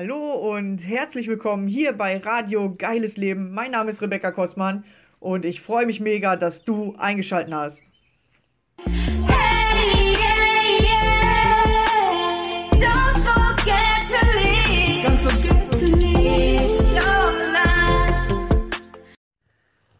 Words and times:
Hallo 0.00 0.54
und 0.54 0.86
herzlich 0.86 1.26
willkommen 1.26 1.66
hier 1.66 1.92
bei 1.92 2.18
Radio 2.18 2.72
Geiles 2.72 3.16
Leben. 3.16 3.52
Mein 3.52 3.72
Name 3.72 3.90
ist 3.90 4.00
Rebecca 4.00 4.30
Kostmann 4.30 4.84
und 5.18 5.44
ich 5.44 5.60
freue 5.60 5.86
mich 5.86 5.98
mega, 5.98 6.36
dass 6.36 6.62
du 6.62 6.94
eingeschaltet 6.98 7.52
hast. 7.52 7.82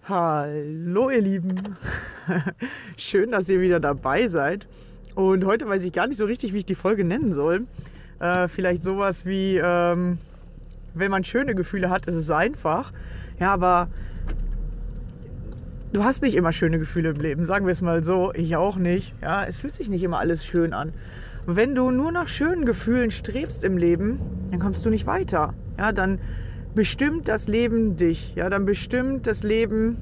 Hallo 0.04 1.10
ihr 1.10 1.22
Lieben, 1.22 1.76
schön, 2.96 3.32
dass 3.32 3.48
ihr 3.48 3.60
wieder 3.60 3.80
dabei 3.80 4.28
seid. 4.28 4.68
Und 5.16 5.44
heute 5.44 5.68
weiß 5.68 5.82
ich 5.82 5.92
gar 5.92 6.06
nicht 6.06 6.18
so 6.18 6.26
richtig, 6.26 6.54
wie 6.54 6.58
ich 6.58 6.66
die 6.66 6.76
Folge 6.76 7.02
nennen 7.02 7.32
soll. 7.32 7.66
Äh, 8.20 8.48
vielleicht 8.48 8.82
sowas 8.82 9.26
wie, 9.26 9.60
ähm, 9.62 10.18
wenn 10.94 11.10
man 11.10 11.24
schöne 11.24 11.54
Gefühle 11.54 11.90
hat, 11.90 12.06
ist 12.06 12.16
es 12.16 12.30
einfach. 12.30 12.92
Ja, 13.38 13.52
aber 13.52 13.88
du 15.92 16.04
hast 16.04 16.22
nicht 16.22 16.34
immer 16.34 16.52
schöne 16.52 16.78
Gefühle 16.78 17.10
im 17.10 17.20
Leben, 17.20 17.46
sagen 17.46 17.66
wir 17.66 17.72
es 17.72 17.80
mal 17.80 18.02
so. 18.02 18.32
Ich 18.34 18.56
auch 18.56 18.76
nicht. 18.76 19.14
Ja, 19.22 19.44
es 19.44 19.58
fühlt 19.58 19.74
sich 19.74 19.88
nicht 19.88 20.02
immer 20.02 20.18
alles 20.18 20.44
schön 20.44 20.72
an. 20.72 20.92
Und 21.46 21.56
wenn 21.56 21.74
du 21.74 21.90
nur 21.90 22.12
nach 22.12 22.28
schönen 22.28 22.66
Gefühlen 22.66 23.10
strebst 23.10 23.64
im 23.64 23.78
Leben, 23.78 24.20
dann 24.50 24.60
kommst 24.60 24.84
du 24.84 24.90
nicht 24.90 25.06
weiter. 25.06 25.54
Ja, 25.78 25.92
dann 25.92 26.18
bestimmt 26.74 27.28
das 27.28 27.48
Leben 27.48 27.96
dich. 27.96 28.34
Ja, 28.34 28.50
dann 28.50 28.64
bestimmt 28.64 29.26
das 29.26 29.44
Leben, 29.44 29.96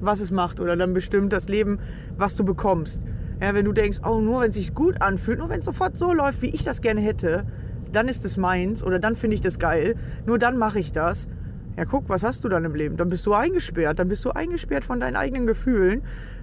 was 0.00 0.20
es 0.20 0.30
macht. 0.30 0.60
Oder 0.60 0.76
dann 0.76 0.92
bestimmt 0.92 1.32
das 1.32 1.48
Leben, 1.48 1.78
was 2.18 2.36
du 2.36 2.44
bekommst. 2.44 3.00
Ja, 3.40 3.54
wenn 3.54 3.64
du 3.64 3.72
denkst, 3.72 3.98
oh, 4.04 4.20
nur 4.20 4.42
wenn 4.42 4.50
es 4.50 4.56
sich 4.56 4.74
gut 4.74 5.02
anfühlt, 5.02 5.38
nur 5.38 5.48
wenn 5.48 5.58
es 5.58 5.64
sofort 5.64 5.98
so 5.98 6.12
läuft, 6.12 6.42
wie 6.42 6.50
ich 6.50 6.64
das 6.64 6.80
gerne 6.80 7.00
hätte, 7.00 7.44
dann 7.92 8.08
ist 8.08 8.24
es 8.24 8.36
meins 8.36 8.82
oder 8.82 8.98
dann 8.98 9.16
finde 9.16 9.34
ich 9.34 9.40
das 9.40 9.58
geil. 9.58 9.96
Nur 10.26 10.38
dann 10.38 10.56
mache 10.58 10.78
ich 10.78 10.92
das. 10.92 11.28
Ja, 11.76 11.84
guck, 11.84 12.08
was 12.08 12.22
hast 12.22 12.44
du 12.44 12.48
dann 12.48 12.64
im 12.64 12.74
Leben? 12.74 12.96
Dann 12.96 13.08
bist 13.08 13.26
du 13.26 13.34
eingesperrt. 13.34 13.98
Dann 13.98 14.08
bist 14.08 14.24
du 14.24 14.30
eingesperrt 14.30 14.84
von 14.84 15.00
deinen 15.00 15.16
eigenen 15.16 15.46
Gefühlen, 15.46 16.02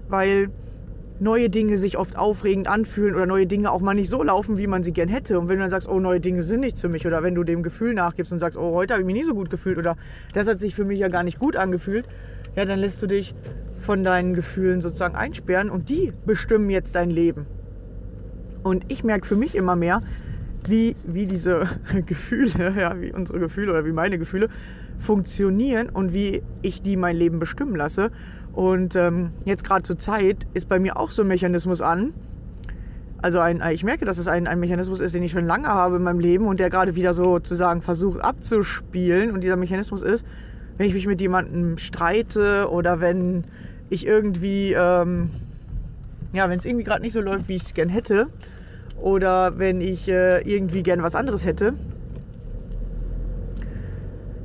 weil 0.10 0.50
neue 1.22 1.50
Dinge 1.50 1.78
sich 1.78 1.98
oft 1.98 2.18
aufregend 2.18 2.68
anfühlen 2.68 3.16
oder 3.16 3.28
neue 3.28 3.46
Dinge 3.46 3.72
auch 3.72 3.80
mal 3.80 3.94
nicht 3.94 4.10
so 4.10 4.24
laufen, 4.24 4.58
wie 4.58 4.68
man 4.68 4.84
sie 4.84 4.92
gern 4.92 5.08
hätte. 5.08 5.40
Und 5.40 5.50
wenn 5.50 5.58
du 5.58 5.62
dann 5.62 5.70
sagst, 5.70 5.88
oh, 5.88 6.00
neue 6.00 6.20
Dinge 6.20 6.42
sind 6.42 6.62
nichts 6.62 6.82
für 6.82 6.90
mich 6.90 7.06
oder 7.06 7.22
wenn 7.22 7.36
du 7.36 7.44
dem 7.44 7.62
Gefühl 7.62 7.94
nachgibst 7.94 8.34
und 8.34 8.40
sagst, 8.40 8.58
oh, 8.58 8.74
heute 8.74 8.94
habe 8.94 9.04
ich 9.04 9.06
mich 9.06 9.16
nie 9.16 9.24
so 9.24 9.36
gut 9.36 9.50
gefühlt 9.50 9.78
oder 9.78 9.96
das 10.34 10.48
hat 10.48 10.60
sich 10.60 10.74
für 10.74 10.84
mich 10.84 11.00
ja 11.00 11.10
gar 11.10 11.24
nicht 11.24 11.38
gut 11.38 11.56
angefühlt, 11.56 12.06
ja, 12.56 12.66
dann 12.66 12.80
lässt 12.80 13.02
du 13.04 13.08
dich 13.08 13.36
von 13.92 14.06
deinen 14.06 14.36
Gefühlen 14.36 14.80
sozusagen 14.80 15.18
einsperren 15.18 15.70
und 15.70 15.90
die 15.90 16.14
bestimmen 16.26 16.70
jetzt 16.70 16.96
dein 16.96 17.10
Leben. 17.10 17.46
Und 18.64 18.86
ich 18.88 19.04
merke 19.04 19.28
für 19.28 19.36
mich 19.36 19.54
immer 19.54 19.76
mehr, 19.76 20.02
wie, 20.66 20.96
wie 21.06 21.26
diese 21.26 21.68
Gefühle, 22.06 22.74
ja, 22.80 23.02
wie 23.02 23.12
unsere 23.12 23.40
Gefühle 23.40 23.72
oder 23.72 23.86
wie 23.86 23.92
meine 23.92 24.18
Gefühle 24.18 24.48
funktionieren 24.98 25.90
und 25.90 26.14
wie 26.14 26.42
ich 26.62 26.82
die 26.82 26.96
mein 26.96 27.18
Leben 27.18 27.40
bestimmen 27.40 27.76
lasse. 27.76 28.12
Und 28.54 28.96
ähm, 28.96 29.32
jetzt 29.44 29.66
gerade 29.66 29.84
zur 29.84 29.98
Zeit 29.98 30.48
ist 30.54 30.70
bei 30.70 30.80
mir 30.80 30.96
auch 30.96 31.12
so 31.12 31.24
ein 31.24 31.28
Mechanismus 31.28 31.82
an. 31.82 32.14
Also 33.22 33.40
ein, 33.40 33.62
ich 33.74 33.84
merke, 33.84 34.06
dass 34.06 34.20
es 34.20 34.30
ein, 34.30 34.48
ein 34.48 34.62
Mechanismus 34.62 35.02
ist, 35.02 35.14
den 35.14 35.24
ich 35.24 35.34
schon 35.34 35.46
lange 35.46 35.68
habe 35.68 35.98
in 35.98 36.04
meinem 36.04 36.22
Leben 36.22 36.46
und 36.46 36.62
der 36.62 36.70
gerade 36.70 36.96
wieder 36.96 37.14
sozusagen 37.14 37.82
versucht 37.82 38.24
abzuspielen. 38.24 39.32
Und 39.32 39.44
dieser 39.44 39.58
Mechanismus 39.58 40.02
ist, 40.02 40.26
wenn 40.78 40.88
ich 40.88 40.94
mich 40.94 41.08
mit 41.08 41.20
jemandem 41.20 41.78
streite 41.78 42.72
oder 42.72 43.02
wenn 43.02 43.44
ich 43.92 44.08
irgendwie, 44.08 44.74
ähm, 44.74 45.30
ja, 46.34 46.50
wenn 46.50 46.58
es 46.58 46.66
irgendwie 46.66 46.86
gerade 46.86 47.02
nicht 47.02 47.14
so 47.14 47.22
läuft, 47.22 47.48
wie 47.48 47.56
ich 47.56 47.64
es 47.64 47.74
gern 47.74 47.90
hätte, 47.90 48.28
oder 49.02 49.58
wenn 49.60 49.82
ich 49.82 50.08
äh, 50.08 50.42
irgendwie 50.42 50.84
gern 50.84 51.04
was 51.04 51.16
anderes 51.16 51.46
hätte, 51.46 51.74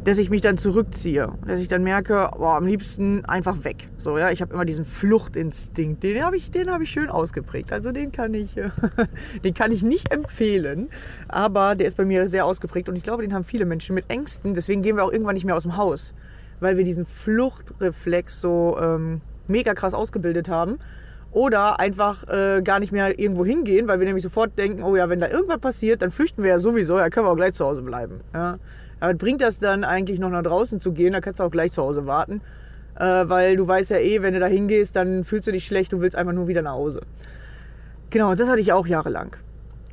dass 0.03 0.19
ich 0.19 0.31
mich 0.31 0.41
dann 0.41 0.57
zurückziehe, 0.57 1.33
dass 1.47 1.61
ich 1.61 1.67
dann 1.67 1.83
merke, 1.83 2.31
boah, 2.37 2.57
am 2.57 2.65
liebsten 2.65 3.25
einfach 3.25 3.65
weg. 3.65 3.89
So, 3.97 4.19
ja, 4.19 4.31
ich 4.31 4.41
habe 4.41 4.55
immer 4.55 4.65
diesen 4.65 4.85
Fluchtinstinkt, 4.85 6.03
den 6.03 6.25
habe 6.25 6.37
ich, 6.37 6.53
den 6.53 6.71
habe 6.71 6.85
ich 6.85 6.91
schön 6.91 7.09
ausgeprägt. 7.09 7.73
Also 7.73 7.91
den 7.91 8.13
kann 8.13 8.33
ich, 8.33 8.57
äh, 8.57 8.71
den 9.45 9.53
kann 9.53 9.73
ich 9.73 9.83
nicht 9.83 10.13
empfehlen, 10.13 10.89
aber 11.27 11.75
der 11.75 11.89
ist 11.89 11.97
bei 11.97 12.05
mir 12.05 12.29
sehr 12.29 12.47
ausgeprägt 12.47 12.89
und 12.89 12.97
ich 12.97 13.03
glaube, 13.03 13.23
den 13.23 13.35
haben 13.35 13.45
viele 13.45 13.65
Menschen 13.65 13.95
mit 13.95 14.09
Ängsten. 14.09 14.55
Deswegen 14.55 14.83
gehen 14.83 14.97
wir 14.97 15.05
auch 15.05 15.13
irgendwann 15.13 15.35
nicht 15.35 15.45
mehr 15.45 15.57
aus 15.57 15.65
dem 15.65 15.77
Haus, 15.77 16.15
weil 16.61 16.77
wir 16.77 16.85
diesen 16.85 17.05
Fluchtreflex 17.05 18.41
so 18.41 18.79
ähm, 18.81 19.21
mega 19.49 19.75
krass 19.75 19.95
ausgebildet 19.95 20.49
haben. 20.49 20.79
Oder 21.33 21.81
einfach 21.81 22.27
äh, 22.29 22.63
gar 22.63 22.81
nicht 22.81 22.93
mehr 22.93 23.19
irgendwo 23.19 23.45
hingehen, 23.45 23.89
weil 23.89 24.01
wir 24.01 24.07
nämlich 24.07 24.23
sofort 24.23 24.57
denken, 24.59 24.83
oh 24.83 24.97
ja, 24.97 25.09
wenn 25.09 25.21
da 25.21 25.29
irgendwas 25.29 25.59
passiert, 25.59 26.01
dann 26.01 26.11
flüchten 26.11 26.43
wir 26.43 26.51
ja 26.51 26.59
sowieso, 26.59 26.99
ja, 26.99 27.11
können 27.11 27.27
wir 27.27 27.31
auch 27.31 27.37
gleich 27.37 27.53
zu 27.53 27.67
Hause 27.67 27.83
bleiben. 27.83 28.21
Ja. 28.33 28.57
Aber 29.01 29.13
bringt 29.15 29.43
das 29.43 29.59
dann 29.59 29.85
eigentlich 29.85 30.19
noch 30.19 30.31
nach 30.31 30.43
draußen 30.43 30.81
zu 30.81 30.93
gehen, 30.93 31.13
da 31.13 31.21
kannst 31.21 31.41
du 31.41 31.45
auch 31.45 31.51
gleich 31.51 31.73
zu 31.73 31.83
Hause 31.83 32.07
warten. 32.07 32.41
Äh, 32.99 33.29
weil 33.29 33.57
du 33.57 33.69
weißt 33.69 33.91
ja 33.91 33.99
eh, 33.99 34.23
wenn 34.23 34.33
du 34.33 34.41
da 34.41 34.47
hingehst, 34.47 34.97
dann 34.97 35.25
fühlst 35.25 35.47
du 35.47 35.53
dich 35.53 35.67
schlecht, 35.67 35.93
du 35.93 36.01
willst 36.01 36.17
einfach 36.17 36.33
nur 36.33 36.49
wieder 36.49 36.63
nach 36.63 36.73
Hause. 36.73 37.03
Genau, 38.09 38.35
das 38.35 38.49
hatte 38.49 38.61
ich 38.61 38.73
auch 38.73 38.87
jahrelang. 38.87 39.37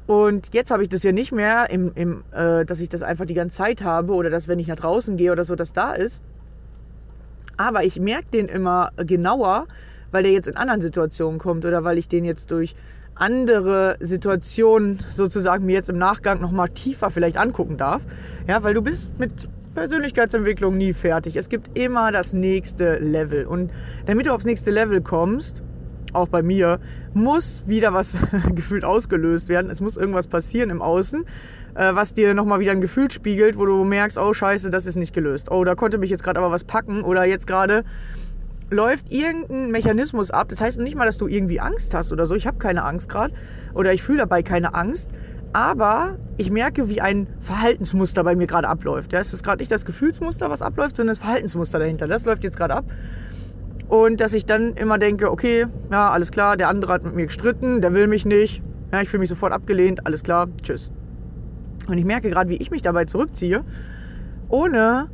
Und 0.05 0.53
jetzt 0.53 0.71
habe 0.71 0.83
ich 0.83 0.89
das 0.89 1.03
ja 1.03 1.11
nicht 1.11 1.31
mehr, 1.31 1.69
im, 1.69 1.91
im, 1.95 2.23
äh, 2.33 2.65
dass 2.65 2.79
ich 2.79 2.89
das 2.89 3.03
einfach 3.03 3.25
die 3.25 3.33
ganze 3.33 3.57
Zeit 3.57 3.83
habe 3.83 4.13
oder 4.13 4.29
dass, 4.29 4.47
wenn 4.47 4.59
ich 4.59 4.67
nach 4.67 4.75
draußen 4.75 5.17
gehe 5.17 5.31
oder 5.31 5.43
so, 5.43 5.55
das 5.55 5.73
da 5.73 5.93
ist. 5.93 6.21
Aber 7.57 7.83
ich 7.83 7.99
merke 7.99 8.27
den 8.33 8.47
immer 8.47 8.91
genauer, 8.97 9.67
weil 10.11 10.23
der 10.23 10.31
jetzt 10.31 10.47
in 10.47 10.57
anderen 10.57 10.81
Situationen 10.81 11.39
kommt 11.39 11.65
oder 11.65 11.83
weil 11.83 11.97
ich 11.97 12.07
den 12.07 12.25
jetzt 12.25 12.51
durch 12.51 12.75
andere 13.15 13.97
Situationen 13.99 14.99
sozusagen 15.09 15.65
mir 15.65 15.73
jetzt 15.73 15.89
im 15.89 15.97
Nachgang 15.97 16.41
nochmal 16.41 16.69
tiefer 16.69 17.09
vielleicht 17.09 17.37
angucken 17.37 17.77
darf. 17.77 18.03
Ja, 18.47 18.63
weil 18.63 18.73
du 18.73 18.81
bist 18.81 19.17
mit 19.19 19.47
Persönlichkeitsentwicklung 19.75 20.77
nie 20.77 20.93
fertig. 20.93 21.35
Es 21.35 21.49
gibt 21.49 21.77
immer 21.77 22.11
das 22.11 22.33
nächste 22.33 22.97
Level. 22.99 23.45
Und 23.45 23.71
damit 24.05 24.27
du 24.27 24.31
aufs 24.31 24.45
nächste 24.45 24.71
Level 24.71 25.01
kommst, 25.01 25.63
auch 26.13 26.27
bei 26.27 26.43
mir, 26.43 26.79
muss 27.13 27.63
wieder 27.67 27.93
was 27.93 28.17
gefühlt 28.55 28.83
ausgelöst 28.83 29.49
werden. 29.49 29.71
Es 29.71 29.81
muss 29.81 29.97
irgendwas 29.97 30.27
passieren 30.27 30.69
im 30.69 30.81
Außen, 30.81 31.25
äh, 31.75 31.93
was 31.93 32.13
dir 32.13 32.33
nochmal 32.33 32.59
wieder 32.59 32.71
ein 32.71 32.81
Gefühl 32.81 33.09
spiegelt, 33.11 33.57
wo 33.57 33.65
du 33.65 33.83
merkst, 33.83 34.17
oh 34.17 34.33
scheiße, 34.33 34.69
das 34.69 34.85
ist 34.85 34.95
nicht 34.95 35.13
gelöst. 35.13 35.51
Oh, 35.51 35.63
da 35.63 35.75
konnte 35.75 35.97
mich 35.97 36.09
jetzt 36.09 36.23
gerade 36.23 36.39
aber 36.39 36.51
was 36.51 36.63
packen 36.63 37.01
oder 37.01 37.25
jetzt 37.25 37.47
gerade 37.47 37.83
läuft 38.69 39.11
irgendein 39.11 39.71
Mechanismus 39.71 40.31
ab. 40.31 40.49
Das 40.49 40.61
heißt 40.61 40.79
nicht 40.79 40.95
mal, 40.95 41.05
dass 41.05 41.17
du 41.17 41.27
irgendwie 41.27 41.59
Angst 41.59 41.93
hast 41.93 42.11
oder 42.11 42.25
so. 42.25 42.35
Ich 42.35 42.47
habe 42.47 42.57
keine 42.57 42.83
Angst 42.83 43.09
gerade 43.09 43.33
oder 43.73 43.93
ich 43.93 44.03
fühle 44.03 44.19
dabei 44.19 44.43
keine 44.43 44.73
Angst. 44.73 45.09
Aber 45.53 46.17
ich 46.37 46.49
merke, 46.49 46.89
wie 46.89 46.99
ein 46.99 47.27
Verhaltensmuster 47.39 48.23
bei 48.23 48.35
mir 48.35 48.47
gerade 48.47 48.67
abläuft. 48.67 49.13
Ja, 49.13 49.19
es 49.19 49.33
ist 49.33 49.43
gerade 49.43 49.61
nicht 49.61 49.71
das 49.71 49.85
Gefühlsmuster, 49.85 50.49
was 50.49 50.63
abläuft, 50.63 50.97
sondern 50.97 51.11
das 51.11 51.19
Verhaltensmuster 51.19 51.77
dahinter. 51.77 52.07
Das 52.07 52.25
läuft 52.25 52.43
jetzt 52.43 52.57
gerade 52.57 52.73
ab. 52.73 52.85
Und 53.87 54.19
dass 54.19 54.33
ich 54.33 54.47
dann 54.47 54.73
immer 54.73 54.97
denke, 54.97 55.29
okay, 55.29 55.67
ja, 55.91 56.09
alles 56.09 56.31
klar, 56.31 56.57
der 56.57 56.69
andere 56.69 56.93
hat 56.93 57.03
mit 57.03 57.13
mir 57.13 57.27
gestritten, 57.27 57.81
der 57.81 57.93
will 57.93 58.07
mich 58.07 58.25
nicht. 58.25 58.63
Ja, 58.91 59.01
ich 59.01 59.09
fühle 59.09 59.19
mich 59.19 59.29
sofort 59.29 59.53
abgelehnt, 59.53 60.07
alles 60.07 60.23
klar, 60.23 60.47
tschüss. 60.63 60.91
Und 61.87 61.97
ich 61.97 62.05
merke 62.05 62.29
gerade, 62.29 62.49
wie 62.49 62.57
ich 62.57 62.71
mich 62.71 62.81
dabei 62.81 63.05
zurückziehe, 63.05 63.63
ohne 64.49 65.09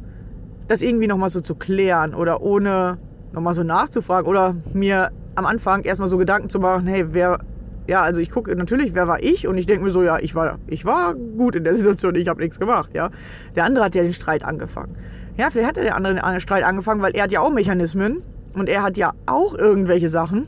das 0.67 0.81
irgendwie 0.81 1.07
nochmal 1.07 1.29
so 1.29 1.41
zu 1.41 1.55
klären 1.55 2.13
oder 2.13 2.41
ohne 2.41 2.99
nochmal 3.31 3.53
so 3.53 3.63
nachzufragen 3.63 4.29
oder 4.29 4.55
mir 4.73 5.11
am 5.35 5.45
Anfang 5.45 5.83
erstmal 5.83 6.09
so 6.09 6.17
Gedanken 6.17 6.49
zu 6.49 6.59
machen, 6.59 6.85
hey, 6.87 7.05
wer, 7.11 7.39
ja, 7.87 8.01
also 8.01 8.19
ich 8.19 8.29
gucke 8.29 8.55
natürlich, 8.55 8.93
wer 8.93 9.07
war 9.07 9.21
ich 9.21 9.47
und 9.47 9.57
ich 9.57 9.65
denke 9.65 9.85
mir 9.85 9.91
so, 9.91 10.03
ja, 10.03 10.19
ich 10.19 10.35
war, 10.35 10.59
ich 10.67 10.85
war 10.85 11.15
gut 11.15 11.55
in 11.55 11.63
der 11.63 11.73
Situation, 11.75 12.15
ich 12.15 12.27
habe 12.27 12.41
nichts 12.41 12.59
gemacht, 12.59 12.91
ja. 12.93 13.09
Der 13.55 13.65
andere 13.65 13.85
hat 13.85 13.95
ja 13.95 14.03
den 14.03 14.13
Streit 14.13 14.43
angefangen. 14.43 14.95
Ja, 15.37 15.49
vielleicht 15.49 15.69
hat 15.69 15.75
der 15.77 15.95
andere 15.95 16.15
den 16.15 16.39
Streit 16.39 16.63
angefangen, 16.63 17.01
weil 17.01 17.15
er 17.15 17.23
hat 17.23 17.31
ja 17.31 17.39
auch 17.39 17.51
Mechanismen 17.51 18.21
und 18.53 18.67
er 18.67 18.83
hat 18.83 18.97
ja 18.97 19.13
auch 19.25 19.55
irgendwelche 19.55 20.09
Sachen. 20.09 20.47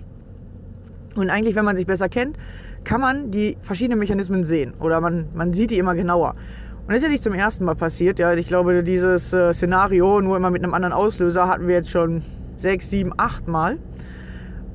Und 1.15 1.29
eigentlich, 1.29 1.55
wenn 1.55 1.65
man 1.65 1.75
sich 1.75 1.85
besser 1.85 2.09
kennt, 2.09 2.37
kann 2.83 3.01
man 3.01 3.31
die 3.31 3.57
verschiedenen 3.61 3.99
Mechanismen 3.99 4.43
sehen 4.43 4.73
oder 4.79 5.01
man, 5.01 5.27
man 5.33 5.53
sieht 5.53 5.71
die 5.71 5.77
immer 5.77 5.95
genauer. 5.95 6.33
Und 6.81 6.89
das 6.89 6.97
ist 6.97 7.03
ja 7.03 7.09
nicht 7.09 7.23
zum 7.23 7.33
ersten 7.33 7.63
Mal 7.63 7.75
passiert. 7.75 8.19
Ja, 8.19 8.33
ich 8.33 8.47
glaube, 8.47 8.83
dieses 8.83 9.31
äh, 9.33 9.53
Szenario, 9.53 10.19
nur 10.21 10.35
immer 10.35 10.49
mit 10.49 10.63
einem 10.63 10.73
anderen 10.73 10.93
Auslöser, 10.93 11.47
hatten 11.47 11.67
wir 11.67 11.75
jetzt 11.75 11.89
schon 11.89 12.23
sechs, 12.57 12.89
sieben, 12.89 13.13
acht 13.17 13.47
Mal. 13.47 13.77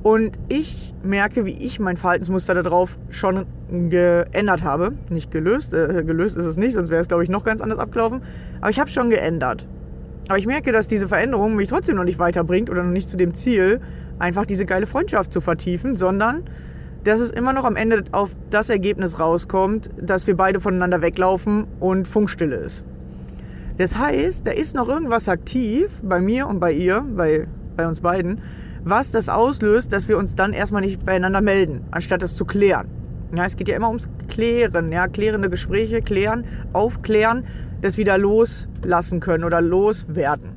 Und 0.03 0.39
ich 0.47 0.93
merke, 1.03 1.45
wie 1.45 1.51
ich 1.51 1.79
mein 1.79 1.97
Verhaltensmuster 1.97 2.61
darauf 2.61 2.97
schon 3.09 3.45
geändert 3.69 4.63
habe. 4.63 4.93
Nicht 5.09 5.31
gelöst, 5.31 5.73
äh, 5.73 6.03
gelöst 6.03 6.37
ist 6.37 6.45
es 6.45 6.55
nicht, 6.55 6.75
sonst 6.75 6.89
wäre 6.89 7.01
es, 7.01 7.07
glaube 7.07 7.23
ich, 7.23 7.29
noch 7.29 7.43
ganz 7.43 7.61
anders 7.61 7.79
abgelaufen. 7.79 8.21
Aber 8.61 8.69
ich 8.69 8.79
habe 8.79 8.89
schon 8.89 9.09
geändert. 9.09 9.67
Aber 10.29 10.37
ich 10.37 10.45
merke, 10.45 10.71
dass 10.71 10.87
diese 10.87 11.07
Veränderung 11.07 11.55
mich 11.55 11.69
trotzdem 11.69 11.97
noch 11.97 12.03
nicht 12.03 12.19
weiterbringt 12.19 12.69
oder 12.69 12.83
noch 12.83 12.91
nicht 12.91 13.09
zu 13.09 13.17
dem 13.17 13.33
Ziel, 13.33 13.81
einfach 14.19 14.45
diese 14.45 14.65
geile 14.65 14.87
Freundschaft 14.87 15.31
zu 15.31 15.41
vertiefen, 15.41 15.95
sondern 15.95 16.43
dass 17.07 17.19
es 17.19 17.31
immer 17.31 17.53
noch 17.53 17.63
am 17.63 17.75
Ende 17.75 18.03
auf 18.11 18.35
das 18.49 18.69
Ergebnis 18.69 19.19
rauskommt, 19.19 19.89
dass 19.99 20.27
wir 20.27 20.35
beide 20.35 20.59
voneinander 20.61 21.01
weglaufen 21.01 21.65
und 21.79 22.07
Funkstille 22.07 22.55
ist. 22.57 22.83
Das 23.77 23.97
heißt, 23.97 24.45
da 24.45 24.51
ist 24.51 24.75
noch 24.75 24.89
irgendwas 24.89 25.29
aktiv 25.29 25.89
bei 26.03 26.19
mir 26.19 26.47
und 26.47 26.59
bei 26.59 26.71
ihr, 26.71 27.05
bei 27.15 27.47
bei 27.77 27.87
uns 27.87 28.01
beiden, 28.01 28.41
was 28.83 29.11
das 29.11 29.29
auslöst, 29.29 29.93
dass 29.93 30.09
wir 30.09 30.17
uns 30.17 30.35
dann 30.35 30.51
erstmal 30.51 30.81
nicht 30.81 31.05
beieinander 31.05 31.41
melden, 31.41 31.85
anstatt 31.91 32.23
es 32.23 32.35
zu 32.35 32.43
klären. 32.43 32.89
Ja, 33.35 33.45
es 33.45 33.55
geht 33.55 33.69
ja 33.69 33.75
immer 33.75 33.89
ums 33.89 34.09
Klären, 34.27 34.91
ja, 34.91 35.07
klärende 35.07 35.49
Gespräche, 35.49 36.01
klären, 36.01 36.43
aufklären. 36.73 37.45
das 37.81 37.97
wieder 37.97 38.17
loslassen 38.17 39.19
können 39.19 39.43
oder 39.43 39.61
loswerden. 39.61 40.55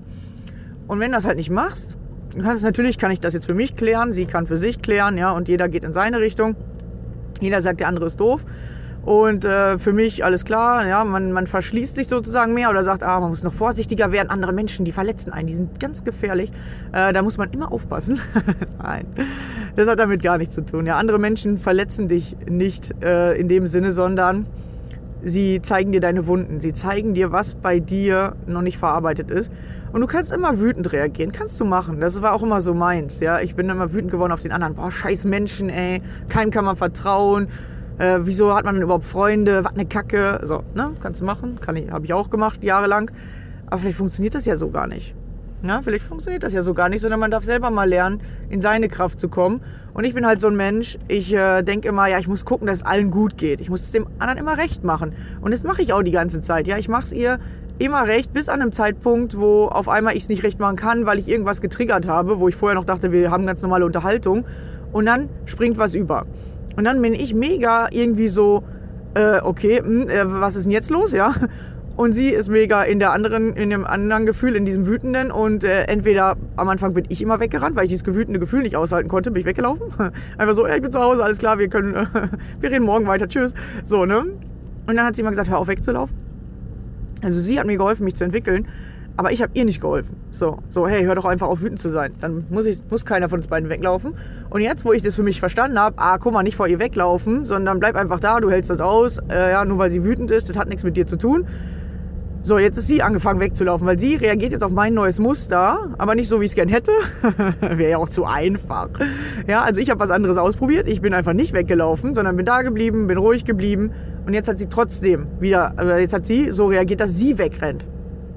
Und 0.88 1.00
wenn 1.00 1.10
du 1.10 1.16
das 1.16 1.26
halt 1.26 1.36
nicht 1.36 1.50
machst, 1.50 1.98
kannst 2.38 2.64
natürlich, 2.64 2.98
kann 2.98 3.10
ich 3.10 3.20
das 3.20 3.34
jetzt 3.34 3.46
für 3.46 3.54
mich 3.54 3.76
klären, 3.76 4.12
sie 4.12 4.26
kann 4.26 4.46
für 4.46 4.56
sich 4.56 4.82
klären, 4.82 5.18
ja, 5.18 5.30
und 5.30 5.48
jeder 5.48 5.68
geht 5.68 5.84
in 5.84 5.92
seine 5.92 6.20
Richtung. 6.20 6.56
Jeder 7.40 7.62
sagt, 7.62 7.80
der 7.80 7.88
andere 7.88 8.06
ist 8.06 8.20
doof. 8.20 8.44
Und 9.02 9.46
äh, 9.46 9.78
für 9.78 9.94
mich 9.94 10.24
alles 10.24 10.44
klar, 10.44 10.86
ja, 10.86 11.04
man, 11.04 11.32
man 11.32 11.46
verschließt 11.46 11.96
sich 11.96 12.06
sozusagen 12.06 12.52
mehr 12.52 12.68
oder 12.68 12.84
sagt, 12.84 13.02
ah, 13.02 13.18
man 13.18 13.30
muss 13.30 13.42
noch 13.42 13.54
vorsichtiger 13.54 14.12
werden. 14.12 14.28
Andere 14.28 14.52
Menschen, 14.52 14.84
die 14.84 14.92
verletzen 14.92 15.32
einen, 15.32 15.46
die 15.46 15.54
sind 15.54 15.80
ganz 15.80 16.04
gefährlich. 16.04 16.52
Äh, 16.92 17.12
da 17.12 17.22
muss 17.22 17.38
man 17.38 17.50
immer 17.50 17.72
aufpassen. 17.72 18.20
Nein, 18.82 19.06
das 19.76 19.88
hat 19.88 19.98
damit 19.98 20.22
gar 20.22 20.36
nichts 20.36 20.54
zu 20.54 20.64
tun. 20.64 20.86
Ja, 20.86 20.96
andere 20.96 21.18
Menschen 21.18 21.56
verletzen 21.56 22.08
dich 22.08 22.36
nicht 22.48 23.02
äh, 23.02 23.32
in 23.34 23.48
dem 23.48 23.66
Sinne, 23.66 23.92
sondern 23.92 24.44
sie 25.22 25.62
zeigen 25.62 25.92
dir 25.92 26.00
deine 26.00 26.26
Wunden. 26.26 26.60
Sie 26.60 26.74
zeigen 26.74 27.14
dir, 27.14 27.32
was 27.32 27.54
bei 27.54 27.80
dir 27.80 28.34
noch 28.46 28.62
nicht 28.62 28.76
verarbeitet 28.76 29.30
ist. 29.30 29.50
Und 29.92 30.00
du 30.00 30.06
kannst 30.06 30.32
immer 30.32 30.60
wütend 30.60 30.92
reagieren. 30.92 31.32
Kannst 31.32 31.58
du 31.60 31.64
machen. 31.64 32.00
Das 32.00 32.22
war 32.22 32.32
auch 32.32 32.42
immer 32.42 32.60
so 32.60 32.74
meins. 32.74 33.20
Ja, 33.20 33.40
ich 33.40 33.56
bin 33.56 33.68
immer 33.68 33.92
wütend 33.92 34.10
geworden 34.10 34.32
auf 34.32 34.40
den 34.40 34.52
anderen. 34.52 34.74
Boah, 34.74 34.90
scheiß 34.90 35.24
Menschen, 35.24 35.68
ey. 35.68 36.02
Keinem 36.28 36.50
kann 36.50 36.64
man 36.64 36.76
vertrauen 36.76 37.48
äh, 38.00 38.20
wieso 38.22 38.54
hat 38.54 38.64
man 38.64 38.74
denn 38.74 38.82
überhaupt 38.82 39.04
Freunde, 39.04 39.62
was 39.62 39.74
eine 39.74 39.84
Kacke, 39.84 40.40
so, 40.42 40.62
ne, 40.74 40.90
kannst 41.02 41.20
du 41.20 41.24
machen, 41.24 41.60
kann 41.60 41.76
ich, 41.76 41.90
habe 41.90 42.06
ich 42.06 42.14
auch 42.14 42.30
gemacht, 42.30 42.64
jahrelang, 42.64 43.10
aber 43.66 43.78
vielleicht 43.78 43.98
funktioniert 43.98 44.34
das 44.34 44.46
ja 44.46 44.56
so 44.56 44.70
gar 44.70 44.86
nicht. 44.86 45.14
Ja, 45.62 45.82
vielleicht 45.82 46.06
funktioniert 46.06 46.42
das 46.42 46.54
ja 46.54 46.62
so 46.62 46.72
gar 46.72 46.88
nicht, 46.88 47.02
sondern 47.02 47.20
man 47.20 47.30
darf 47.30 47.44
selber 47.44 47.68
mal 47.68 47.86
lernen, 47.86 48.22
in 48.48 48.62
seine 48.62 48.88
Kraft 48.88 49.20
zu 49.20 49.28
kommen. 49.28 49.60
Und 49.92 50.04
ich 50.04 50.14
bin 50.14 50.26
halt 50.26 50.40
so 50.40 50.46
ein 50.46 50.56
Mensch, 50.56 50.96
ich 51.08 51.34
äh, 51.34 51.60
denke 51.60 51.88
immer, 51.88 52.06
ja, 52.06 52.18
ich 52.18 52.28
muss 52.28 52.46
gucken, 52.46 52.66
dass 52.66 52.78
es 52.78 52.82
allen 52.86 53.10
gut 53.10 53.36
geht. 53.36 53.60
Ich 53.60 53.68
muss 53.68 53.82
es 53.82 53.90
dem 53.90 54.06
anderen 54.18 54.38
immer 54.38 54.56
recht 54.56 54.84
machen. 54.84 55.12
Und 55.42 55.52
das 55.52 55.62
mache 55.62 55.82
ich 55.82 55.92
auch 55.92 56.02
die 56.02 56.12
ganze 56.12 56.40
Zeit. 56.40 56.66
Ja, 56.66 56.78
ich 56.78 56.88
mache 56.88 57.04
es 57.04 57.12
ihr 57.12 57.36
immer 57.80 58.06
recht, 58.06 58.32
bis 58.32 58.48
an 58.48 58.60
einem 58.60 58.72
Zeitpunkt, 58.72 59.38
wo 59.38 59.66
auf 59.66 59.88
einmal 59.88 60.14
ich 60.14 60.24
es 60.24 60.28
nicht 60.28 60.42
recht 60.42 60.60
machen 60.60 60.76
kann, 60.76 61.06
weil 61.06 61.18
ich 61.18 61.28
irgendwas 61.28 61.60
getriggert 61.60 62.06
habe, 62.06 62.38
wo 62.38 62.48
ich 62.48 62.54
vorher 62.54 62.74
noch 62.74 62.84
dachte, 62.84 63.10
wir 63.10 63.30
haben 63.30 63.46
ganz 63.46 63.62
normale 63.62 63.86
Unterhaltung. 63.86 64.44
Und 64.92 65.06
dann 65.06 65.28
springt 65.46 65.78
was 65.78 65.94
über. 65.94 66.26
Und 66.76 66.84
dann 66.84 67.00
bin 67.00 67.14
ich 67.14 67.34
mega 67.34 67.88
irgendwie 67.90 68.28
so, 68.28 68.62
äh, 69.14 69.40
okay, 69.42 69.80
mh, 69.82 70.02
hm, 70.02 70.08
äh, 70.08 70.40
was 70.40 70.56
ist 70.56 70.64
denn 70.64 70.72
jetzt 70.72 70.90
los, 70.90 71.12
ja? 71.12 71.34
Und 71.96 72.12
sie 72.14 72.28
ist 72.28 72.48
mega 72.48 72.82
in 72.82 72.98
der 72.98 73.12
anderen, 73.12 73.54
in 73.54 73.70
dem 73.70 73.84
anderen 73.84 74.24
Gefühl, 74.24 74.56
in 74.56 74.64
diesem 74.64 74.86
wütenden. 74.86 75.30
Und 75.30 75.64
äh, 75.64 75.82
entweder 75.82 76.36
am 76.56 76.68
Anfang 76.68 76.94
bin 76.94 77.04
ich 77.08 77.20
immer 77.20 77.40
weggerannt, 77.40 77.76
weil 77.76 77.84
ich 77.84 77.90
dieses 77.90 78.06
wütende 78.06 78.40
Gefühl 78.40 78.62
nicht 78.62 78.76
aushalten 78.76 79.08
konnte, 79.08 79.30
bin 79.30 79.40
ich 79.40 79.46
weggelaufen. 79.46 79.86
Einfach 80.38 80.54
so, 80.54 80.66
ja, 80.66 80.76
ich 80.76 80.82
bin 80.82 80.92
zu 80.92 81.00
Hause, 81.00 81.22
alles 81.22 81.38
klar, 81.38 81.58
wir 81.58 81.68
können, 81.68 81.94
wir 82.60 82.70
reden 82.70 82.84
morgen 82.84 83.06
weiter, 83.06 83.28
tschüss. 83.28 83.54
So, 83.84 84.06
ne? 84.06 84.24
Und 84.86 84.96
dann 84.96 85.04
hat 85.04 85.14
sie 85.14 85.22
immer 85.22 85.30
gesagt, 85.30 85.50
hör 85.50 85.58
auf 85.58 85.68
wegzulaufen. 85.68 86.29
Also 87.22 87.40
sie 87.40 87.58
hat 87.58 87.66
mir 87.66 87.76
geholfen, 87.76 88.04
mich 88.04 88.14
zu 88.14 88.24
entwickeln. 88.24 88.66
Aber 89.16 89.32
ich 89.32 89.42
habe 89.42 89.52
ihr 89.54 89.66
nicht 89.66 89.80
geholfen. 89.80 90.16
So, 90.30 90.60
so, 90.70 90.88
hey, 90.88 91.04
hör 91.04 91.14
doch 91.14 91.26
einfach 91.26 91.48
auf, 91.48 91.60
wütend 91.60 91.78
zu 91.78 91.90
sein. 91.90 92.12
Dann 92.20 92.46
muss, 92.48 92.64
ich, 92.64 92.82
muss 92.88 93.04
keiner 93.04 93.28
von 93.28 93.40
uns 93.40 93.48
beiden 93.48 93.68
weglaufen. 93.68 94.14
Und 94.48 94.62
jetzt, 94.62 94.84
wo 94.84 94.92
ich 94.92 95.02
das 95.02 95.16
für 95.16 95.22
mich 95.22 95.40
verstanden 95.40 95.78
habe, 95.78 95.96
ah, 95.98 96.16
guck 96.16 96.32
mal, 96.32 96.42
nicht 96.42 96.56
vor 96.56 96.68
ihr 96.68 96.78
weglaufen, 96.78 97.44
sondern 97.44 97.80
bleib 97.80 97.96
einfach 97.96 98.20
da, 98.20 98.40
du 98.40 98.50
hältst 98.50 98.70
das 98.70 98.80
aus. 98.80 99.18
Äh, 99.28 99.50
ja, 99.50 99.64
nur 99.64 99.78
weil 99.78 99.90
sie 99.90 100.04
wütend 100.04 100.30
ist, 100.30 100.48
das 100.48 100.56
hat 100.56 100.68
nichts 100.68 100.84
mit 100.84 100.96
dir 100.96 101.06
zu 101.06 101.18
tun. 101.18 101.46
So, 102.42 102.58
jetzt 102.58 102.78
ist 102.78 102.88
sie 102.88 103.02
angefangen 103.02 103.38
wegzulaufen, 103.38 103.86
weil 103.86 103.98
sie 103.98 104.14
reagiert 104.14 104.52
jetzt 104.52 104.64
auf 104.64 104.72
mein 104.72 104.94
neues 104.94 105.18
Muster, 105.18 105.94
aber 105.98 106.14
nicht 106.14 106.28
so, 106.28 106.40
wie 106.40 106.46
ich 106.46 106.52
es 106.52 106.54
gern 106.54 106.70
hätte. 106.70 106.92
Wäre 107.60 107.90
ja 107.90 107.98
auch 107.98 108.08
zu 108.08 108.24
einfach. 108.24 108.88
Ja, 109.46 109.60
also 109.60 109.78
ich 109.78 109.90
habe 109.90 110.00
was 110.00 110.10
anderes 110.10 110.38
ausprobiert. 110.38 110.88
Ich 110.88 111.02
bin 111.02 111.12
einfach 111.12 111.34
nicht 111.34 111.52
weggelaufen, 111.52 112.14
sondern 112.14 112.36
bin 112.36 112.46
da 112.46 112.62
geblieben, 112.62 113.06
bin 113.06 113.18
ruhig 113.18 113.44
geblieben. 113.44 113.92
Und 114.30 114.34
jetzt 114.34 114.46
hat 114.46 114.58
sie 114.58 114.68
trotzdem 114.68 115.26
wieder, 115.40 115.72
also 115.76 115.92
jetzt 115.96 116.14
hat 116.14 116.24
sie 116.24 116.52
so 116.52 116.66
reagiert, 116.66 117.00
dass 117.00 117.16
sie 117.16 117.36
wegrennt. 117.36 117.84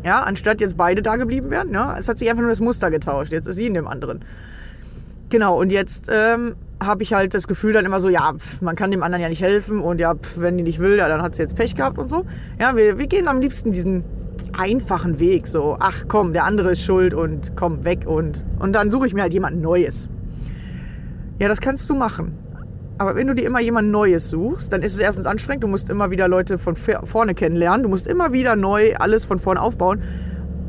Ja, 0.04 0.22
anstatt 0.22 0.60
jetzt 0.60 0.76
beide 0.76 1.04
da 1.04 1.18
geblieben 1.18 1.52
wären. 1.52 1.72
Ja, 1.72 1.96
es 2.00 2.08
hat 2.08 2.18
sich 2.18 2.28
einfach 2.32 2.42
nur 2.42 2.50
das 2.50 2.62
Muster 2.62 2.90
getauscht. 2.90 3.32
Jetzt 3.32 3.46
ist 3.46 3.58
sie 3.58 3.68
in 3.68 3.76
dem 3.76 3.88
anderen. 3.88 4.26
Genau, 5.30 5.62
und 5.62 5.72
jetzt 5.72 6.10
ähm, 6.12 6.56
habe 6.84 7.04
ich 7.04 7.14
halt 7.14 7.36
das 7.36 7.48
Gefühl 7.48 7.74
dann 7.74 7.86
immer 7.86 8.00
so, 8.00 8.10
ja, 8.10 8.34
pf, 8.36 8.60
man 8.62 8.76
kann 8.76 8.90
dem 8.90 9.04
anderen 9.04 9.22
ja 9.22 9.30
nicht 9.30 9.44
helfen 9.44 9.82
und 9.82 10.02
ja, 10.02 10.16
pf, 10.16 10.40
wenn 10.40 10.58
die 10.58 10.64
nicht 10.64 10.80
will, 10.80 10.98
ja, 10.98 11.08
dann 11.08 11.22
hat 11.22 11.36
sie 11.36 11.44
jetzt 11.44 11.56
Pech 11.56 11.76
gehabt 11.76 12.00
und 12.00 12.10
so. 12.10 12.26
Ja, 12.60 12.76
wir, 12.76 12.98
wir 12.98 13.06
gehen 13.06 13.28
am 13.28 13.40
liebsten 13.40 13.72
diesen 13.72 14.04
einfachen 14.58 15.20
Weg, 15.20 15.46
so, 15.46 15.78
ach 15.80 16.06
komm, 16.08 16.34
der 16.34 16.46
andere 16.46 16.72
ist 16.72 16.82
schuld 16.82 17.14
und 17.14 17.56
komm 17.56 17.84
weg 17.84 18.08
und, 18.08 18.44
und 18.58 18.74
dann 18.74 18.90
suche 18.90 19.06
ich 19.06 19.14
mir 19.14 19.22
halt 19.22 19.34
jemand 19.34 19.62
Neues. 19.62 20.10
Ja, 21.38 21.48
das 21.48 21.62
kannst 21.62 21.88
du 21.88 21.94
machen. 21.94 22.36
Aber 22.98 23.16
wenn 23.16 23.28
du 23.28 23.34
dir 23.34 23.46
immer 23.46 23.60
jemand 23.60 23.90
Neues 23.90 24.30
suchst, 24.30 24.72
dann 24.72 24.82
ist 24.82 24.94
es 24.94 25.00
erstens 25.00 25.26
anstrengend. 25.26 25.64
Du 25.64 25.68
musst 25.68 25.90
immer 25.90 26.12
wieder 26.12 26.28
Leute 26.28 26.58
von 26.58 26.76
vorne 26.76 27.34
kennenlernen. 27.34 27.84
Du 27.84 27.90
musst 27.90 28.08
immer 28.08 28.34
wieder 28.34 28.56
neu 28.56 28.96
alles 28.96 29.26
von 29.26 29.40
vorne 29.40 29.62
aufbauen. 29.62 30.02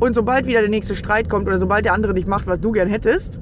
Und 0.00 0.14
sobald 0.14 0.46
wieder 0.46 0.60
der 0.60 0.70
nächste 0.70 0.96
Streit 0.96 1.28
kommt 1.28 1.46
oder 1.46 1.58
sobald 1.58 1.84
der 1.84 1.92
andere 1.92 2.14
nicht 2.14 2.26
macht, 2.26 2.46
was 2.46 2.60
du 2.60 2.72
gern 2.72 2.88
hättest, 2.88 3.38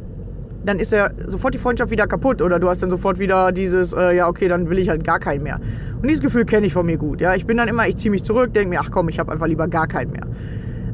dann 0.64 0.78
ist 0.78 0.92
ja 0.92 1.10
sofort 1.26 1.54
die 1.54 1.58
Freundschaft 1.58 1.90
wieder 1.90 2.06
kaputt 2.06 2.40
oder 2.40 2.58
du 2.58 2.68
hast 2.68 2.82
dann 2.82 2.90
sofort 2.90 3.18
wieder 3.18 3.52
dieses, 3.52 3.92
äh, 3.92 4.16
ja 4.16 4.28
okay, 4.28 4.48
dann 4.48 4.70
will 4.70 4.78
ich 4.78 4.88
halt 4.88 5.02
gar 5.04 5.18
keinen 5.18 5.42
mehr. 5.42 5.60
Und 5.96 6.06
dieses 6.06 6.20
Gefühl 6.20 6.44
kenne 6.44 6.66
ich 6.66 6.72
von 6.72 6.86
mir 6.86 6.98
gut. 6.98 7.20
Ja, 7.20 7.34
ich 7.34 7.46
bin 7.46 7.56
dann 7.56 7.68
immer, 7.68 7.88
ich 7.88 7.96
ziehe 7.96 8.10
mich 8.10 8.22
zurück, 8.22 8.52
denke 8.54 8.68
mir, 8.68 8.80
ach 8.80 8.90
komm, 8.90 9.08
ich 9.08 9.18
habe 9.18 9.32
einfach 9.32 9.46
lieber 9.46 9.66
gar 9.66 9.86
keinen 9.86 10.12
mehr. 10.12 10.26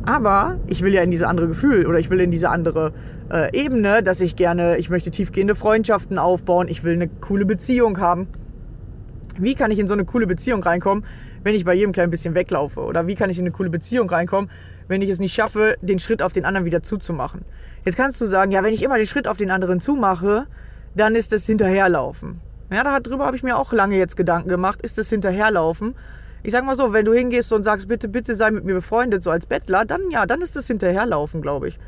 Aber 0.07 0.57
ich 0.69 0.83
will 0.83 0.95
ja 0.95 1.03
in 1.03 1.11
diese 1.11 1.29
andere 1.29 1.49
Gefühl 1.49 1.87
oder 1.87 1.99
ich 1.99 2.09
will 2.09 2.21
in 2.21 2.31
diese 2.31 2.49
andere 2.49 2.93
äh, 3.31 3.57
Ebene, 3.57 4.03
dass 4.03 4.21
ich 4.21 4.37
gerne, 4.37 4.77
ich 4.79 4.91
möchte 4.91 5.11
tiefgehende 5.11 5.55
Freundschaften 5.55 6.19
aufbauen, 6.19 6.69
ich 6.69 6.85
will 6.85 6.95
eine 6.95 7.09
coole 7.09 7.47
Beziehung 7.47 7.99
haben. 7.99 8.29
Wie 9.39 9.55
kann 9.55 9.71
ich 9.71 9.79
in 9.79 9.89
so 9.89 9.95
eine 9.95 10.05
coole 10.05 10.27
Beziehung 10.27 10.63
reinkommen, 10.63 11.05
wenn 11.45 11.55
ich 11.55 11.65
bei 11.65 11.75
jedem 11.75 11.93
klein 11.93 12.11
bisschen 12.11 12.35
weglaufe? 12.35 12.81
Oder 12.81 13.07
wie 13.07 13.15
kann 13.15 13.31
ich 13.31 13.39
in 13.39 13.45
eine 13.45 13.53
coole 13.53 13.71
Beziehung 13.71 14.09
reinkommen, 14.11 14.51
wenn 14.89 15.03
ich 15.03 15.11
es 15.11 15.19
nicht 15.19 15.35
schaffe, 15.35 15.77
den 15.81 15.99
Schritt 15.99 16.23
auf 16.23 16.33
den 16.33 16.45
anderen 16.45 16.65
wieder 16.65 16.83
zuzumachen? 16.83 17.43
Jetzt 17.85 17.97
kannst 17.97 18.21
du 18.21 18.27
sagen, 18.27 18.51
ja, 18.51 18.63
wenn 18.63 18.75
ich 18.75 18.83
immer 18.83 18.97
den 18.97 19.07
Schritt 19.07 19.29
auf 19.29 19.37
den 19.37 19.51
anderen 19.51 19.81
zumache, 19.81 20.47
dann 20.97 21.15
ist 21.15 21.33
das 21.33 21.47
Hinterherlaufen. 21.47 22.41
Ja, 22.73 23.01
darüber 23.01 23.27
habe 23.27 23.37
ich 23.37 23.43
mir 23.43 23.57
auch 23.57 23.73
lange 23.73 23.97
jetzt 23.97 24.17
Gedanken 24.17 24.49
gemacht. 24.49 24.83
Ist 24.83 24.99
das 24.99 25.09
Hinterherlaufen? 25.09 25.95
ich 26.43 26.53
sag 26.53 26.65
mal 26.65 26.77
so, 26.77 26.93
wenn 26.93 27.05
du 27.05 27.13
hingehst 27.13 27.53
und 27.53 27.65
sagst, 27.65 27.89
bitte, 27.89 28.09
bitte 28.09 28.35
sei 28.35 28.51
mit 28.51 28.65
mir 28.65 28.75
befreundet, 28.75 29.23
so 29.23 29.31
als 29.31 29.47
Bettler, 29.47 29.85
dann 29.85 30.11
ja, 30.11 30.27
dann 30.27 30.41
ist 30.41 30.57
das 30.57 30.67
hinterherlaufen, 30.67 31.43
glaube 31.43 31.69
ich. 31.69 31.79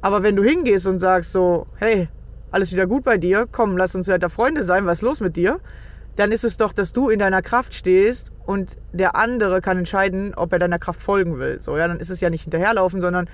Aber 0.00 0.22
wenn 0.22 0.36
du 0.36 0.42
hingehst 0.42 0.86
und 0.86 1.00
sagst 1.00 1.32
so, 1.32 1.66
hey, 1.76 2.08
alles 2.50 2.72
wieder 2.72 2.86
gut 2.86 3.04
bei 3.04 3.18
dir, 3.18 3.46
komm, 3.50 3.76
lass 3.76 3.94
uns 3.94 4.08
weiter 4.08 4.30
Freunde 4.30 4.62
sein, 4.62 4.86
was 4.86 4.98
ist 4.98 5.02
los 5.02 5.20
mit 5.20 5.36
dir? 5.36 5.60
Dann 6.16 6.32
ist 6.32 6.44
es 6.44 6.56
doch, 6.56 6.72
dass 6.72 6.92
du 6.92 7.08
in 7.10 7.18
deiner 7.18 7.42
Kraft 7.42 7.74
stehst 7.74 8.32
und 8.46 8.76
der 8.92 9.16
andere 9.16 9.60
kann 9.60 9.78
entscheiden, 9.78 10.34
ob 10.34 10.52
er 10.52 10.58
deiner 10.58 10.78
Kraft 10.78 11.02
folgen 11.02 11.38
will. 11.38 11.60
So, 11.60 11.76
ja, 11.76 11.86
dann 11.86 12.00
ist 12.00 12.10
es 12.10 12.20
ja 12.20 12.30
nicht 12.30 12.42
hinterherlaufen, 12.42 13.00
sondern 13.00 13.28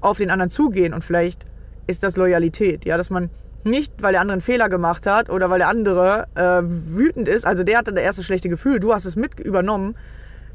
auf 0.00 0.18
den 0.18 0.30
anderen 0.30 0.50
zugehen 0.50 0.92
und 0.92 1.04
vielleicht 1.04 1.46
ist 1.86 2.02
das 2.02 2.16
Loyalität, 2.16 2.84
ja, 2.84 2.96
dass 2.96 3.10
man 3.10 3.30
nicht, 3.64 4.02
weil 4.02 4.12
der 4.12 4.20
andere 4.20 4.34
einen 4.34 4.42
Fehler 4.42 4.68
gemacht 4.68 5.06
hat 5.06 5.28
oder 5.28 5.50
weil 5.50 5.58
der 5.58 5.68
andere 5.68 6.28
äh, 6.34 6.62
wütend 6.62 7.28
ist. 7.28 7.44
Also 7.44 7.64
der 7.64 7.78
hatte 7.78 7.92
das 7.92 8.02
erste 8.02 8.22
schlechte 8.22 8.48
Gefühl, 8.48 8.80
du 8.80 8.94
hast 8.94 9.04
es 9.04 9.16
mit 9.16 9.40
übernommen. 9.40 9.96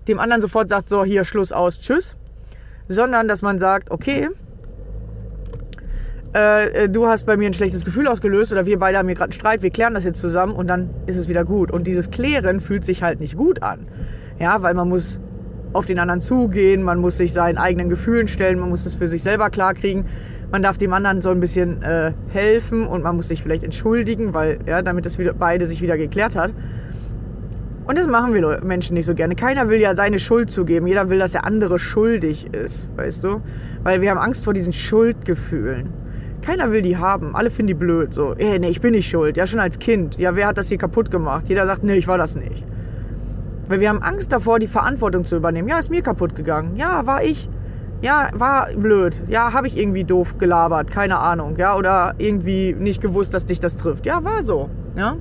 Dem 0.07 0.19
anderen 0.19 0.41
sofort 0.41 0.69
sagt, 0.69 0.89
so, 0.89 1.03
hier, 1.03 1.25
Schluss 1.25 1.51
aus, 1.51 1.79
tschüss. 1.79 2.15
Sondern, 2.87 3.27
dass 3.27 3.41
man 3.41 3.59
sagt, 3.59 3.91
okay, 3.91 4.29
äh, 6.33 6.89
du 6.89 7.07
hast 7.07 7.25
bei 7.25 7.37
mir 7.37 7.47
ein 7.47 7.53
schlechtes 7.53 7.85
Gefühl 7.85 8.07
ausgelöst 8.07 8.51
oder 8.51 8.65
wir 8.65 8.79
beide 8.79 8.97
haben 8.97 9.07
hier 9.07 9.15
gerade 9.15 9.29
einen 9.29 9.39
Streit, 9.39 9.61
wir 9.61 9.69
klären 9.69 9.93
das 9.93 10.03
jetzt 10.03 10.21
zusammen 10.21 10.53
und 10.53 10.67
dann 10.67 10.89
ist 11.05 11.17
es 11.17 11.27
wieder 11.27 11.43
gut. 11.43 11.71
Und 11.71 11.87
dieses 11.87 12.11
Klären 12.11 12.61
fühlt 12.61 12.85
sich 12.85 13.03
halt 13.03 13.19
nicht 13.19 13.37
gut 13.37 13.63
an. 13.63 13.87
Ja, 14.39 14.61
weil 14.63 14.73
man 14.73 14.89
muss 14.89 15.19
auf 15.73 15.85
den 15.85 15.99
anderen 15.99 16.21
zugehen, 16.21 16.83
man 16.83 16.99
muss 16.99 17.17
sich 17.17 17.33
seinen 17.33 17.57
eigenen 17.57 17.89
Gefühlen 17.89 18.27
stellen, 18.27 18.59
man 18.59 18.69
muss 18.69 18.85
es 18.85 18.95
für 18.95 19.07
sich 19.07 19.23
selber 19.23 19.49
klarkriegen 19.49 20.05
man 20.51 20.61
darf 20.61 20.77
dem 20.77 20.93
anderen 20.93 21.21
so 21.21 21.29
ein 21.29 21.39
bisschen 21.39 21.81
äh, 21.81 22.11
helfen 22.29 22.85
und 22.85 23.03
man 23.03 23.15
muss 23.15 23.29
sich 23.29 23.41
vielleicht 23.41 23.63
entschuldigen, 23.63 24.33
weil, 24.33 24.59
ja, 24.67 24.81
damit 24.81 25.05
das 25.05 25.17
wieder, 25.17 25.33
beide 25.33 25.65
sich 25.65 25.81
wieder 25.81 25.97
geklärt 25.97 26.35
hat. 26.35 26.51
Und 27.85 27.97
das 27.97 28.07
machen 28.07 28.33
wir 28.33 28.61
Menschen 28.63 28.93
nicht 28.93 29.05
so 29.05 29.15
gerne. 29.15 29.35
Keiner 29.35 29.69
will 29.69 29.79
ja 29.79 29.95
seine 29.95 30.19
Schuld 30.19 30.51
zugeben. 30.51 30.87
Jeder 30.87 31.09
will, 31.09 31.19
dass 31.19 31.31
der 31.31 31.45
andere 31.45 31.79
schuldig 31.79 32.53
ist, 32.53 32.89
weißt 32.95 33.23
du? 33.23 33.41
Weil 33.83 34.01
wir 34.01 34.11
haben 34.11 34.19
Angst 34.19 34.43
vor 34.43 34.53
diesen 34.53 34.71
Schuldgefühlen. 34.71 35.89
Keiner 36.41 36.71
will 36.71 36.81
die 36.81 36.97
haben. 36.97 37.35
Alle 37.35 37.51
finden 37.51 37.67
die 37.67 37.73
blöd. 37.75 38.13
So, 38.13 38.33
ey, 38.33 38.59
nee, 38.59 38.69
ich 38.69 38.81
bin 38.81 38.91
nicht 38.91 39.09
schuld. 39.09 39.37
Ja, 39.37 39.45
schon 39.45 39.59
als 39.59 39.79
Kind. 39.79 40.17
Ja, 40.17 40.35
wer 40.35 40.47
hat 40.47 40.57
das 40.57 40.69
hier 40.69 40.77
kaputt 40.77 41.11
gemacht? 41.11 41.49
Jeder 41.49 41.65
sagt, 41.65 41.83
nee, 41.83 41.95
ich 41.95 42.07
war 42.07 42.17
das 42.17 42.35
nicht. 42.35 42.63
Weil 43.67 43.79
wir 43.79 43.89
haben 43.89 44.01
Angst 44.01 44.31
davor, 44.31 44.59
die 44.59 44.67
Verantwortung 44.67 45.25
zu 45.25 45.35
übernehmen. 45.35 45.67
Ja, 45.67 45.79
ist 45.79 45.89
mir 45.89 46.01
kaputt 46.01 46.35
gegangen. 46.35 46.75
Ja, 46.75 47.05
war 47.05 47.23
ich. 47.23 47.49
Ja, 48.01 48.29
war 48.33 48.69
blöd. 48.75 49.21
Ja, 49.27 49.53
habe 49.53 49.67
ich 49.67 49.77
irgendwie 49.77 50.03
doof 50.03 50.39
gelabert, 50.39 50.89
keine 50.89 51.19
Ahnung, 51.19 51.55
ja, 51.57 51.75
oder 51.75 52.15
irgendwie 52.17 52.73
nicht 52.73 52.99
gewusst, 52.99 53.33
dass 53.35 53.45
dich 53.45 53.59
das 53.59 53.75
trifft. 53.75 54.07
Ja, 54.07 54.23
war 54.23 54.43
so, 54.43 54.69
ja. 54.95 55.17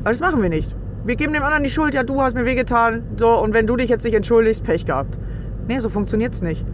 Aber 0.00 0.10
das 0.10 0.20
machen 0.20 0.42
wir 0.42 0.50
nicht. 0.50 0.76
Wir 1.06 1.16
geben 1.16 1.32
dem 1.32 1.42
anderen 1.42 1.64
die 1.64 1.70
Schuld, 1.70 1.94
ja, 1.94 2.02
du 2.02 2.20
hast 2.20 2.34
mir 2.34 2.44
wehgetan, 2.44 3.04
so, 3.16 3.42
und 3.42 3.54
wenn 3.54 3.66
du 3.66 3.76
dich 3.76 3.88
jetzt 3.88 4.04
nicht 4.04 4.14
entschuldigst, 4.14 4.62
Pech 4.62 4.84
gehabt. 4.84 5.18
Nee, 5.66 5.78
so 5.78 5.88
funktioniert's 5.88 6.42
nicht. 6.42 6.66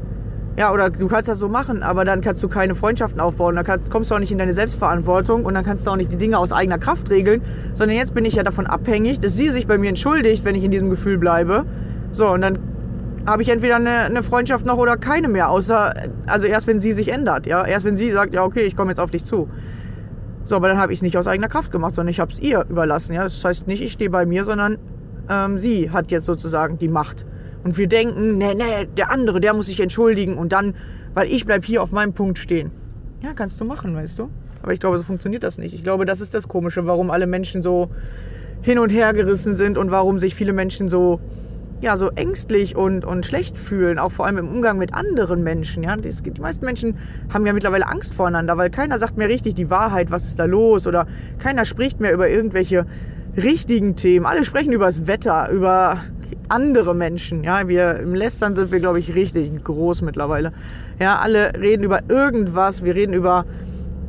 Ja, 0.58 0.72
oder 0.72 0.88
du 0.88 1.06
kannst 1.06 1.28
das 1.28 1.38
so 1.38 1.50
machen, 1.50 1.82
aber 1.82 2.06
dann 2.06 2.22
kannst 2.22 2.42
du 2.42 2.48
keine 2.48 2.74
Freundschaften 2.74 3.20
aufbauen, 3.20 3.56
dann 3.56 3.64
kannst, 3.64 3.90
kommst 3.90 4.10
du 4.10 4.14
auch 4.14 4.18
nicht 4.18 4.32
in 4.32 4.38
deine 4.38 4.54
Selbstverantwortung 4.54 5.44
und 5.44 5.52
dann 5.52 5.64
kannst 5.64 5.86
du 5.86 5.90
auch 5.90 5.96
nicht 5.96 6.10
die 6.10 6.16
Dinge 6.16 6.38
aus 6.38 6.50
eigener 6.50 6.78
Kraft 6.78 7.10
regeln, 7.10 7.42
sondern 7.74 7.96
jetzt 7.98 8.14
bin 8.14 8.24
ich 8.24 8.36
ja 8.36 8.42
davon 8.42 8.66
abhängig, 8.66 9.18
dass 9.20 9.36
sie 9.36 9.50
sich 9.50 9.66
bei 9.66 9.76
mir 9.76 9.90
entschuldigt, 9.90 10.44
wenn 10.44 10.54
ich 10.54 10.64
in 10.64 10.70
diesem 10.70 10.88
Gefühl 10.88 11.18
bleibe 11.18 11.66
So, 12.10 12.32
und 12.32 12.40
dann 12.40 12.58
habe 13.26 13.42
ich 13.42 13.50
entweder 13.50 13.76
eine, 13.76 14.04
eine 14.04 14.22
Freundschaft 14.22 14.64
noch 14.64 14.78
oder 14.78 14.96
keine 14.96 15.28
mehr, 15.28 15.50
außer, 15.50 15.92
also 16.26 16.46
erst 16.46 16.66
wenn 16.68 16.80
sie 16.80 16.92
sich 16.92 17.08
ändert, 17.08 17.46
ja, 17.46 17.66
erst 17.66 17.84
wenn 17.84 17.98
sie 17.98 18.10
sagt, 18.10 18.32
ja, 18.32 18.42
okay, 18.42 18.60
ich 18.60 18.76
komme 18.76 18.92
jetzt 18.92 19.00
auf 19.00 19.10
dich 19.10 19.24
zu. 19.24 19.48
So, 20.44 20.56
aber 20.56 20.68
dann 20.68 20.78
habe 20.78 20.92
ich 20.92 21.00
es 21.00 21.02
nicht 21.02 21.18
aus 21.18 21.26
eigener 21.26 21.48
Kraft 21.48 21.72
gemacht, 21.72 21.94
sondern 21.94 22.10
ich 22.10 22.20
habe 22.20 22.32
es 22.32 22.38
ihr 22.38 22.64
überlassen, 22.70 23.12
ja. 23.12 23.24
Das 23.24 23.44
heißt 23.44 23.66
nicht, 23.66 23.82
ich 23.82 23.92
stehe 23.92 24.10
bei 24.10 24.24
mir, 24.24 24.44
sondern 24.44 24.78
ähm, 25.28 25.58
sie 25.58 25.90
hat 25.90 26.10
jetzt 26.12 26.24
sozusagen 26.24 26.78
die 26.78 26.88
Macht. 26.88 27.26
Und 27.66 27.78
wir 27.78 27.88
denken, 27.88 28.38
nee, 28.38 28.54
nee, 28.54 28.86
der 28.96 29.10
andere, 29.10 29.40
der 29.40 29.52
muss 29.52 29.66
sich 29.66 29.80
entschuldigen 29.80 30.38
und 30.38 30.52
dann, 30.52 30.76
weil 31.14 31.26
ich 31.26 31.46
bleib 31.46 31.64
hier 31.64 31.82
auf 31.82 31.90
meinem 31.90 32.12
Punkt 32.12 32.38
stehen. 32.38 32.70
Ja, 33.24 33.32
kannst 33.34 33.60
du 33.60 33.64
machen, 33.64 33.96
weißt 33.96 34.20
du. 34.20 34.30
Aber 34.62 34.72
ich 34.72 34.78
glaube, 34.78 34.98
so 34.98 35.02
funktioniert 35.02 35.42
das 35.42 35.58
nicht. 35.58 35.74
Ich 35.74 35.82
glaube, 35.82 36.04
das 36.04 36.20
ist 36.20 36.32
das 36.32 36.46
Komische, 36.46 36.86
warum 36.86 37.10
alle 37.10 37.26
Menschen 37.26 37.64
so 37.64 37.90
hin 38.62 38.78
und 38.78 38.90
her 38.90 39.12
gerissen 39.14 39.56
sind 39.56 39.78
und 39.78 39.90
warum 39.90 40.20
sich 40.20 40.36
viele 40.36 40.52
Menschen 40.52 40.88
so 40.88 41.18
ja, 41.80 41.96
so 41.96 42.10
ängstlich 42.10 42.76
und, 42.76 43.04
und 43.04 43.26
schlecht 43.26 43.58
fühlen, 43.58 43.98
auch 43.98 44.12
vor 44.12 44.26
allem 44.26 44.38
im 44.38 44.48
Umgang 44.48 44.78
mit 44.78 44.94
anderen 44.94 45.42
Menschen. 45.42 45.82
Ja? 45.82 45.96
Die, 45.96 46.08
die 46.10 46.40
meisten 46.40 46.64
Menschen 46.64 46.96
haben 47.34 47.44
ja 47.46 47.52
mittlerweile 47.52 47.88
Angst 47.88 48.14
voreinander, 48.14 48.56
weil 48.56 48.70
keiner 48.70 48.96
sagt 48.98 49.16
mehr 49.16 49.28
richtig 49.28 49.56
die 49.56 49.70
Wahrheit, 49.70 50.12
was 50.12 50.24
ist 50.24 50.38
da 50.38 50.44
los 50.44 50.86
oder 50.86 51.08
keiner 51.38 51.64
spricht 51.64 51.98
mehr 51.98 52.14
über 52.14 52.28
irgendwelche 52.28 52.86
richtigen 53.36 53.96
Themen. 53.96 54.24
Alle 54.24 54.44
sprechen 54.44 54.72
über 54.72 54.86
das 54.86 55.08
Wetter, 55.08 55.50
über 55.50 55.98
andere 56.48 56.94
Menschen. 56.94 57.44
Ja, 57.44 57.68
wir 57.68 57.98
im 58.00 58.14
Lästern 58.14 58.54
sind 58.54 58.72
wir, 58.72 58.80
glaube 58.80 58.98
ich, 58.98 59.14
richtig 59.14 59.62
groß 59.64 60.02
mittlerweile. 60.02 60.52
Ja, 60.98 61.18
alle 61.18 61.52
reden 61.58 61.84
über 61.84 62.00
irgendwas. 62.08 62.84
Wir 62.84 62.94
reden 62.94 63.12
über 63.12 63.44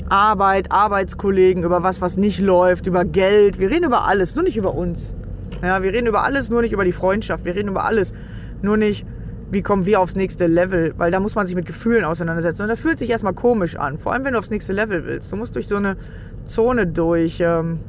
Arbeit, 0.10 0.72
Arbeitskollegen, 0.72 1.64
über 1.64 1.84
was, 1.84 2.02
was 2.02 2.18
nicht 2.18 2.40
läuft, 2.40 2.88
über 2.88 3.06
Geld. 3.06 3.60
Wir 3.60 3.70
reden 3.70 3.86
über 3.86 4.06
alles, 4.06 4.36
nur 4.36 4.44
nicht 4.44 4.58
über 4.58 4.74
uns. 4.74 5.14
Ja, 5.62 5.82
wir 5.84 5.92
reden 5.92 6.08
über 6.08 6.24
alles, 6.24 6.50
nur 6.50 6.62
nicht 6.62 6.72
über 6.72 6.86
die 6.86 6.92
Freundschaft. 6.92 7.46
Wir 7.46 7.56
reden 7.56 7.70
über 7.70 7.86
alles, 7.86 8.14
nur 8.62 8.78
nicht, 8.78 9.06
wie 9.52 9.62
kommen 9.62 9.86
wir 9.86 10.00
aufs 10.00 10.16
nächste 10.16 10.48
Level. 10.48 10.94
Weil 10.98 11.12
da 11.12 11.20
muss 11.20 11.36
man 11.36 11.46
sich 11.46 11.56
mit 11.56 11.66
Gefühlen 11.66 12.06
auseinandersetzen. 12.06 12.62
Und 12.62 12.70
das 12.70 12.80
fühlt 12.80 13.00
sich 13.00 13.10
erstmal 13.10 13.34
komisch 13.34 13.76
an. 13.76 14.00
Vor 14.00 14.14
allem, 14.14 14.24
wenn 14.24 14.34
du 14.34 14.40
aufs 14.40 14.50
nächste 14.50 14.74
Level 14.74 15.06
willst. 15.06 15.32
Du 15.32 15.36
musst 15.36 15.56
durch 15.56 15.68
so 15.68 15.76
eine 15.76 15.98
Zone 16.46 16.88
durch. 16.88 17.40
Ähm, 17.42 17.80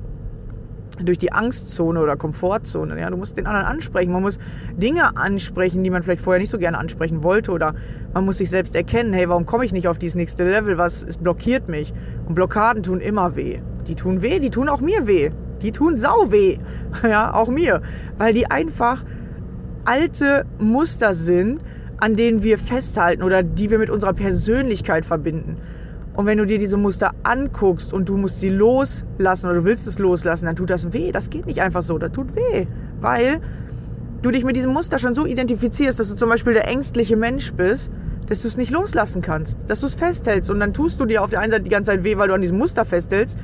durch 1.04 1.18
die 1.18 1.32
Angstzone 1.32 2.00
oder 2.00 2.16
Komfortzone. 2.16 2.98
Ja? 2.98 3.10
Du 3.10 3.16
musst 3.16 3.36
den 3.36 3.46
anderen 3.46 3.66
ansprechen. 3.66 4.12
Man 4.12 4.22
muss 4.22 4.38
Dinge 4.76 5.16
ansprechen, 5.16 5.84
die 5.84 5.90
man 5.90 6.02
vielleicht 6.02 6.22
vorher 6.22 6.40
nicht 6.40 6.50
so 6.50 6.58
gerne 6.58 6.78
ansprechen 6.78 7.22
wollte. 7.22 7.52
Oder 7.52 7.74
man 8.14 8.24
muss 8.24 8.38
sich 8.38 8.50
selbst 8.50 8.74
erkennen, 8.74 9.12
hey, 9.12 9.28
warum 9.28 9.46
komme 9.46 9.64
ich 9.64 9.72
nicht 9.72 9.88
auf 9.88 9.98
dieses 9.98 10.14
nächste 10.14 10.44
Level? 10.44 10.78
Was 10.78 11.02
es 11.02 11.16
blockiert 11.16 11.68
mich? 11.68 11.92
Und 12.26 12.34
Blockaden 12.34 12.82
tun 12.82 13.00
immer 13.00 13.36
weh. 13.36 13.60
Die 13.86 13.94
tun 13.94 14.22
weh, 14.22 14.38
die 14.38 14.50
tun 14.50 14.68
auch 14.68 14.80
mir 14.80 15.06
weh. 15.06 15.30
Die 15.62 15.72
tun 15.72 15.96
sau 15.96 16.30
weh. 16.30 16.58
Ja, 17.08 17.34
auch 17.34 17.48
mir. 17.48 17.82
Weil 18.16 18.34
die 18.34 18.50
einfach 18.50 19.04
alte 19.84 20.44
Muster 20.58 21.14
sind, 21.14 21.60
an 21.98 22.16
denen 22.16 22.42
wir 22.42 22.58
festhalten 22.58 23.22
oder 23.22 23.42
die 23.42 23.70
wir 23.70 23.78
mit 23.78 23.90
unserer 23.90 24.12
Persönlichkeit 24.12 25.04
verbinden. 25.04 25.56
Und 26.18 26.26
wenn 26.26 26.36
du 26.36 26.46
dir 26.46 26.58
diese 26.58 26.76
Muster 26.76 27.12
anguckst 27.22 27.92
und 27.92 28.08
du 28.08 28.16
musst 28.16 28.40
sie 28.40 28.48
loslassen 28.48 29.46
oder 29.46 29.60
du 29.60 29.64
willst 29.64 29.86
es 29.86 30.00
loslassen, 30.00 30.46
dann 30.46 30.56
tut 30.56 30.68
das 30.68 30.92
weh. 30.92 31.12
Das 31.12 31.30
geht 31.30 31.46
nicht 31.46 31.62
einfach 31.62 31.84
so. 31.84 31.96
Das 31.96 32.10
tut 32.10 32.34
weh. 32.34 32.66
Weil 33.00 33.38
du 34.20 34.32
dich 34.32 34.42
mit 34.42 34.56
diesem 34.56 34.72
Muster 34.72 34.98
schon 34.98 35.14
so 35.14 35.26
identifizierst, 35.26 36.00
dass 36.00 36.08
du 36.08 36.16
zum 36.16 36.28
Beispiel 36.28 36.54
der 36.54 36.66
ängstliche 36.66 37.16
Mensch 37.16 37.52
bist, 37.52 37.92
dass 38.26 38.40
du 38.40 38.48
es 38.48 38.56
nicht 38.56 38.72
loslassen 38.72 39.22
kannst. 39.22 39.58
Dass 39.68 39.78
du 39.78 39.86
es 39.86 39.94
festhältst. 39.94 40.50
Und 40.50 40.58
dann 40.58 40.74
tust 40.74 40.98
du 40.98 41.04
dir 41.04 41.22
auf 41.22 41.30
der 41.30 41.38
einen 41.38 41.52
Seite 41.52 41.62
die 41.62 41.70
ganze 41.70 41.92
Zeit 41.92 42.02
weh, 42.02 42.18
weil 42.18 42.26
du 42.26 42.34
an 42.34 42.40
diesem 42.40 42.58
Muster 42.58 42.84
festhältst. 42.84 43.38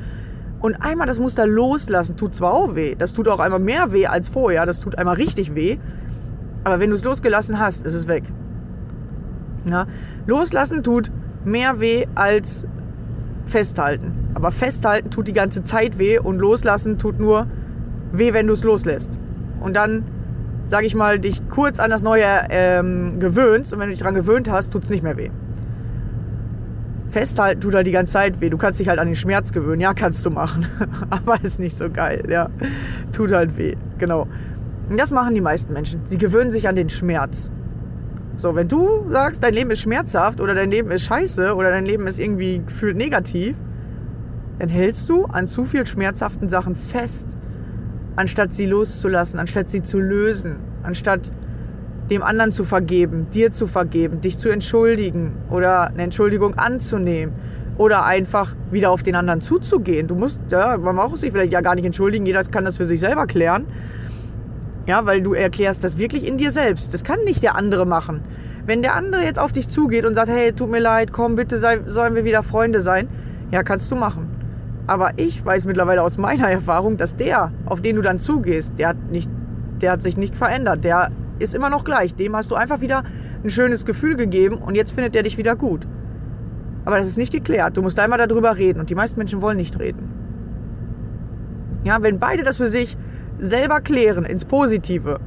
Und 0.61 0.75
einmal 0.75 1.07
das 1.07 1.21
Muster 1.21 1.47
loslassen 1.47 2.17
tut 2.17 2.35
zwar 2.35 2.55
auch 2.55 2.75
weh. 2.75 2.97
Das 2.97 3.13
tut 3.13 3.29
auch 3.29 3.39
einmal 3.39 3.61
mehr 3.61 3.93
weh 3.93 4.09
als 4.09 4.29
vorher. 4.29 4.67
Das 4.67 4.81
tut 4.81 4.99
einmal 4.99 5.15
richtig 5.15 5.55
weh. 5.55 5.79
Aber 6.65 6.81
wenn 6.81 6.91
du 6.91 6.97
es 6.97 7.05
losgelassen 7.05 7.61
hast, 7.61 7.87
ist 7.87 7.95
es 7.95 8.09
weg. 8.09 8.25
Ja? 9.71 9.87
Loslassen 10.27 10.83
tut 10.83 11.13
mehr 11.45 11.81
weh 11.81 12.07
als 12.15 12.67
festhalten. 13.47 14.13
Aber 14.35 14.53
festhalten 14.53 15.11
tut 15.11 15.29
die 15.29 15.33
ganze 15.33 15.63
Zeit 15.63 15.99
weh 15.99 16.19
und 16.19 16.39
loslassen 16.39 16.99
tut 16.99 17.19
nur 17.21 17.47
weh, 18.13 18.33
wenn 18.33 18.47
du 18.47 18.55
es 18.55 18.65
loslässt. 18.65 19.19
Und 19.61 19.75
dann, 19.75 20.05
sag 20.67 20.85
ich 20.85 20.95
mal, 20.95 21.19
dich 21.19 21.49
kurz 21.49 21.79
an 21.81 21.91
das 21.91 22.03
Neue 22.03 22.27
ähm, 22.51 23.19
gewöhnst 23.19 23.73
und 23.73 23.81
wenn 23.81 23.89
du 23.89 23.93
dich 23.93 24.01
daran 24.01 24.15
gewöhnt 24.15 24.51
hast, 24.51 24.73
tut 24.73 24.85
es 24.85 24.91
nicht 24.91 25.03
mehr 25.03 25.17
weh. 25.17 25.31
Festhalten 27.11 27.61
tut 27.61 27.75
halt 27.75 27.87
die 27.87 27.93
ganze 27.93 28.15
Zeit 28.15 28.41
weh. 28.41 28.51
Du 28.51 28.59
kannst 28.59 28.81
dich 28.81 28.89
halt 28.89 28.99
an 28.99 29.07
den 29.07 29.15
Schmerz 29.15 29.53
gewöhnen. 29.53 29.81
Ja, 29.81 29.95
kannst 29.95 30.27
du 30.27 30.31
machen. 30.31 30.67
Aber 31.11 31.39
ist 31.45 31.61
nicht 31.61 31.77
so 31.77 31.89
geil. 31.89 32.25
Ja, 32.29 32.51
tut 33.13 33.31
halt 33.31 33.57
weh. 33.57 33.77
Genau. 33.99 34.27
Und 34.91 34.99
das 34.99 35.13
machen 35.13 35.35
die 35.35 35.41
meisten 35.41 35.73
Menschen. 35.73 36.01
Sie 36.05 36.19
gewöhnen 36.19 36.51
sich 36.51 36.69
an 36.69 36.75
den 36.75 36.89
Schmerz. 36.89 37.53
So, 38.37 38.55
wenn 38.55 38.69
du 38.69 39.07
sagst, 39.11 39.43
dein 39.43 39.55
Leben 39.55 39.71
ist 39.71 39.81
schmerzhaft 39.81 40.41
oder 40.41 40.55
dein 40.55 40.71
Leben 40.71 40.91
ist 40.91 41.03
scheiße 41.03 41.55
oder 41.55 41.71
dein 41.71 41.87
Leben 41.87 42.07
ist 42.07 42.19
irgendwie 42.19 42.63
gefühlt 42.67 42.97
negativ, 42.97 43.57
dann 44.59 44.69
hältst 44.69 45.09
du 45.09 45.25
an 45.27 45.47
zu 45.47 45.65
viel 45.65 45.87
schmerzhaften 45.87 46.49
Sachen 46.49 46.75
fest, 46.75 47.37
anstatt 48.17 48.53
sie 48.53 48.67
loszulassen, 48.67 49.39
anstatt 49.39 49.71
sie 49.71 49.83
zu 49.83 49.99
lösen, 49.99 50.57
anstatt 50.83 51.31
dem 52.11 52.23
anderen 52.23 52.53
zu 52.53 52.65
vergeben, 52.65 53.29
dir 53.33 53.51
zu 53.53 53.67
vergeben, 53.67 54.21
dich 54.21 54.37
zu 54.39 54.51
entschuldigen 54.51 55.33
oder 55.51 55.89
eine 55.89 56.03
Entschuldigung 56.03 56.55
anzunehmen 56.55 57.35
oder 57.79 58.05
einfach 58.05 58.55
wieder 58.71 58.91
auf 58.91 59.03
den 59.03 59.15
anderen 59.15 59.41
zuzugehen. 59.41 60.07
Du 60.07 60.15
musst, 60.15 60.41
ja, 60.51 60.77
man 60.77 60.97
braucht 60.97 61.17
sich 61.17 61.33
vielleicht 61.33 61.53
ja 61.53 61.61
gar 61.61 61.75
nicht 61.75 61.85
entschuldigen, 61.85 62.27
jeder 62.27 62.45
kann 62.45 62.65
das 62.65 62.77
für 62.77 62.85
sich 62.85 63.01
selber 63.01 63.27
klären. 63.27 63.67
Ja, 64.87 65.07
weil 65.07 65.23
du 65.23 65.33
erklärst 65.33 65.83
das 65.83 65.97
wirklich 65.97 66.27
in 66.27 66.37
dir 66.37 66.51
selbst. 66.51 66.93
Das 66.93 67.05
kann 67.05 67.21
nicht 67.25 67.43
der 67.43 67.57
andere 67.57 67.87
machen. 67.87 68.21
Wenn 68.67 68.83
der 68.83 68.95
andere 68.95 69.23
jetzt 69.23 69.39
auf 69.39 69.53
dich 69.53 69.69
zugeht 69.69 70.05
und 70.05 70.15
sagt, 70.15 70.29
hey, 70.29 70.53
tut 70.53 70.71
mir 70.71 70.81
leid, 70.81 71.13
komm, 71.13 71.37
bitte 71.37 71.59
sei, 71.59 71.81
sollen 71.87 72.15
wir 72.15 72.25
wieder 72.25 72.43
Freunde 72.43 72.81
sein, 72.81 73.09
ja, 73.51 73.63
kannst 73.63 73.91
du 73.91 73.97
machen. 73.97 74.31
Aber 74.87 75.13
ich 75.17 75.45
weiß 75.45 75.65
mittlerweile 75.65 76.03
aus 76.03 76.19
meiner 76.19 76.49
Erfahrung, 76.51 76.97
dass 76.97 77.17
der, 77.17 77.53
auf 77.67 77.81
den 77.81 77.97
du 77.97 78.03
dann 78.03 78.21
zugehst, 78.21 78.75
der 78.79 78.89
hat, 78.89 79.11
nicht, 79.11 79.31
der 79.81 79.93
hat 79.93 80.03
sich 80.03 80.17
nicht 80.17 80.37
verändert. 80.37 80.85
Der 80.85 81.11
ist 81.39 81.55
immer 81.55 81.71
noch 81.71 81.85
gleich. 81.85 82.15
Dem 82.15 82.37
hast 82.37 82.51
du 82.51 82.55
einfach 82.55 82.81
wieder 82.81 83.05
ein 83.43 83.51
schönes 83.51 83.85
Gefühl 83.85 84.17
gegeben 84.17 84.57
und 84.57 84.75
jetzt 84.75 84.93
findet 84.93 85.15
der 85.15 85.23
dich 85.23 85.37
wieder 85.39 85.57
gut. 85.57 85.87
Aber 86.85 86.99
das 86.99 87.07
ist 87.07 87.19
nicht 87.19 87.33
geklärt. 87.33 87.77
Du 87.77 87.83
musst 87.83 87.99
einmal 87.99 88.19
darüber 88.19 88.57
reden 88.57 88.81
und 88.81 88.91
die 88.91 88.95
meisten 88.95 89.19
Menschen 89.19 89.41
wollen 89.41 89.57
nicht 89.57 89.79
reden. 89.79 90.11
Ja, 91.85 92.03
wenn 92.03 92.19
beide 92.19 92.43
das 92.43 92.59
für 92.59 92.67
sich 92.67 92.97
selber 93.39 93.81
klären, 93.81 94.25
ins 94.25 94.45
Positive. 94.45 95.19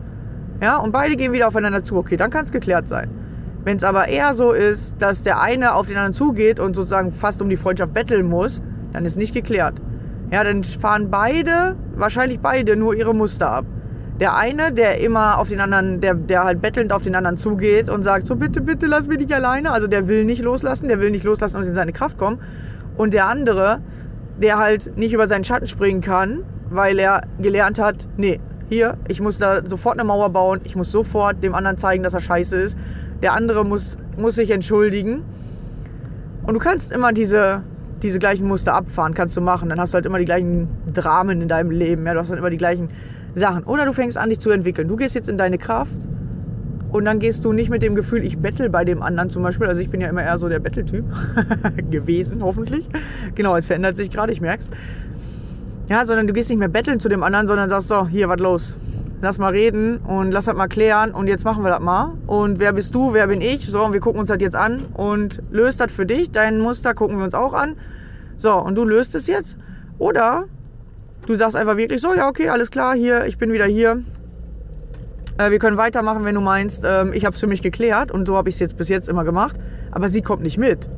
Ja, 0.62 0.78
und 0.78 0.92
beide 0.92 1.16
gehen 1.16 1.34
wieder 1.34 1.48
aufeinander 1.48 1.84
zu. 1.84 1.98
Okay, 1.98 2.18
dann 2.18 2.30
kann 2.30 2.46
es 2.46 2.52
geklärt 2.52 2.88
sein. 2.88 3.10
Wenn 3.64 3.78
es 3.78 3.84
aber 3.84 4.08
eher 4.08 4.34
so 4.34 4.54
ist, 4.54 4.96
dass 5.00 5.24
der 5.24 5.42
eine 5.42 5.76
auf 5.76 5.88
den 5.88 5.98
anderen 5.98 6.14
zugeht 6.14 6.60
und 6.60 6.76
sozusagen 6.76 7.12
fast 7.12 7.42
um 7.42 7.50
die 7.50 7.58
Freundschaft 7.58 7.94
betteln 7.94 8.28
muss, 8.28 8.62
dann 8.94 9.06
ist 9.06 9.18
nicht 9.18 9.34
geklärt. 9.34 9.76
Ja, 10.32 10.44
dann 10.44 10.64
fahren 10.64 11.10
beide, 11.12 11.76
wahrscheinlich 11.96 12.40
beide, 12.40 12.76
nur 12.76 12.96
ihre 12.96 13.14
Muster 13.14 13.52
ab. 13.52 13.66
Der 14.20 14.36
eine, 14.36 14.74
der 14.74 15.00
immer 15.00 15.38
auf 15.38 15.50
den 15.50 15.60
anderen, 15.60 16.02
der, 16.02 16.16
der 16.16 16.44
halt 16.44 16.62
bettelnd 16.62 16.92
auf 16.92 17.04
den 17.04 17.16
anderen 17.16 17.38
zugeht 17.38 17.90
und 17.90 18.04
sagt, 18.04 18.26
so 18.26 18.36
bitte, 18.36 18.62
bitte 18.62 18.88
lass 18.88 19.08
mich 19.08 19.20
nicht 19.20 19.34
alleine. 19.34 19.72
Also 19.72 19.88
der 19.88 20.08
will 20.08 20.26
nicht 20.26 20.42
loslassen, 20.42 20.88
der 20.88 21.00
will 21.00 21.12
nicht 21.12 21.24
loslassen 21.24 21.58
und 21.58 21.66
in 21.66 21.76
seine 21.76 21.94
Kraft 21.94 22.18
kommen. 22.18 22.40
Und 22.98 23.14
der 23.14 23.28
andere, 23.28 23.80
der 24.42 24.58
halt 24.58 24.98
nicht 24.98 25.14
über 25.14 25.28
seinen 25.28 25.44
Schatten 25.44 25.68
springen 25.68 26.02
kann 26.02 26.44
weil 26.70 27.00
er 27.00 27.22
gelernt 27.40 27.80
hat, 27.80 28.08
nee, 28.18 28.40
hier, 28.70 28.98
ich 29.08 29.22
muss 29.22 29.38
da 29.38 29.62
sofort 29.68 30.00
eine 30.00 30.04
Mauer 30.04 30.30
bauen, 30.30 30.62
ich 30.64 30.76
muss 30.76 30.92
sofort 30.92 31.42
dem 31.44 31.56
anderen 31.56 31.78
zeigen, 31.78 32.04
dass 32.04 32.14
er 32.14 32.20
scheiße 32.20 32.56
ist. 32.58 32.78
Der 33.22 33.34
andere 33.34 33.66
muss, 33.66 33.98
muss 34.18 34.36
sich 34.36 34.52
entschuldigen. 34.52 35.24
Und 36.44 36.54
du 36.54 36.60
kannst 36.60 36.92
immer 36.92 37.14
diese, 37.14 37.64
diese 38.04 38.20
gleichen 38.20 38.48
Muster 38.48 38.74
abfahren, 38.74 39.14
kannst 39.14 39.36
du 39.38 39.42
machen. 39.42 39.70
Dann 39.70 39.80
hast 39.80 39.94
du 39.94 39.96
halt 39.96 40.06
immer 40.06 40.20
die 40.20 40.26
gleichen 40.26 40.68
Dramen 40.94 41.42
in 41.42 41.48
deinem 41.48 41.72
Leben. 41.72 42.06
Ja? 42.06 42.14
Du 42.14 42.20
hast 42.20 42.30
halt 42.30 42.40
immer 42.40 42.50
die 42.50 42.58
gleichen 42.58 42.90
Sachen. 43.36 43.64
Oder 43.64 43.86
du 43.86 43.94
fängst 43.94 44.18
an, 44.18 44.30
dich 44.30 44.40
zu 44.40 44.50
entwickeln. 44.50 44.88
Du 44.88 44.96
gehst 44.96 45.16
jetzt 45.16 45.30
in 45.30 45.38
deine 45.38 45.58
Kraft 45.58 45.96
und 46.92 47.06
dann 47.06 47.20
gehst 47.20 47.44
du 47.46 47.54
nicht 47.54 47.70
mit 47.70 47.84
dem 47.84 47.96
Gefühl, 47.96 48.24
ich 48.24 48.38
bettel 48.38 48.70
bei 48.70 48.86
dem 48.86 49.02
anderen 49.02 49.30
zum 49.30 49.44
Beispiel. 49.44 49.68
Also 49.68 49.82
ich 49.82 49.90
bin 49.90 50.02
ja 50.02 50.08
immer 50.08 50.24
eher 50.24 50.38
so 50.38 50.48
der 50.48 50.60
Betteltyp 50.60 51.06
gewesen, 51.92 52.42
hoffentlich. 52.44 52.88
Genau, 53.36 53.56
es 53.56 53.66
verändert 53.66 53.98
sich 53.98 54.10
gerade, 54.10 54.32
ich 54.32 54.42
merk's. 54.42 54.70
Ja, 55.89 56.06
sondern 56.06 56.27
du 56.27 56.34
gehst 56.34 56.50
nicht 56.50 56.60
mehr 56.60 56.67
betteln 56.67 57.00
zu 57.00 57.08
dem 57.08 57.24
anderen, 57.24 57.48
sondern 57.48 57.70
sagst 57.70 57.88
so, 57.88 58.08
hier, 58.08 58.27
was 58.27 58.39
los? 58.39 58.75
Lass 59.22 59.38
mal 59.38 59.53
reden 59.53 59.98
und 60.00 60.32
lass 60.32 60.46
das 60.46 60.56
mal 60.56 60.67
klären 60.67 61.12
und 61.12 61.27
jetzt 61.27 61.46
machen 61.46 61.63
wir 61.63 61.70
das 61.70 61.79
mal. 61.79 62.13
Und 62.27 62.60
wer 62.60 62.74
bist 62.74 62.94
du, 62.94 63.13
wer 63.13 63.27
bin 63.27 63.41
ich? 63.41 63.67
So, 63.70 63.84
und 63.84 63.94
wir 63.94 64.01
gucken 64.01 64.20
uns 64.20 64.27
das 64.27 64.38
jetzt 64.41 64.56
an 64.56 64.84
und 64.94 65.41
löst 65.50 65.79
das 65.79 65.91
für 65.91 66.06
dich. 66.06 66.29
Dein 66.32 66.60
Muster 66.60 66.94
gucken 66.94 67.17
wir 67.17 67.24
uns 67.24 67.34
auch 67.34 67.53
an. 67.53 67.77
So, 68.36 68.53
und 68.53 68.75
du 68.75 68.84
löst 68.84 69.15
es 69.15 69.27
jetzt. 69.27 69.58
Oder 69.98 70.46
du 71.25 71.36
sagst 71.36 71.56
einfach 71.56 71.77
wirklich 71.77 72.01
so, 72.01 72.13
ja, 72.13 72.27
okay, 72.27 72.50
alles 72.50 72.70
klar, 72.70 72.94
hier, 72.94 73.25
ich 73.25 73.38
bin 73.38 73.53
wieder 73.53 73.65
hier. 73.65 74.03
Äh, 75.38 75.51
wir 75.51 75.60
können 75.60 75.77
weitermachen, 75.77 76.25
wenn 76.25 76.36
du 76.36 76.41
meinst, 76.41 76.84
ähm, 76.86 77.13
ich 77.13 77.25
habe 77.25 77.34
es 77.34 77.39
für 77.39 77.48
mich 77.48 77.62
geklärt 77.62 78.12
und 78.12 78.27
so 78.27 78.36
habe 78.36 78.50
ich 78.50 78.56
es 78.56 78.60
jetzt 78.60 78.77
bis 78.77 78.89
jetzt 78.89 79.08
immer 79.08 79.24
gemacht. 79.24 79.56
Aber 79.91 80.10
sie 80.10 80.22
kommt 80.22 80.44
nicht 80.44 80.58
mit. 80.58 80.89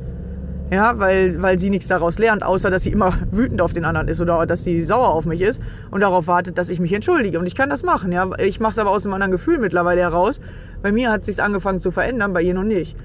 Ja, 0.72 0.98
weil, 0.98 1.40
weil 1.42 1.58
sie 1.58 1.68
nichts 1.68 1.88
daraus 1.88 2.18
lernt, 2.18 2.44
außer 2.44 2.70
dass 2.70 2.84
sie 2.84 2.92
immer 2.92 3.12
wütend 3.32 3.60
auf 3.60 3.72
den 3.72 3.84
anderen 3.84 4.06
ist 4.06 4.20
oder 4.20 4.46
dass 4.46 4.62
sie 4.62 4.82
sauer 4.82 5.08
auf 5.08 5.26
mich 5.26 5.40
ist 5.40 5.60
und 5.90 6.00
darauf 6.00 6.28
wartet, 6.28 6.58
dass 6.58 6.70
ich 6.70 6.78
mich 6.78 6.92
entschuldige. 6.92 7.40
Und 7.40 7.46
ich 7.46 7.56
kann 7.56 7.68
das 7.68 7.82
machen. 7.82 8.12
Ja? 8.12 8.30
Ich 8.38 8.60
mache 8.60 8.72
es 8.72 8.78
aber 8.78 8.90
aus 8.90 9.04
einem 9.04 9.14
anderen 9.14 9.32
Gefühl 9.32 9.58
mittlerweile 9.58 10.00
heraus. 10.00 10.40
Bei 10.80 10.92
mir 10.92 11.10
hat 11.10 11.22
es 11.22 11.26
sich 11.26 11.42
angefangen 11.42 11.80
zu 11.80 11.90
verändern, 11.90 12.32
bei 12.32 12.42
ihr 12.42 12.54
noch 12.54 12.62
nicht. 12.62 12.96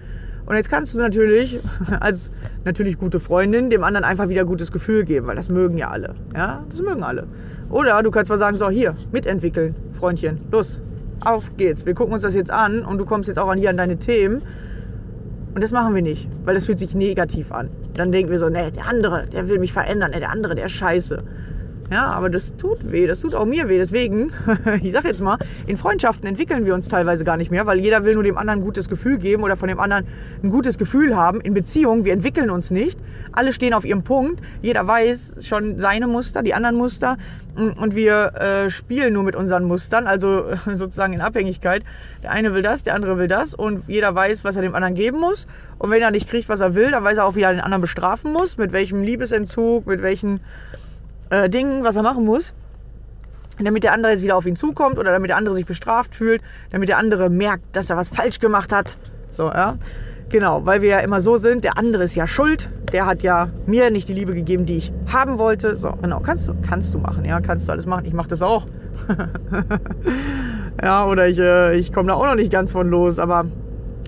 Und 0.45 0.55
jetzt 0.55 0.69
kannst 0.69 0.93
du 0.93 0.99
natürlich 0.99 1.59
als 1.99 2.29
natürlich 2.65 2.99
gute 2.99 3.19
Freundin 3.19 3.71
dem 3.71 3.83
anderen 3.83 4.03
einfach 4.03 4.29
wieder 4.29 4.45
gutes 4.45 4.71
Gefühl 4.71 5.03
geben, 5.03 5.25
weil 5.25 5.35
das 5.35 5.49
mögen 5.49 5.77
ja 5.77 5.89
alle. 5.89 6.13
Ja, 6.35 6.63
das 6.69 6.81
mögen 6.81 7.01
alle. 7.01 7.25
Oder 7.71 8.01
du 8.03 8.11
kannst 8.11 8.29
mal 8.29 8.37
sagen, 8.37 8.55
so 8.55 8.69
hier, 8.69 8.95
mitentwickeln, 9.11 9.73
Freundchen, 9.99 10.39
los, 10.51 10.79
auf 11.23 11.57
geht's. 11.57 11.85
Wir 11.87 11.95
gucken 11.95 12.13
uns 12.13 12.21
das 12.21 12.35
jetzt 12.35 12.51
an 12.51 12.85
und 12.85 12.99
du 12.99 13.05
kommst 13.05 13.27
jetzt 13.27 13.39
auch 13.39 13.47
an 13.47 13.57
hier 13.57 13.71
an 13.71 13.77
deine 13.77 13.97
Themen. 13.97 14.43
Und 15.55 15.61
das 15.61 15.71
machen 15.71 15.95
wir 15.95 16.01
nicht, 16.01 16.27
weil 16.43 16.53
das 16.53 16.65
fühlt 16.65 16.79
sich 16.79 16.93
negativ 16.95 17.53
an. 17.53 17.69
Dann 17.93 18.11
denken 18.11 18.29
wir 18.29 18.39
so, 18.39 18.49
nee, 18.49 18.71
der 18.71 18.87
andere, 18.87 19.25
der 19.25 19.47
will 19.47 19.57
mich 19.57 19.71
verändern, 19.71 20.11
nee, 20.11 20.19
der 20.19 20.29
andere, 20.29 20.53
der 20.53 20.65
ist 20.65 20.73
scheiße. 20.73 21.23
Ja, 21.91 22.07
aber 22.07 22.31
das 22.31 22.55
tut 22.57 22.91
weh, 22.91 23.05
das 23.05 23.19
tut 23.19 23.35
auch 23.35 23.45
mir 23.45 23.69
weh. 23.69 23.77
Deswegen, 23.77 24.31
ich 24.81 24.91
sag 24.91 25.05
jetzt 25.05 25.21
mal, 25.21 25.37
in 25.67 25.77
Freundschaften 25.77 26.27
entwickeln 26.27 26.65
wir 26.65 26.73
uns 26.73 26.87
teilweise 26.87 27.23
gar 27.23 27.37
nicht 27.37 27.51
mehr, 27.51 27.67
weil 27.67 27.79
jeder 27.79 28.03
will 28.03 28.15
nur 28.15 28.23
dem 28.23 28.37
anderen 28.37 28.59
ein 28.59 28.65
gutes 28.65 28.89
Gefühl 28.89 29.19
geben 29.19 29.43
oder 29.43 29.55
von 29.55 29.67
dem 29.67 29.79
anderen 29.79 30.05
ein 30.41 30.49
gutes 30.49 30.79
Gefühl 30.79 31.15
haben. 31.15 31.41
In 31.41 31.53
Beziehungen, 31.53 32.03
wir 32.03 32.13
entwickeln 32.13 32.49
uns 32.49 32.71
nicht. 32.71 32.97
Alle 33.33 33.53
stehen 33.53 33.73
auf 33.73 33.85
ihrem 33.85 34.03
Punkt. 34.03 34.41
Jeder 34.63 34.87
weiß 34.87 35.35
schon 35.41 35.77
seine 35.77 36.07
Muster, 36.07 36.41
die 36.41 36.55
anderen 36.55 36.75
Muster. 36.75 37.17
Und 37.55 37.95
wir 37.95 38.33
äh, 38.35 38.69
spielen 38.69 39.13
nur 39.13 39.23
mit 39.23 39.35
unseren 39.35 39.65
Mustern, 39.65 40.07
also 40.07 40.45
sozusagen 40.65 41.13
in 41.13 41.21
Abhängigkeit. 41.21 41.83
Der 42.23 42.31
eine 42.31 42.53
will 42.55 42.63
das, 42.63 42.81
der 42.83 42.95
andere 42.95 43.17
will 43.17 43.27
das. 43.27 43.53
Und 43.53 43.83
jeder 43.87 44.15
weiß, 44.15 44.43
was 44.43 44.55
er 44.55 44.63
dem 44.63 44.73
anderen 44.73 44.95
geben 44.95 45.19
muss. 45.19 45.45
Und 45.77 45.91
wenn 45.91 46.01
er 46.01 46.11
nicht 46.11 46.27
kriegt, 46.27 46.49
was 46.49 46.61
er 46.61 46.73
will, 46.73 46.89
dann 46.89 47.03
weiß 47.03 47.17
er 47.17 47.25
auch, 47.25 47.35
wie 47.35 47.41
er 47.41 47.51
den 47.51 47.61
anderen 47.61 47.81
bestrafen 47.81 48.33
muss. 48.33 48.57
Mit 48.57 48.71
welchem 48.71 49.03
Liebesentzug, 49.03 49.85
mit 49.85 50.01
welchen 50.01 50.39
äh, 51.29 51.49
Ding, 51.49 51.83
was 51.83 51.95
er 51.95 52.03
machen 52.03 52.25
muss, 52.25 52.53
damit 53.59 53.83
der 53.83 53.93
andere 53.93 54.11
jetzt 54.11 54.23
wieder 54.23 54.35
auf 54.35 54.45
ihn 54.45 54.55
zukommt 54.55 54.97
oder 54.97 55.11
damit 55.11 55.29
der 55.29 55.37
andere 55.37 55.55
sich 55.55 55.65
bestraft 55.65 56.15
fühlt, 56.15 56.41
damit 56.71 56.89
der 56.89 56.97
andere 56.97 57.29
merkt, 57.29 57.75
dass 57.75 57.89
er 57.89 57.97
was 57.97 58.09
falsch 58.09 58.39
gemacht 58.39 58.71
hat. 58.71 58.97
So, 59.31 59.47
ja. 59.47 59.77
Genau, 60.29 60.65
weil 60.65 60.81
wir 60.81 60.89
ja 60.89 60.99
immer 60.99 61.21
so 61.21 61.37
sind, 61.37 61.63
der 61.63 61.77
andere 61.77 62.03
ist 62.03 62.15
ja 62.15 62.25
schuld, 62.25 62.69
der 62.91 63.05
hat 63.05 63.21
ja 63.21 63.49
mir 63.67 63.91
nicht 63.91 64.09
die 64.09 64.13
Liebe 64.13 64.33
gegeben, 64.33 64.65
die 64.65 64.77
ich 64.77 64.91
haben 65.11 65.37
wollte. 65.37 65.77
So, 65.77 65.91
genau, 66.01 66.19
kannst 66.19 66.47
du, 66.47 66.55
kannst 66.67 66.93
du 66.93 66.97
machen, 66.97 67.25
ja, 67.25 67.39
kannst 67.41 67.67
du 67.67 67.71
alles 67.71 67.85
machen. 67.85 68.05
Ich 68.05 68.13
mache 68.13 68.29
das 68.29 68.41
auch. 68.41 68.65
ja, 70.83 71.05
oder 71.05 71.27
ich, 71.27 71.39
äh, 71.39 71.75
ich 71.75 71.93
komme 71.93 72.07
da 72.07 72.15
auch 72.15 72.25
noch 72.25 72.35
nicht 72.35 72.51
ganz 72.51 72.71
von 72.71 72.89
los, 72.89 73.19
aber, 73.19 73.45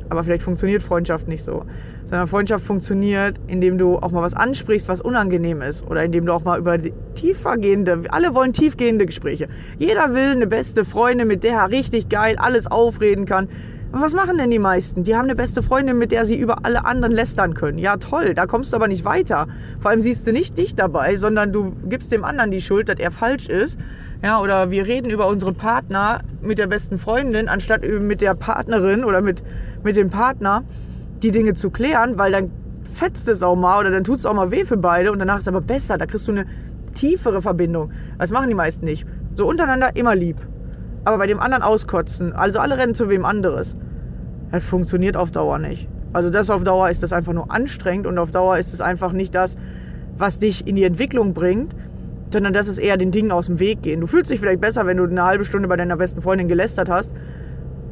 aber 0.10 0.24
vielleicht 0.24 0.44
funktioniert 0.44 0.82
Freundschaft 0.82 1.28
nicht 1.28 1.44
so 1.44 1.66
sondern 2.10 2.28
Freundschaft 2.28 2.66
funktioniert, 2.66 3.36
indem 3.48 3.78
du 3.78 3.98
auch 3.98 4.12
mal 4.12 4.22
was 4.22 4.34
ansprichst, 4.34 4.88
was 4.88 5.02
unangenehm 5.02 5.62
ist 5.62 5.86
oder 5.86 6.04
indem 6.04 6.26
du 6.26 6.34
auch 6.34 6.44
mal 6.44 6.58
über 6.58 6.78
tiefergehende, 7.16 8.04
alle 8.10 8.34
wollen 8.34 8.54
tiefgehende 8.54 9.06
Gespräche. 9.06 9.50
Jeder 9.78 10.14
will 10.14 10.32
eine 10.32 10.48
beste 10.48 10.86
Freundin, 10.86 11.28
mit 11.28 11.44
der 11.44 11.54
er 11.54 11.70
richtig 11.70 12.08
geil 12.08 12.38
alles 12.38 12.66
aufreden 12.68 13.26
kann. 13.26 13.50
Und 13.92 14.02
was 14.02 14.14
machen 14.14 14.38
denn 14.38 14.52
die 14.52 14.60
meisten? 14.60 15.04
Die 15.04 15.16
haben 15.16 15.26
eine 15.26 15.36
beste 15.36 15.62
Freundin, 15.64 15.98
mit 15.98 16.12
der 16.12 16.26
sie 16.26 16.38
über 16.38 16.66
alle 16.66 16.86
anderen 16.86 17.14
lästern 17.14 17.54
können. 17.54 17.78
Ja, 17.78 17.98
toll, 17.98 18.34
da 18.34 18.46
kommst 18.46 18.72
du 18.72 18.78
aber 18.78 18.88
nicht 18.88 19.04
weiter. 19.04 19.48
Vor 19.80 19.92
allem 19.92 20.02
siehst 20.02 20.28
du 20.28 20.32
nicht 20.32 20.58
dich 20.58 20.76
dabei, 20.76 21.16
sondern 21.18 21.52
du 21.52 21.74
gibst 21.90 22.12
dem 22.12 22.24
anderen 22.24 22.52
die 22.52 22.62
Schuld, 22.62 22.90
dass 22.90 23.00
er 23.00 23.12
falsch 23.12 23.48
ist. 23.48 23.78
Ja, 24.24 24.40
oder 24.42 24.72
wir 24.72 24.86
reden 24.86 25.10
über 25.10 25.28
unsere 25.28 25.54
Partner 25.54 26.22
mit 26.42 26.58
der 26.58 26.68
besten 26.68 27.00
Freundin, 27.00 27.48
anstatt 27.48 27.82
mit 27.84 28.22
der 28.22 28.34
Partnerin 28.34 29.04
oder 29.04 29.22
mit, 29.22 29.44
mit 29.84 29.96
dem 29.96 30.10
Partner 30.10 30.64
die 31.22 31.32
Dinge 31.32 31.54
zu 31.54 31.70
klären, 31.70 32.18
weil 32.18 32.32
dann 32.32 32.52
fetzt 32.94 33.28
es 33.28 33.44
auch 33.44 33.56
mal 33.56 33.80
oder 33.80 33.92
dann 33.92 34.04
tut 34.04 34.20
es 34.20 34.26
auch 34.26 34.34
mal 34.34 34.52
weh 34.52 34.66
für 34.66 34.78
beide 34.78 35.12
und 35.12 35.20
danach 35.20 35.38
ist 35.38 35.44
es 35.44 35.48
aber 35.48 35.62
besser. 35.62 35.98
Da 35.98 36.06
kriegst 36.06 36.28
du 36.28 36.32
eine 36.32 36.46
tiefere 36.96 37.42
Verbindung. 37.42 37.92
Das 38.18 38.32
machen 38.32 38.50
die 38.50 38.56
meisten 38.56 38.86
nicht. 38.86 39.06
So 39.36 39.48
untereinander 39.48 39.96
immer 39.96 40.16
lieb. 40.16 40.38
Aber 41.06 41.20
bei 41.20 41.28
dem 41.28 41.40
anderen 41.40 41.64
auskotzen, 41.64 42.34
also 42.34 42.60
alle 42.60 42.78
rennen 42.78 42.96
zu 42.96 43.10
wem 43.10 43.24
anderes, 43.24 43.78
das 44.52 44.64
funktioniert 44.64 45.16
auf 45.16 45.32
Dauer 45.32 45.60
nicht. 45.60 45.88
Also 46.14 46.30
das 46.30 46.50
auf 46.50 46.64
Dauer 46.64 46.90
ist 46.90 47.04
das 47.04 47.14
einfach 47.14 47.34
nur 47.34 47.52
anstrengend 47.52 48.08
und 48.08 48.18
auf 48.18 48.32
Dauer 48.32 48.58
ist 48.58 48.74
es 48.74 48.82
einfach 48.82 49.12
nicht 49.12 49.36
das, 49.36 49.56
was 50.18 50.40
dich 50.40 50.66
in 50.66 50.76
die 50.76 50.84
Entwicklung 50.84 51.34
bringt, 51.34 51.76
sondern 52.32 52.54
das 52.54 52.68
ist 52.68 52.78
eher 52.78 52.98
den 52.98 53.12
Dingen 53.12 53.32
aus 53.32 53.48
dem 53.48 53.60
Weg 53.60 53.84
gehen. 53.84 54.02
Du 54.02 54.08
fühlst 54.08 54.32
dich 54.32 54.40
vielleicht 54.40 54.62
besser, 54.62 54.86
wenn 54.86 54.98
du 54.98 55.04
eine 55.04 55.24
halbe 55.24 55.46
Stunde 55.46 55.68
bei 55.68 55.78
deiner 55.78 55.98
besten 55.98 56.22
Freundin 56.22 56.48
gelästert 56.48 56.90
hast, 56.90 57.12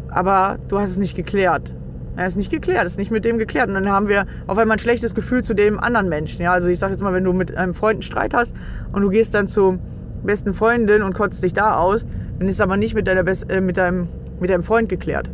aber 0.10 0.58
du 0.68 0.80
hast 0.80 0.92
es 0.92 0.98
nicht 0.98 1.16
geklärt. 1.16 1.74
Er 2.18 2.28
ist 2.28 2.38
nicht 2.38 2.50
geklärt, 2.50 2.86
ist 2.86 2.98
nicht 2.98 3.12
mit 3.12 3.26
dem 3.26 3.38
geklärt. 3.38 3.68
Und 3.68 3.76
dann 3.76 3.90
haben 3.90 4.08
wir 4.08 4.26
auf 4.48 4.58
einmal 4.58 4.78
ein 4.78 4.80
schlechtes 4.80 5.16
Gefühl 5.16 5.44
zu 5.44 5.54
dem 5.54 5.80
anderen 5.80 6.08
Menschen. 6.08 6.42
Ja, 6.42 6.54
also 6.54 6.68
ich 6.70 6.80
sage 6.80 6.94
jetzt 6.94 7.02
mal, 7.02 7.14
wenn 7.14 7.24
du 7.24 7.34
mit 7.34 7.56
einem 7.56 7.74
Freund 7.74 7.96
einen 7.96 8.02
Streit 8.04 8.34
hast 8.34 8.56
und 8.94 9.02
du 9.02 9.10
gehst 9.10 9.34
dann 9.34 9.48
zur 9.48 9.80
besten 10.24 10.54
Freundin 10.54 11.04
und 11.04 11.14
kotzt 11.14 11.44
dich 11.44 11.54
da 11.54 11.78
aus, 11.78 12.06
dann 12.40 12.48
ist 12.48 12.56
es 12.56 12.62
aber 12.62 12.78
nicht 12.78 12.96
mit, 12.96 13.08
deiner 13.08 13.24
Best 13.24 13.50
äh, 13.50 13.62
mit, 13.62 13.78
deinem, 13.78 14.08
mit 14.40 14.50
deinem 14.50 14.64
Freund 14.64 14.88
geklärt. 14.90 15.30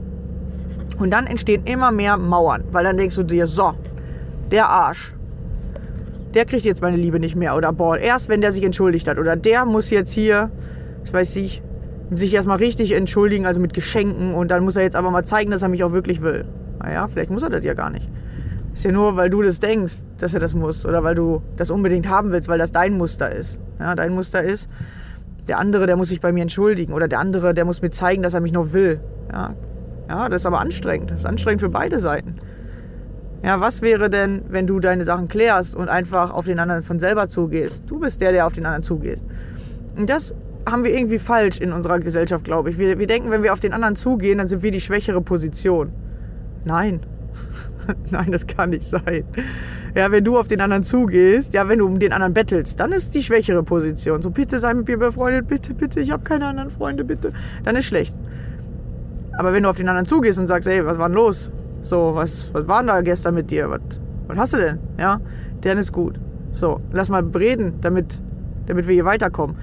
Und 0.98 1.12
dann 1.12 1.26
entstehen 1.26 1.64
immer 1.66 1.92
mehr 1.92 2.18
Mauern, 2.18 2.64
weil 2.72 2.84
dann 2.84 2.98
denkst 2.98 3.16
du 3.16 3.24
dir, 3.24 3.48
so, 3.48 3.74
der 4.52 4.70
Arsch, 4.70 5.14
der 6.34 6.46
kriegt 6.46 6.66
jetzt 6.66 6.82
meine 6.82 6.98
Liebe 6.98 7.20
nicht 7.20 7.36
mehr. 7.36 7.56
Oder 7.56 7.74
boah, 7.74 7.98
erst 7.98 8.30
wenn 8.30 8.42
der 8.42 8.52
sich 8.52 8.64
entschuldigt 8.64 9.08
hat. 9.08 9.18
Oder 9.18 9.36
der 9.36 9.66
muss 9.66 9.90
jetzt 9.90 10.12
hier, 10.14 10.50
ich 11.04 11.14
weiß 11.14 11.36
nicht, 11.36 11.62
sich 12.12 12.34
erstmal 12.34 12.58
richtig 12.58 12.92
entschuldigen, 12.94 13.46
also 13.46 13.60
mit 13.60 13.74
Geschenken. 13.74 14.34
Und 14.34 14.52
dann 14.52 14.64
muss 14.64 14.76
er 14.76 14.84
jetzt 14.84 14.96
aber 14.96 15.12
mal 15.12 15.24
zeigen, 15.24 15.52
dass 15.52 15.62
er 15.62 15.70
mich 15.70 15.84
auch 15.84 15.92
wirklich 15.92 16.22
will. 16.22 16.46
Naja, 16.82 17.08
vielleicht 17.08 17.30
muss 17.30 17.44
er 17.44 17.50
das 17.50 17.64
ja 17.64 17.74
gar 17.74 17.90
nicht. 17.90 18.10
Ist 18.74 18.86
ja 18.86 18.92
nur, 18.92 19.18
weil 19.18 19.30
du 19.30 19.42
das 19.42 19.60
denkst, 19.60 19.96
dass 20.18 20.34
er 20.34 20.40
das 20.40 20.54
muss 20.54 20.86
oder 20.86 21.04
weil 21.04 21.16
du 21.16 21.42
das 21.58 21.72
unbedingt 21.72 22.08
haben 22.08 22.32
willst, 22.32 22.48
weil 22.48 22.60
das 22.60 22.72
dein 22.72 22.98
Muster 22.98 23.30
ist. 23.30 23.60
Ja, 23.80 23.96
dein 23.96 24.14
Muster 24.14 24.42
ist, 24.42 24.70
der 25.48 25.60
andere, 25.60 25.86
der 25.86 25.98
muss 25.98 26.10
sich 26.10 26.22
bei 26.22 26.32
mir 26.32 26.44
entschuldigen 26.44 26.94
oder 26.94 27.08
der 27.08 27.20
andere, 27.20 27.54
der 27.54 27.66
muss 27.66 27.82
mir 27.82 27.92
zeigen, 27.92 28.24
dass 28.24 28.34
er 28.34 28.40
mich 28.40 28.54
noch 28.54 28.74
will. 28.74 29.00
Ja, 29.32 29.56
ja 30.10 30.30
das 30.30 30.44
ist 30.44 30.46
aber 30.46 30.62
anstrengend. 30.62 31.12
Das 31.12 31.22
ist 31.22 31.26
anstrengend 31.26 31.62
für 31.62 31.70
beide 31.70 32.00
Seiten. 32.00 32.36
Ja, 33.44 33.60
was 33.60 33.82
wäre 33.82 34.10
denn, 34.10 34.44
wenn 34.50 34.68
du 34.68 34.80
deine 34.80 35.04
Sachen 35.04 35.28
klärst 35.28 35.76
und 35.76 35.90
einfach 35.90 36.32
auf 36.32 36.46
den 36.46 36.60
anderen 36.60 36.84
von 36.84 37.00
selber 37.00 37.28
zugehst? 37.28 37.84
Du 37.88 38.00
bist 38.00 38.22
der, 38.22 38.32
der 38.32 38.46
auf 38.46 38.54
den 38.54 38.66
anderen 38.66 38.84
zugeht. 38.84 39.24
Und 39.98 40.10
das 40.10 40.36
haben 40.70 40.84
wir 40.84 40.96
irgendwie 40.96 41.20
falsch 41.20 41.60
in 41.60 41.74
unserer 41.74 42.00
Gesellschaft, 42.00 42.46
glaube 42.46 42.70
ich. 42.70 42.78
Wir, 42.78 43.00
wir 43.00 43.08
denken, 43.08 43.32
wenn 43.32 43.42
wir 43.42 43.52
auf 43.52 43.60
den 43.60 43.74
anderen 43.74 43.96
zugehen, 43.96 44.38
dann 44.38 44.48
sind 44.48 44.62
wir 44.62 44.72
die 44.72 44.80
schwächere 44.80 45.22
Position. 45.22 45.92
Nein. 46.66 47.02
Nein, 48.12 48.32
das 48.32 48.48
kann 48.48 48.72
nicht 48.72 48.86
sein. 48.86 49.24
Ja, 49.96 50.12
wenn 50.12 50.24
du 50.24 50.38
auf 50.38 50.48
den 50.48 50.62
anderen 50.62 50.84
zugehst, 50.84 51.54
ja, 51.54 51.68
wenn 51.68 51.80
du 51.80 51.86
um 51.86 52.00
den 52.00 52.14
anderen 52.14 52.34
bettelst, 52.34 52.80
dann 52.80 52.92
ist 52.92 53.14
die 53.14 53.24
schwächere 53.24 53.64
Position. 53.64 54.22
So, 54.22 54.30
bitte 54.30 54.58
sei 54.60 54.74
mit 54.74 54.88
mir 54.88 54.98
befreundet, 54.98 55.48
bitte, 55.48 55.74
bitte, 55.74 56.00
ich 56.00 56.12
habe 56.12 56.24
keine 56.24 56.46
anderen 56.46 56.70
Freunde, 56.70 57.04
bitte. 57.04 57.34
Dann 57.64 57.76
ist 57.76 57.86
schlecht. 57.86 58.16
Aber 59.38 59.54
wenn 59.54 59.64
du 59.64 59.70
auf 59.70 59.78
den 59.78 59.90
anderen 59.90 60.06
zugehst 60.06 60.40
und 60.40 60.48
sagst, 60.48 60.68
ey, 60.68 60.86
was 60.86 60.98
war 60.98 61.10
denn 61.10 61.16
los? 61.16 61.52
So, 61.82 62.16
was, 62.16 62.54
was 62.54 62.68
war 62.68 62.80
denn 62.80 62.88
da 62.88 63.02
gestern 63.02 63.34
mit 63.34 63.50
dir? 63.52 63.70
Was, 63.70 63.82
was 64.28 64.38
hast 64.38 64.54
du 64.54 64.58
denn? 64.58 64.80
Ja, 64.98 65.20
dann 65.62 65.78
ist 65.78 65.92
gut. 65.92 66.20
So, 66.52 66.82
lass 66.92 67.10
mal 67.10 67.24
reden, 67.36 67.76
damit, 67.82 68.22
damit 68.68 68.88
wir 68.88 68.94
hier 68.94 69.06
weiterkommen. 69.06 69.58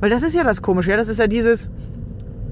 Weil 0.00 0.10
das 0.10 0.22
ist 0.22 0.34
ja 0.34 0.44
das 0.44 0.62
Komische, 0.62 0.90
ja, 0.90 0.96
das 0.96 1.08
ist 1.08 1.18
ja 1.18 1.26
dieses, 1.26 1.68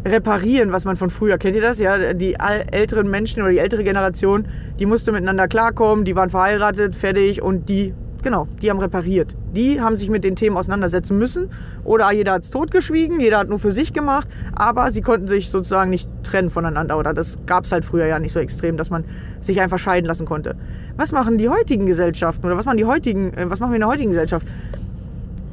reparieren, 0.04 0.72
was 0.72 0.84
man 0.84 0.96
von 0.96 1.10
früher 1.10 1.38
kennt 1.38 1.56
ihr 1.56 1.62
das? 1.62 1.78
Ja, 1.78 2.14
die 2.14 2.34
älteren 2.34 3.10
Menschen 3.10 3.42
oder 3.42 3.50
die 3.52 3.58
ältere 3.58 3.84
Generation, 3.84 4.46
die 4.78 4.86
musste 4.86 5.12
miteinander 5.12 5.48
klarkommen, 5.48 6.04
die 6.04 6.16
waren 6.16 6.30
verheiratet, 6.30 6.96
fertig 6.96 7.42
und 7.42 7.68
die, 7.68 7.94
genau, 8.22 8.48
die 8.62 8.70
haben 8.70 8.78
repariert. 8.78 9.36
Die 9.54 9.80
haben 9.80 9.96
sich 9.96 10.08
mit 10.08 10.24
den 10.24 10.36
Themen 10.36 10.56
auseinandersetzen 10.56 11.18
müssen 11.18 11.50
oder 11.84 12.10
jeder 12.12 12.32
hat 12.32 12.44
es 12.44 12.50
totgeschwiegen, 12.50 13.20
jeder 13.20 13.38
hat 13.38 13.48
nur 13.48 13.58
für 13.58 13.72
sich 13.72 13.92
gemacht, 13.92 14.28
aber 14.54 14.90
sie 14.92 15.02
konnten 15.02 15.26
sich 15.26 15.50
sozusagen 15.50 15.90
nicht 15.90 16.08
trennen 16.22 16.50
voneinander 16.50 16.96
oder 16.96 17.12
das 17.12 17.38
gab 17.46 17.64
es 17.64 17.72
halt 17.72 17.84
früher 17.84 18.06
ja 18.06 18.18
nicht 18.18 18.32
so 18.32 18.38
extrem, 18.38 18.76
dass 18.76 18.90
man 18.90 19.04
sich 19.40 19.60
einfach 19.60 19.78
scheiden 19.78 20.06
lassen 20.06 20.24
konnte. 20.24 20.56
Was 20.96 21.12
machen 21.12 21.36
die 21.36 21.48
heutigen 21.48 21.86
Gesellschaften 21.86 22.46
oder 22.46 22.56
was 22.56 22.64
machen 22.64 22.78
die 22.78 22.84
heutigen, 22.84 23.34
äh, 23.34 23.50
was 23.50 23.60
machen 23.60 23.72
wir 23.72 23.76
in 23.76 23.80
der 23.80 23.88
heutigen 23.88 24.10
Gesellschaft? 24.10 24.46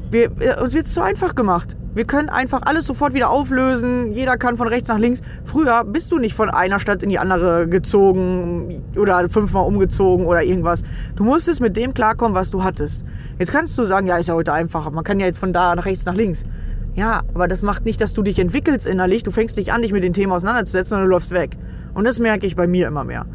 Wir, 0.09 0.31
äh, 0.39 0.61
uns 0.61 0.73
wird 0.73 0.85
es 0.85 0.93
zu 0.93 1.01
einfach 1.01 1.35
gemacht. 1.35 1.75
Wir 1.97 2.05
können 2.05 2.29
einfach 2.29 2.61
alles 2.65 2.85
sofort 2.85 3.15
wieder 3.15 3.31
auflösen. 3.31 4.11
Jeder 4.11 4.37
kann 4.37 4.55
von 4.55 4.67
rechts 4.67 4.87
nach 4.87 4.99
links. 4.99 5.23
Früher 5.45 5.83
bist 5.83 6.11
du 6.11 6.19
nicht 6.19 6.35
von 6.35 6.51
einer 6.51 6.79
Stadt 6.79 7.01
in 7.01 7.09
die 7.09 7.17
andere 7.17 7.67
gezogen 7.67 8.83
oder 8.95 9.27
fünfmal 9.29 9.65
umgezogen 9.65 10.27
oder 10.27 10.43
irgendwas. 10.43 10.83
Du 11.15 11.23
musstest 11.23 11.59
mit 11.59 11.75
dem 11.75 11.95
klarkommen, 11.95 12.35
was 12.35 12.51
du 12.51 12.63
hattest. 12.63 13.03
Jetzt 13.39 13.51
kannst 13.51 13.75
du 13.79 13.83
sagen, 13.83 14.05
ja, 14.05 14.15
ist 14.17 14.27
ja 14.27 14.35
heute 14.35 14.53
einfacher. 14.53 14.91
Man 14.91 15.03
kann 15.03 15.19
ja 15.19 15.25
jetzt 15.25 15.39
von 15.39 15.53
da 15.53 15.73
nach 15.73 15.85
rechts 15.85 16.05
nach 16.05 16.13
links. 16.13 16.45
Ja, 16.93 17.23
aber 17.33 17.47
das 17.47 17.63
macht 17.63 17.83
nicht, 17.85 17.99
dass 17.99 18.13
du 18.13 18.21
dich 18.21 18.37
entwickelst 18.37 18.85
innerlich. 18.85 19.23
Du 19.23 19.31
fängst 19.31 19.57
nicht 19.57 19.73
an, 19.73 19.81
dich 19.81 19.91
mit 19.91 20.03
den 20.03 20.13
Themen 20.13 20.33
auseinanderzusetzen, 20.33 20.89
sondern 20.89 21.07
du 21.07 21.15
läufst 21.15 21.31
weg. 21.31 21.57
Und 21.95 22.03
das 22.03 22.19
merke 22.19 22.45
ich 22.45 22.55
bei 22.55 22.67
mir 22.67 22.85
immer 22.85 23.05
mehr 23.05 23.25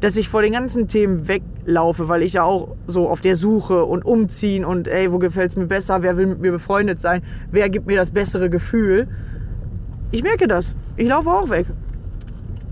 dass 0.00 0.16
ich 0.16 0.28
vor 0.28 0.42
den 0.42 0.52
ganzen 0.52 0.88
Themen 0.88 1.26
weglaufe, 1.68 2.08
weil 2.08 2.22
ich 2.22 2.32
ja 2.34 2.42
auch 2.42 2.76
so 2.86 3.08
auf 3.08 3.20
der 3.20 3.36
Suche 3.36 3.84
und 3.84 4.04
umziehen 4.04 4.64
und 4.64 4.88
ey, 4.88 5.12
wo 5.12 5.18
gefällt 5.18 5.50
es 5.50 5.56
mir 5.56 5.66
besser, 5.66 6.02
wer 6.02 6.16
will 6.16 6.26
mit 6.26 6.40
mir 6.40 6.52
befreundet 6.52 7.00
sein, 7.00 7.22
wer 7.50 7.68
gibt 7.68 7.86
mir 7.86 7.96
das 7.96 8.10
bessere 8.10 8.48
Gefühl. 8.48 9.06
Ich 10.10 10.22
merke 10.22 10.48
das. 10.48 10.74
Ich 10.96 11.06
laufe 11.06 11.30
auch 11.30 11.50
weg. 11.50 11.66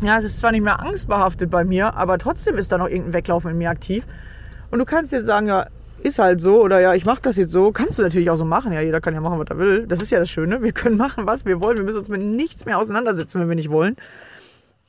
Ja, 0.03 0.19
es 0.19 0.25
ist 0.25 0.41
zwar 0.41 0.53
nicht 0.53 0.65
mehr 0.65 0.81
angstbehaftet 0.81 1.51
bei 1.51 1.65
mir, 1.65 1.95
aber 1.95 2.19
trotzdem 2.19 2.57
ist 2.57 2.73
da 2.73 2.79
noch 2.79 2.89
irgendein 2.89 3.13
Weglaufen 3.13 3.51
in 3.51 3.59
mir 3.59 3.71
aktiv. 3.71 4.07
Und 4.71 4.79
du 4.79 4.85
kannst 4.85 5.13
jetzt 5.13 5.27
sagen, 5.27 5.47
ja, 5.47 5.67
ist 6.03 6.19
halt 6.19 6.41
so 6.41 6.63
oder 6.63 6.81
ja, 6.81 6.95
ich 6.95 7.05
mache 7.05 7.23
das 7.23 7.37
jetzt 7.37 7.53
so. 7.53 7.73
Kannst 7.73 7.99
du 7.99 8.03
natürlich 8.03 8.31
auch 8.31 8.37
so 8.37 8.45
machen. 8.45 8.73
Ja, 8.73 8.81
jeder 8.81 9.01
kann 9.01 9.15
ja 9.15 9.21
machen, 9.21 9.39
was 9.39 9.47
er 9.49 9.59
will. 9.59 9.87
Das 9.87 10.01
ist 10.01 10.11
ja 10.11 10.19
das 10.19 10.31
Schöne. 10.31 10.63
Wir 10.63 10.73
können 10.73 10.97
machen, 10.97 11.27
was 11.27 11.45
wir 11.45 11.61
wollen. 11.61 11.79
Wir 11.79 11.85
müssen 11.85 11.99
uns 11.99 12.09
mit 12.09 12.21
nichts 12.21 12.65
mehr 12.65 12.79
auseinandersetzen, 12.79 13.41
wenn 13.41 13.49
wir 13.49 13.57
nicht 13.57 13.71
wollen. 13.71 13.97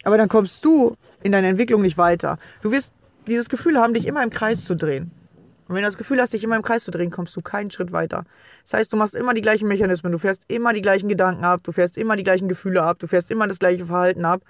Aber 0.03 0.17
dann 0.17 0.29
kommst 0.29 0.63
du 0.63 0.95
in 1.23 1.31
deiner 1.31 1.47
Entwicklung 1.47 1.81
nicht 1.81 1.97
weiter. 1.97 2.37
Du 2.61 2.71
wirst 2.71 2.93
dieses 3.27 3.49
Gefühl 3.49 3.77
haben, 3.77 3.93
dich 3.93 4.07
immer 4.07 4.23
im 4.23 4.29
Kreis 4.29 4.65
zu 4.65 4.75
drehen. 4.75 5.11
Und 5.67 5.75
wenn 5.75 5.81
du 5.81 5.87
das 5.87 5.97
Gefühl 5.97 6.21
hast, 6.21 6.31
dich 6.31 6.43
immer 6.43 6.55
im 6.55 6.61
Kreis 6.61 6.85
zu 6.85 6.91
drehen, 6.91 7.11
kommst 7.11 7.35
du 7.35 7.41
keinen 7.41 7.69
Schritt 7.71 7.91
weiter. 7.91 8.23
Das 8.63 8.73
heißt, 8.73 8.93
du 8.93 8.97
machst 8.97 9.15
immer 9.15 9.33
die 9.33 9.41
gleichen 9.41 9.67
Mechanismen, 9.67 10.11
du 10.11 10.17
fährst 10.17 10.43
immer 10.47 10.71
die 10.71 10.81
gleichen 10.81 11.09
Gedanken 11.09 11.43
ab, 11.43 11.61
du 11.63 11.71
fährst 11.73 11.97
immer 11.97 12.15
die 12.15 12.23
gleichen 12.23 12.47
Gefühle 12.47 12.83
ab, 12.83 12.99
du 12.99 13.07
fährst 13.07 13.31
immer 13.31 13.47
das 13.47 13.59
gleiche 13.59 13.85
Verhalten 13.85 14.23
ab. 14.23 14.41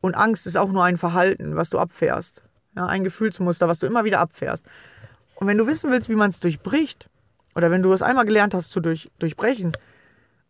Und 0.00 0.14
Angst 0.14 0.46
ist 0.46 0.56
auch 0.56 0.72
nur 0.72 0.84
ein 0.84 0.96
Verhalten, 0.96 1.56
was 1.56 1.68
du 1.68 1.78
abfährst. 1.78 2.42
Ja, 2.76 2.86
ein 2.86 3.04
Gefühlsmuster, 3.04 3.68
was 3.68 3.78
du 3.78 3.86
immer 3.86 4.04
wieder 4.04 4.20
abfährst. 4.20 4.66
Und 5.36 5.46
wenn 5.46 5.58
du 5.58 5.66
wissen 5.66 5.90
willst, 5.90 6.08
wie 6.08 6.14
man 6.14 6.30
es 6.30 6.40
durchbricht, 6.40 7.08
oder 7.54 7.70
wenn 7.70 7.82
du 7.82 7.92
es 7.92 8.02
einmal 8.02 8.24
gelernt 8.24 8.54
hast 8.54 8.70
zu 8.70 8.80
durch, 8.80 9.10
durchbrechen, 9.18 9.72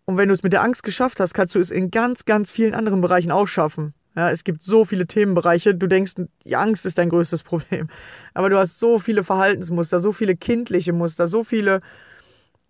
und 0.05 0.17
wenn 0.17 0.29
du 0.29 0.35
es 0.35 0.45
mit 0.45 0.53
der 0.53 0.63
Angst 0.63 0.85
geschafft 0.85 1.19
hast, 1.19 1.35
kannst 1.35 1.57
du 1.57 1.59
es 1.59 1.73
in 1.73 1.91
ganz, 1.91 2.25
ganz 2.25 2.53
vielen 2.53 2.75
anderen 2.75 3.01
Bereichen 3.01 3.33
auch 3.33 3.49
schaffen. 3.49 3.93
Ja, 4.17 4.31
es 4.31 4.45
gibt 4.45 4.63
so 4.63 4.87
viele 4.87 5.07
Themenbereiche. 5.07 5.75
Du 5.75 5.87
denkst, 5.87 6.15
die 6.45 6.57
Angst 6.57 6.87
ist 6.87 6.97
dein 6.97 7.11
größtes 7.11 7.43
Problem. 7.43 7.89
Aber 8.33 8.49
du 8.49 8.57
hast 8.57 8.79
so 8.79 8.99
viele 8.99 9.23
Verhaltensmuster, 9.23 10.01
so 10.01 10.11
viele 10.11 10.37
kindliche 10.37 10.95
Muster, 10.95 11.29
so 11.29 11.45
viele 11.45 11.81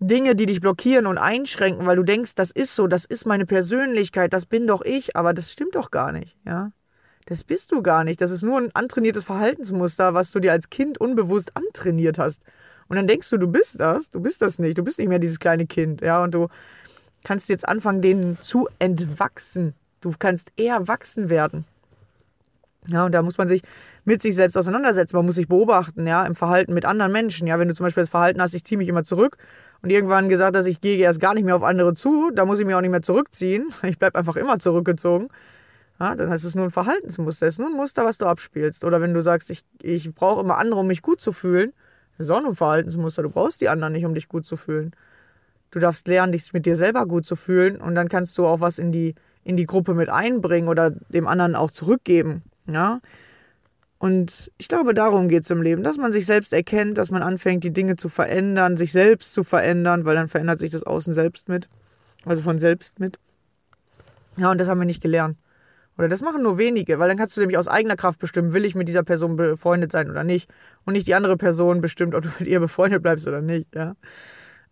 Dinge, 0.00 0.34
die 0.34 0.46
dich 0.46 0.60
blockieren 0.60 1.06
und 1.06 1.18
einschränken, 1.18 1.86
weil 1.86 1.96
du 1.96 2.02
denkst, 2.02 2.34
das 2.34 2.50
ist 2.50 2.74
so, 2.74 2.88
das 2.88 3.04
ist 3.04 3.26
meine 3.26 3.46
Persönlichkeit, 3.46 4.32
das 4.32 4.44
bin 4.44 4.66
doch 4.66 4.82
ich. 4.82 5.14
Aber 5.14 5.32
das 5.32 5.52
stimmt 5.52 5.76
doch 5.76 5.92
gar 5.92 6.10
nicht. 6.10 6.36
Ja, 6.44 6.72
das 7.26 7.44
bist 7.44 7.70
du 7.70 7.80
gar 7.80 8.02
nicht. 8.02 8.20
Das 8.20 8.32
ist 8.32 8.42
nur 8.42 8.58
ein 8.58 8.74
antrainiertes 8.74 9.22
Verhaltensmuster, 9.22 10.14
was 10.14 10.32
du 10.32 10.40
dir 10.40 10.50
als 10.50 10.68
Kind 10.68 10.98
unbewusst 10.98 11.56
antrainiert 11.56 12.18
hast. 12.18 12.42
Und 12.88 12.96
dann 12.96 13.06
denkst 13.06 13.30
du, 13.30 13.38
du 13.38 13.46
bist 13.46 13.78
das. 13.78 14.10
Du 14.10 14.20
bist 14.20 14.42
das 14.42 14.58
nicht. 14.58 14.78
Du 14.78 14.82
bist 14.82 14.98
nicht 14.98 15.08
mehr 15.08 15.20
dieses 15.20 15.38
kleine 15.38 15.66
Kind. 15.66 16.00
Ja, 16.00 16.24
und 16.24 16.32
du 16.32 16.48
kannst 17.22 17.48
jetzt 17.48 17.68
anfangen, 17.68 18.02
denen 18.02 18.36
zu 18.36 18.68
entwachsen. 18.80 19.74
Du 20.00 20.12
kannst 20.18 20.52
eher 20.56 20.88
wachsen 20.88 21.28
werden. 21.28 21.64
Ja, 22.88 23.04
und 23.04 23.12
da 23.12 23.22
muss 23.22 23.38
man 23.38 23.48
sich 23.48 23.62
mit 24.04 24.22
sich 24.22 24.34
selbst 24.34 24.56
auseinandersetzen. 24.56 25.16
Man 25.16 25.26
muss 25.26 25.34
sich 25.34 25.48
beobachten, 25.48 26.06
ja, 26.06 26.24
im 26.24 26.36
Verhalten 26.36 26.72
mit 26.72 26.84
anderen 26.84 27.12
Menschen. 27.12 27.46
Ja, 27.46 27.58
wenn 27.58 27.68
du 27.68 27.74
zum 27.74 27.84
Beispiel 27.84 28.02
das 28.02 28.10
Verhalten 28.10 28.40
hast, 28.40 28.54
ich 28.54 28.64
ziehe 28.64 28.78
mich 28.78 28.88
immer 28.88 29.02
zurück 29.04 29.36
und 29.82 29.90
irgendwann 29.90 30.28
gesagt 30.28 30.56
hast, 30.56 30.66
ich 30.66 30.80
gehe 30.80 30.98
erst 30.98 31.20
gar 31.20 31.34
nicht 31.34 31.44
mehr 31.44 31.56
auf 31.56 31.62
andere 31.62 31.94
zu, 31.94 32.30
da 32.34 32.44
muss 32.46 32.60
ich 32.60 32.66
mich 32.66 32.74
auch 32.74 32.80
nicht 32.80 32.90
mehr 32.90 33.02
zurückziehen. 33.02 33.72
Ich 33.82 33.98
bleibe 33.98 34.18
einfach 34.18 34.36
immer 34.36 34.58
zurückgezogen. 34.58 35.28
Ja, 35.98 36.14
dann 36.14 36.30
ist 36.30 36.44
es 36.44 36.54
nur 36.54 36.64
ein 36.64 36.70
Verhaltensmuster. 36.70 37.46
Es 37.46 37.54
ist 37.54 37.58
nur 37.58 37.68
ein 37.68 37.76
Muster, 37.76 38.04
was 38.04 38.18
du 38.18 38.26
abspielst. 38.26 38.84
Oder 38.84 39.00
wenn 39.00 39.14
du 39.14 39.22
sagst, 39.22 39.50
ich, 39.50 39.64
ich 39.82 40.14
brauche 40.14 40.40
immer 40.42 40.58
andere, 40.58 40.80
um 40.80 40.86
mich 40.86 41.02
gut 41.02 41.20
zu 41.20 41.32
fühlen, 41.32 41.72
das 42.18 42.28
ist 42.28 42.30
auch 42.30 42.40
nur 42.40 42.50
ein 42.50 42.56
Verhaltensmuster. 42.56 43.22
Du 43.22 43.30
brauchst 43.30 43.60
die 43.60 43.68
anderen 43.68 43.92
nicht, 43.92 44.04
um 44.04 44.14
dich 44.14 44.28
gut 44.28 44.46
zu 44.46 44.56
fühlen. 44.56 44.92
Du 45.70 45.78
darfst 45.78 46.06
lernen, 46.06 46.32
dich 46.32 46.52
mit 46.52 46.64
dir 46.64 46.76
selber 46.76 47.06
gut 47.06 47.26
zu 47.26 47.36
fühlen 47.36 47.80
und 47.80 47.94
dann 47.94 48.08
kannst 48.08 48.38
du 48.38 48.46
auch 48.46 48.60
was 48.60 48.78
in 48.78 48.92
die, 48.92 49.14
in 49.46 49.56
die 49.56 49.66
Gruppe 49.66 49.94
mit 49.94 50.08
einbringen 50.08 50.68
oder 50.68 50.90
dem 50.90 51.28
anderen 51.28 51.54
auch 51.54 51.70
zurückgeben. 51.70 52.42
Ja? 52.66 53.00
Und 53.98 54.50
ich 54.58 54.66
glaube, 54.68 54.92
darum 54.92 55.28
geht 55.28 55.44
es 55.44 55.50
im 55.50 55.62
Leben, 55.62 55.84
dass 55.84 55.98
man 55.98 56.12
sich 56.12 56.26
selbst 56.26 56.52
erkennt, 56.52 56.98
dass 56.98 57.10
man 57.10 57.22
anfängt, 57.22 57.62
die 57.62 57.72
Dinge 57.72 57.96
zu 57.96 58.08
verändern, 58.08 58.76
sich 58.76 58.90
selbst 58.90 59.32
zu 59.32 59.44
verändern, 59.44 60.04
weil 60.04 60.16
dann 60.16 60.28
verändert 60.28 60.58
sich 60.58 60.72
das 60.72 60.82
Außen 60.82 61.14
selbst 61.14 61.48
mit. 61.48 61.68
Also 62.24 62.42
von 62.42 62.58
selbst 62.58 62.98
mit. 62.98 63.20
Ja, 64.36 64.50
und 64.50 64.60
das 64.60 64.68
haben 64.68 64.80
wir 64.80 64.84
nicht 64.84 65.00
gelernt. 65.00 65.38
Oder 65.96 66.08
das 66.08 66.20
machen 66.20 66.42
nur 66.42 66.58
wenige, 66.58 66.98
weil 66.98 67.08
dann 67.08 67.16
kannst 67.16 67.36
du 67.36 67.40
nämlich 67.40 67.56
aus 67.56 67.68
eigener 67.68 67.96
Kraft 67.96 68.18
bestimmen, 68.18 68.52
will 68.52 68.64
ich 68.64 68.74
mit 68.74 68.88
dieser 68.88 69.04
Person 69.04 69.36
befreundet 69.36 69.92
sein 69.92 70.10
oder 70.10 70.24
nicht. 70.24 70.50
Und 70.84 70.94
nicht 70.94 71.06
die 71.06 71.14
andere 71.14 71.36
Person 71.36 71.80
bestimmt, 71.80 72.14
ob 72.16 72.24
du 72.24 72.30
mit 72.40 72.48
ihr 72.48 72.58
befreundet 72.58 73.00
bleibst 73.00 73.28
oder 73.28 73.40
nicht. 73.40 73.74
Ja? 73.74 73.94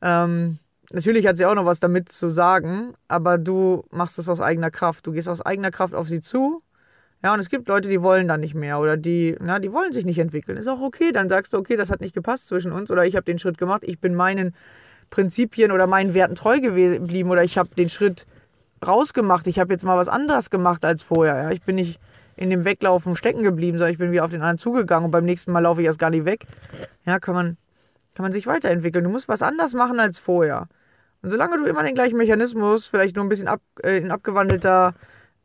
Ähm, 0.02 0.58
natürlich 0.94 1.26
hat 1.26 1.36
sie 1.36 1.46
auch 1.46 1.54
noch 1.54 1.66
was 1.66 1.80
damit 1.80 2.10
zu 2.10 2.28
sagen, 2.28 2.94
aber 3.08 3.38
du 3.38 3.84
machst 3.90 4.18
es 4.18 4.28
aus 4.28 4.40
eigener 4.40 4.70
Kraft. 4.70 5.06
Du 5.06 5.12
gehst 5.12 5.28
aus 5.28 5.40
eigener 5.40 5.70
Kraft 5.70 5.94
auf 5.94 6.08
sie 6.08 6.20
zu. 6.20 6.60
Ja, 7.22 7.32
und 7.32 7.40
es 7.40 7.48
gibt 7.48 7.68
Leute, 7.68 7.88
die 7.88 8.02
wollen 8.02 8.28
dann 8.28 8.40
nicht 8.40 8.54
mehr 8.54 8.78
oder 8.78 8.96
die, 8.96 9.36
na, 9.40 9.58
die 9.58 9.72
wollen 9.72 9.92
sich 9.92 10.04
nicht 10.04 10.18
entwickeln. 10.18 10.58
Ist 10.58 10.68
auch 10.68 10.80
okay, 10.80 11.10
dann 11.10 11.28
sagst 11.28 11.52
du, 11.52 11.56
okay, 11.56 11.76
das 11.76 11.90
hat 11.90 12.00
nicht 12.00 12.14
gepasst 12.14 12.48
zwischen 12.48 12.70
uns 12.70 12.90
oder 12.90 13.06
ich 13.06 13.16
habe 13.16 13.24
den 13.24 13.38
Schritt 13.38 13.56
gemacht, 13.56 13.82
ich 13.84 13.98
bin 13.98 14.14
meinen 14.14 14.54
Prinzipien 15.10 15.72
oder 15.72 15.86
meinen 15.86 16.12
Werten 16.12 16.34
treu 16.34 16.60
geblieben 16.60 17.30
oder 17.30 17.42
ich 17.42 17.56
habe 17.56 17.70
den 17.76 17.88
Schritt 17.88 18.26
rausgemacht. 18.86 19.46
Ich 19.46 19.58
habe 19.58 19.72
jetzt 19.72 19.84
mal 19.84 19.96
was 19.96 20.08
anderes 20.08 20.50
gemacht 20.50 20.84
als 20.84 21.02
vorher. 21.02 21.36
Ja. 21.36 21.50
Ich 21.50 21.62
bin 21.62 21.76
nicht 21.76 21.98
in 22.36 22.50
dem 22.50 22.64
Weglaufen 22.64 23.16
stecken 23.16 23.42
geblieben, 23.42 23.78
sondern 23.78 23.92
ich 23.92 23.98
bin 23.98 24.12
wieder 24.12 24.24
auf 24.24 24.30
den 24.30 24.42
anderen 24.42 24.58
zugegangen 24.58 25.06
und 25.06 25.10
beim 25.10 25.24
nächsten 25.24 25.52
Mal 25.52 25.60
laufe 25.60 25.80
ich 25.80 25.86
erst 25.86 25.98
gar 25.98 26.10
nicht 26.10 26.24
weg. 26.24 26.44
Ja, 27.06 27.18
kann 27.20 27.34
man, 27.34 27.56
kann 28.14 28.24
man 28.24 28.32
sich 28.32 28.46
weiterentwickeln. 28.46 29.04
Du 29.04 29.10
musst 29.10 29.28
was 29.28 29.40
anders 29.40 29.72
machen 29.72 29.98
als 29.98 30.18
vorher. 30.18 30.68
Und 31.24 31.30
solange 31.30 31.56
du 31.56 31.64
immer 31.64 31.82
den 31.82 31.94
gleichen 31.94 32.18
Mechanismus, 32.18 32.86
vielleicht 32.86 33.16
nur 33.16 33.24
ein 33.24 33.28
bisschen 33.28 33.48
ab, 33.48 33.62
äh, 33.82 33.96
in 33.96 34.10
abgewandelter 34.10 34.94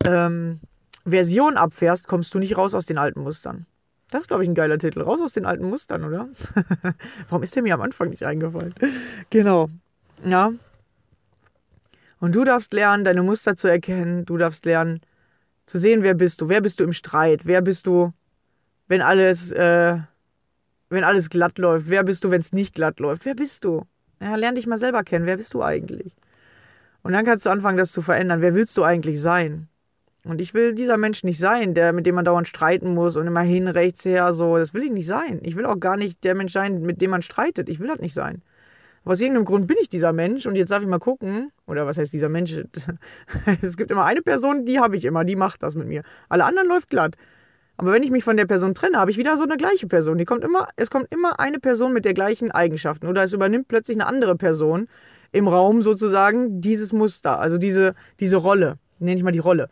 ähm, 0.06 0.60
Version 1.06 1.58
abfährst, 1.58 2.08
kommst 2.08 2.34
du 2.34 2.40
nicht 2.40 2.58
raus 2.58 2.74
aus 2.74 2.86
den 2.86 2.98
alten 2.98 3.22
Mustern. 3.22 3.66
Das 4.12 4.22
ist, 4.22 4.28
glaube 4.28 4.44
ich, 4.44 4.50
ein 4.50 4.56
geiler 4.56 4.78
Titel. 4.78 5.02
Raus 5.02 5.22
aus 5.22 5.34
den 5.34 5.46
alten 5.46 5.70
Mustern, 5.70 6.04
oder? 6.04 6.28
Warum 7.30 7.44
ist 7.44 7.56
der 7.56 7.64
mir 7.64 7.76
am 7.76 7.82
Anfang 7.82 8.10
nicht 8.10 8.24
eingefallen? 8.24 8.76
Genau. 9.30 9.70
Ja, 10.24 10.52
und 12.20 12.36
du 12.36 12.44
darfst 12.44 12.74
lernen, 12.74 13.06
deine 13.06 13.24
Muster 13.24 13.56
zu 13.56 13.68
erkennen. 13.68 14.26
Du 14.26 14.38
darfst 14.38 14.66
lernen, 14.66 15.02
zu 15.66 15.78
sehen, 15.78 16.04
wer 16.04 16.14
bist 16.14 16.42
du. 16.42 16.50
Wer 16.50 16.62
bist 16.62 16.80
du 16.80 16.84
im 16.84 16.94
Streit? 16.94 17.46
Wer 17.46 17.62
bist 17.62 17.88
du, 17.88 18.12
wenn 18.88 19.02
alles, 19.02 19.52
äh, 19.52 19.98
wenn 20.90 21.04
alles 21.04 21.30
glatt 21.30 21.58
läuft? 21.58 21.90
Wer 21.90 22.04
bist 22.04 22.24
du, 22.24 22.32
wenn 22.32 22.42
es 22.42 22.52
nicht 22.52 22.76
glatt 22.76 23.00
läuft? 23.00 23.26
Wer 23.26 23.36
bist 23.36 23.64
du? 23.64 23.86
Ja, 24.22 24.36
lern 24.36 24.56
dich 24.56 24.68
mal 24.68 24.78
selber 24.78 25.04
kennen. 25.04 25.26
Wer 25.26 25.38
bist 25.38 25.54
du 25.54 25.64
eigentlich? 25.64 26.14
Und 27.04 27.14
dann 27.14 27.26
kannst 27.26 27.46
du 27.46 27.50
anfangen, 27.50 27.78
das 27.78 27.92
zu 27.92 28.02
verändern. 28.02 28.42
Wer 28.42 28.56
willst 28.56 28.76
du 28.78 28.84
eigentlich 28.84 29.22
sein? 29.22 29.70
Und 30.26 30.42
ich 30.42 30.54
will 30.54 30.76
dieser 30.76 30.98
Mensch 30.98 31.24
nicht 31.24 31.40
sein, 31.40 31.74
der, 31.74 31.94
mit 31.94 32.06
dem 32.06 32.16
man 32.16 32.26
dauernd 32.26 32.48
streiten 32.48 32.94
muss 32.94 33.16
und 33.16 33.26
immer 33.26 33.42
hin, 33.42 33.68
rechts 33.68 34.04
her, 34.04 34.34
so. 34.34 34.58
Das 34.58 34.74
will 34.74 34.84
ich 34.84 34.92
nicht 34.92 35.08
sein. 35.08 35.40
Ich 35.44 35.56
will 35.56 35.66
auch 35.66 35.80
gar 35.80 35.96
nicht 35.96 36.24
der 36.24 36.36
Mensch 36.36 36.52
sein, 36.52 36.82
mit 36.82 37.02
dem 37.02 37.12
man 37.12 37.22
streitet. 37.22 37.70
Ich 37.70 37.80
will 37.80 37.88
das 37.88 38.00
nicht 38.00 38.14
sein. 38.14 38.42
Aber 39.04 39.14
aus 39.14 39.22
irgendeinem 39.22 39.46
Grund 39.46 39.66
bin 39.68 39.78
ich 39.82 39.88
dieser 39.88 40.12
Mensch 40.12 40.46
und 40.46 40.56
jetzt 40.56 40.72
darf 40.72 40.82
ich 40.82 40.90
mal 40.90 41.00
gucken. 41.00 41.52
Oder 41.68 41.86
was 41.88 41.98
heißt 41.98 42.12
dieser 42.12 42.28
Mensch? 42.28 42.54
es 43.62 43.78
gibt 43.78 43.92
immer 43.92 44.04
eine 44.04 44.22
Person, 44.22 44.66
die 44.66 44.80
habe 44.80 44.98
ich 44.98 45.06
immer, 45.06 45.24
die 45.24 45.38
macht 45.38 45.64
das 45.64 45.76
mit 45.76 45.88
mir. 45.88 46.02
Alle 46.28 46.44
anderen 46.44 46.68
läuft 46.68 46.90
glatt. 46.90 47.16
Aber 47.80 47.94
wenn 47.94 48.04
ich 48.04 48.12
mich 48.12 48.26
von 48.26 48.36
der 48.36 48.46
Person 48.46 48.76
trenne, 48.76 48.98
habe 48.98 49.10
ich 49.10 49.16
wieder 49.16 49.38
so 49.38 49.44
eine 49.44 49.56
gleiche 49.56 49.88
Person. 49.88 50.18
Die 50.18 50.26
kommt 50.26 50.44
immer, 50.44 50.68
es 50.76 50.90
kommt 50.90 51.08
immer 51.14 51.40
eine 51.40 51.60
Person 51.60 51.94
mit 51.94 52.04
der 52.04 52.14
gleichen 52.14 52.52
Eigenschaften. 52.52 53.08
Oder 53.08 53.24
es 53.24 53.32
übernimmt 53.32 53.70
plötzlich 53.70 53.96
eine 53.96 54.06
andere 54.06 54.36
Person 54.36 54.90
im 55.32 55.48
Raum 55.48 55.82
sozusagen 55.82 56.60
dieses 56.60 56.92
Muster, 56.92 57.40
also 57.40 57.58
diese, 57.58 57.96
diese 58.20 58.36
Rolle. 58.36 58.80
Nenne 59.00 59.16
ich 59.16 59.24
mal 59.24 59.32
die 59.32 59.40
Rolle. 59.40 59.70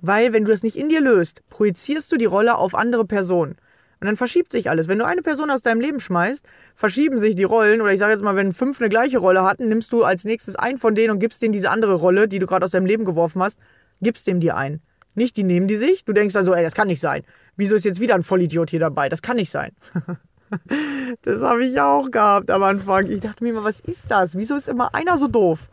Weil, 0.00 0.32
wenn 0.32 0.46
du 0.46 0.50
das 0.50 0.62
nicht 0.62 0.76
in 0.76 0.88
dir 0.88 1.02
löst, 1.02 1.42
projizierst 1.50 2.10
du 2.10 2.16
die 2.16 2.24
Rolle 2.24 2.56
auf 2.56 2.74
andere 2.74 3.04
Personen. 3.04 3.56
Und 4.00 4.06
dann 4.06 4.16
verschiebt 4.16 4.50
sich 4.50 4.70
alles. 4.70 4.88
Wenn 4.88 4.98
du 4.98 5.04
eine 5.04 5.20
Person 5.20 5.50
aus 5.50 5.60
deinem 5.60 5.82
Leben 5.82 6.00
schmeißt, 6.00 6.42
verschieben 6.74 7.18
sich 7.18 7.34
die 7.34 7.44
Rollen. 7.44 7.82
Oder 7.82 7.92
ich 7.92 7.98
sage 7.98 8.12
jetzt 8.12 8.24
mal, 8.24 8.36
wenn 8.36 8.54
fünf 8.54 8.80
eine 8.80 8.88
gleiche 8.88 9.18
Rolle 9.18 9.44
hatten, 9.44 9.68
nimmst 9.68 9.92
du 9.92 10.04
als 10.04 10.24
nächstes 10.24 10.56
einen 10.56 10.78
von 10.78 10.94
denen 10.94 11.10
und 11.10 11.18
gibst 11.18 11.42
denen 11.42 11.52
diese 11.52 11.68
andere 11.68 11.96
Rolle, 11.96 12.28
die 12.28 12.38
du 12.38 12.46
gerade 12.46 12.64
aus 12.64 12.70
deinem 12.70 12.86
Leben 12.86 13.04
geworfen 13.04 13.42
hast, 13.42 13.60
gibst 14.00 14.26
dem 14.26 14.40
die 14.40 14.52
ein. 14.52 14.80
Nicht 15.16 15.36
die 15.36 15.42
nehmen 15.42 15.66
die 15.66 15.76
sich. 15.76 16.04
Du 16.04 16.12
denkst 16.12 16.34
dann 16.34 16.44
so, 16.44 16.54
ey, 16.54 16.62
das 16.62 16.74
kann 16.74 16.88
nicht 16.88 17.00
sein. 17.00 17.22
Wieso 17.56 17.74
ist 17.74 17.84
jetzt 17.84 18.00
wieder 18.00 18.14
ein 18.14 18.22
Vollidiot 18.22 18.70
hier 18.70 18.80
dabei? 18.80 19.08
Das 19.08 19.22
kann 19.22 19.36
nicht 19.36 19.50
sein. 19.50 19.72
das 21.22 21.42
habe 21.42 21.64
ich 21.64 21.80
auch 21.80 22.10
gehabt 22.10 22.50
am 22.50 22.62
Anfang. 22.62 23.10
Ich 23.10 23.20
dachte 23.20 23.42
mir 23.42 23.50
immer, 23.50 23.64
was 23.64 23.80
ist 23.80 24.10
das? 24.10 24.36
Wieso 24.36 24.56
ist 24.56 24.68
immer 24.68 24.94
einer 24.94 25.16
so 25.16 25.26
doof? 25.26 25.68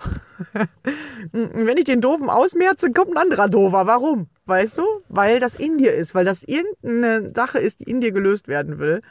Wenn 1.31 1.77
ich 1.77 1.85
den 1.85 1.99
Doofen 2.01 2.29
ausmerze, 2.29 2.91
kommt 2.91 3.11
ein 3.11 3.17
anderer 3.17 3.49
Doofer. 3.49 3.85
Warum? 3.85 4.27
Weißt 4.45 4.77
du? 4.77 4.83
Weil 5.09 5.41
das 5.41 5.59
in 5.59 5.77
dir 5.77 5.93
ist, 5.93 6.15
weil 6.15 6.25
das 6.25 6.43
irgendeine 6.43 7.33
Sache 7.35 7.59
ist, 7.59 7.81
die 7.81 7.91
in 7.91 7.99
dir 7.99 8.13
gelöst 8.13 8.47
werden 8.47 8.79
will. 8.79 9.01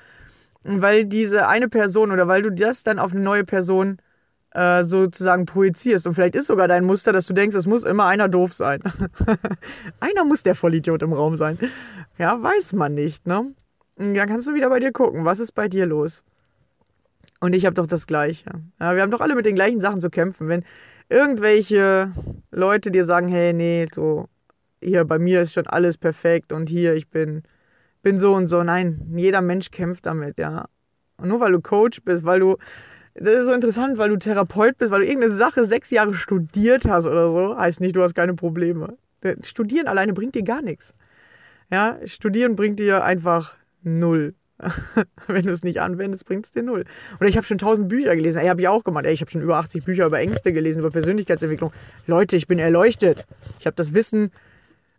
Und 0.65 0.81
weil 0.81 1.05
diese 1.05 1.47
eine 1.47 1.69
Person 1.69 2.11
oder 2.11 2.27
weil 2.27 2.41
du 2.43 2.51
das 2.51 2.85
dann 2.85 2.99
auf 2.99 3.13
eine 3.13 3.21
neue 3.21 3.45
Person 3.45 3.99
äh, 4.55 4.85
sozusagen 4.85 5.47
projizierst. 5.47 6.07
Und 6.07 6.15
vielleicht 6.15 6.35
ist 6.35 6.47
sogar 6.47 6.69
dein 6.69 6.85
Muster, 6.85 7.13
dass 7.13 7.27
du 7.27 7.33
denkst, 7.33 7.57
es 7.57 7.67
muss 7.67 7.85
immer 7.85 8.07
einer 8.07 8.29
doof 8.29 8.53
sein. 8.53 8.81
einer 10.01 10.25
muss 10.25 10.43
der 10.43 10.55
Vollidiot 10.55 11.03
im 11.03 11.13
Raum 11.13 11.37
sein. 11.37 11.59
Ja, 12.19 12.43
weiß 12.43 12.75
man 12.75 12.95
nicht, 12.95 13.27
ne? 13.27 13.55
Und 13.97 14.15
dann 14.15 14.29
kannst 14.29 14.49
du 14.49 14.55
wieder 14.55 14.69
bei 14.69 14.81
dir 14.81 14.93
gucken, 14.93 15.25
was 15.25 15.39
ist 15.39 15.53
bei 15.53 15.69
dir 15.69 15.87
los? 15.87 16.23
Und 17.41 17.55
ich 17.55 17.67
habe 17.67 17.75
doch 17.75 17.87
das 17.87 18.07
Gleiche. 18.07 18.51
Ja, 18.81 18.95
wir 18.95 19.03
haben 19.03 19.11
doch 19.11 19.21
alle 19.21 19.35
mit 19.35 19.47
den 19.47 19.55
gleichen 19.55 19.81
Sachen 19.81 20.01
zu 20.01 20.11
kämpfen. 20.11 20.49
Wenn 20.49 20.65
irgendwelche 21.09 22.13
Leute 22.51 22.91
dir 22.91 23.05
sagen, 23.05 23.29
hey, 23.29 23.53
nee, 23.53 23.87
so, 23.93 24.29
hier 24.83 25.05
bei 25.05 25.19
mir 25.19 25.43
ist 25.43 25.53
schon 25.53 25.67
alles 25.67 25.99
perfekt 25.99 26.53
und 26.53 26.69
hier, 26.69 26.95
ich 26.95 27.09
bin, 27.09 27.43
bin 28.03 28.19
so 28.19 28.35
und 28.35 28.49
so. 28.49 28.63
Nein, 28.63 29.01
jeder 29.15 29.41
Mensch 29.41 29.71
kämpft 29.71 30.07
damit, 30.07 30.39
ja. 30.39 30.67
Und 31.17 31.29
nur 31.29 31.41
weil 31.41 31.53
du 31.53 31.61
Coach 31.61 32.03
bist, 32.03 32.25
weil 32.25 32.41
du, 32.41 32.57
das 33.15 33.35
ist 33.35 33.47
so 33.47 33.53
interessant, 33.53 33.99
weil 33.99 34.09
du 34.09 34.17
Therapeut 34.17 34.79
bist, 34.79 34.91
weil 34.91 35.01
du 35.01 35.07
irgendeine 35.07 35.35
Sache 35.35 35.67
sechs 35.67 35.91
Jahre 35.91 36.15
studiert 36.15 36.87
hast 36.87 37.07
oder 37.07 37.31
so, 37.31 37.57
heißt 37.57 37.81
nicht, 37.81 37.95
du 37.95 38.03
hast 38.03 38.15
keine 38.15 38.35
Probleme. 38.35 38.97
Studieren 39.43 39.87
alleine 39.87 40.13
bringt 40.13 40.35
dir 40.35 40.43
gar 40.43 40.63
nichts. 40.63 40.95
Ja, 41.71 41.99
studieren 42.05 42.57
bringt 42.57 42.79
dir 42.79 43.05
einfach 43.05 43.57
null. 43.83 44.35
Wenn 45.27 45.45
du 45.45 45.51
es 45.51 45.63
nicht 45.63 45.81
anwendest, 45.81 46.25
bringt 46.25 46.47
es 46.47 46.53
dir 46.53 46.63
null. 46.63 46.85
Oder 47.19 47.29
ich 47.29 47.37
habe 47.37 47.47
schon 47.47 47.59
tausend 47.59 47.89
Bücher 47.89 48.15
gelesen. 48.15 48.39
Ey, 48.39 48.49
habe 48.49 48.61
ich 48.61 48.69
auch 48.69 48.85
gemacht. 48.85 49.05
Ey, 49.05 49.13
ich 49.13 49.21
habe 49.21 49.31
schon 49.31 49.43
über 49.43 49.57
80 49.57 49.85
Bücher 49.85 50.07
über 50.07 50.19
Ängste 50.19 50.53
gelesen, 50.53 50.81
über 50.81 50.91
Persönlichkeitsentwicklung. 50.91 51.73
Leute, 52.07 52.37
ich 52.37 52.47
bin 52.47 52.59
erleuchtet. 52.59 53.27
Ich 53.59 53.67
habe 53.67 53.75
das 53.77 53.95
Wissen 53.95 54.31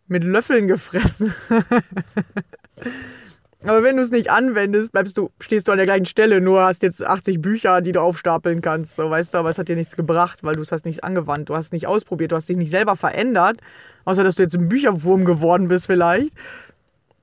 mit 0.07 0.23
Löffeln 0.23 0.67
gefressen. 0.67 1.33
Aber 3.65 3.81
wenn 3.81 3.95
du 3.95 4.03
es 4.03 4.11
nicht 4.11 4.29
anwendest, 4.29 4.91
bleibst 4.91 5.17
du, 5.17 5.29
stehst 5.39 5.67
du 5.67 5.71
an 5.71 5.77
der 5.77 5.85
gleichen 5.85 6.05
Stelle, 6.05 6.41
nur 6.41 6.63
hast 6.63 6.83
jetzt 6.83 7.01
80 7.01 7.41
Bücher, 7.41 7.79
die 7.81 7.93
du 7.93 8.01
aufstapeln 8.01 8.61
kannst. 8.61 8.97
So, 8.97 9.09
weißt 9.09 9.33
du, 9.33 9.37
aber 9.37 9.49
es 9.49 9.57
hat 9.57 9.69
dir 9.69 9.77
nichts 9.77 9.95
gebracht, 9.95 10.43
weil 10.43 10.55
du 10.55 10.61
es 10.61 10.71
hast 10.73 10.85
nicht 10.85 11.03
angewandt, 11.03 11.49
du 11.49 11.55
hast 11.55 11.71
nicht 11.71 11.87
ausprobiert, 11.87 12.33
du 12.33 12.35
hast 12.35 12.49
dich 12.49 12.57
nicht 12.57 12.71
selber 12.71 12.97
verändert, 12.97 13.61
außer 14.03 14.23
dass 14.23 14.35
du 14.35 14.43
jetzt 14.43 14.55
ein 14.55 14.67
Bücherwurm 14.67 15.23
geworden 15.23 15.69
bist 15.69 15.85
vielleicht. 15.85 16.33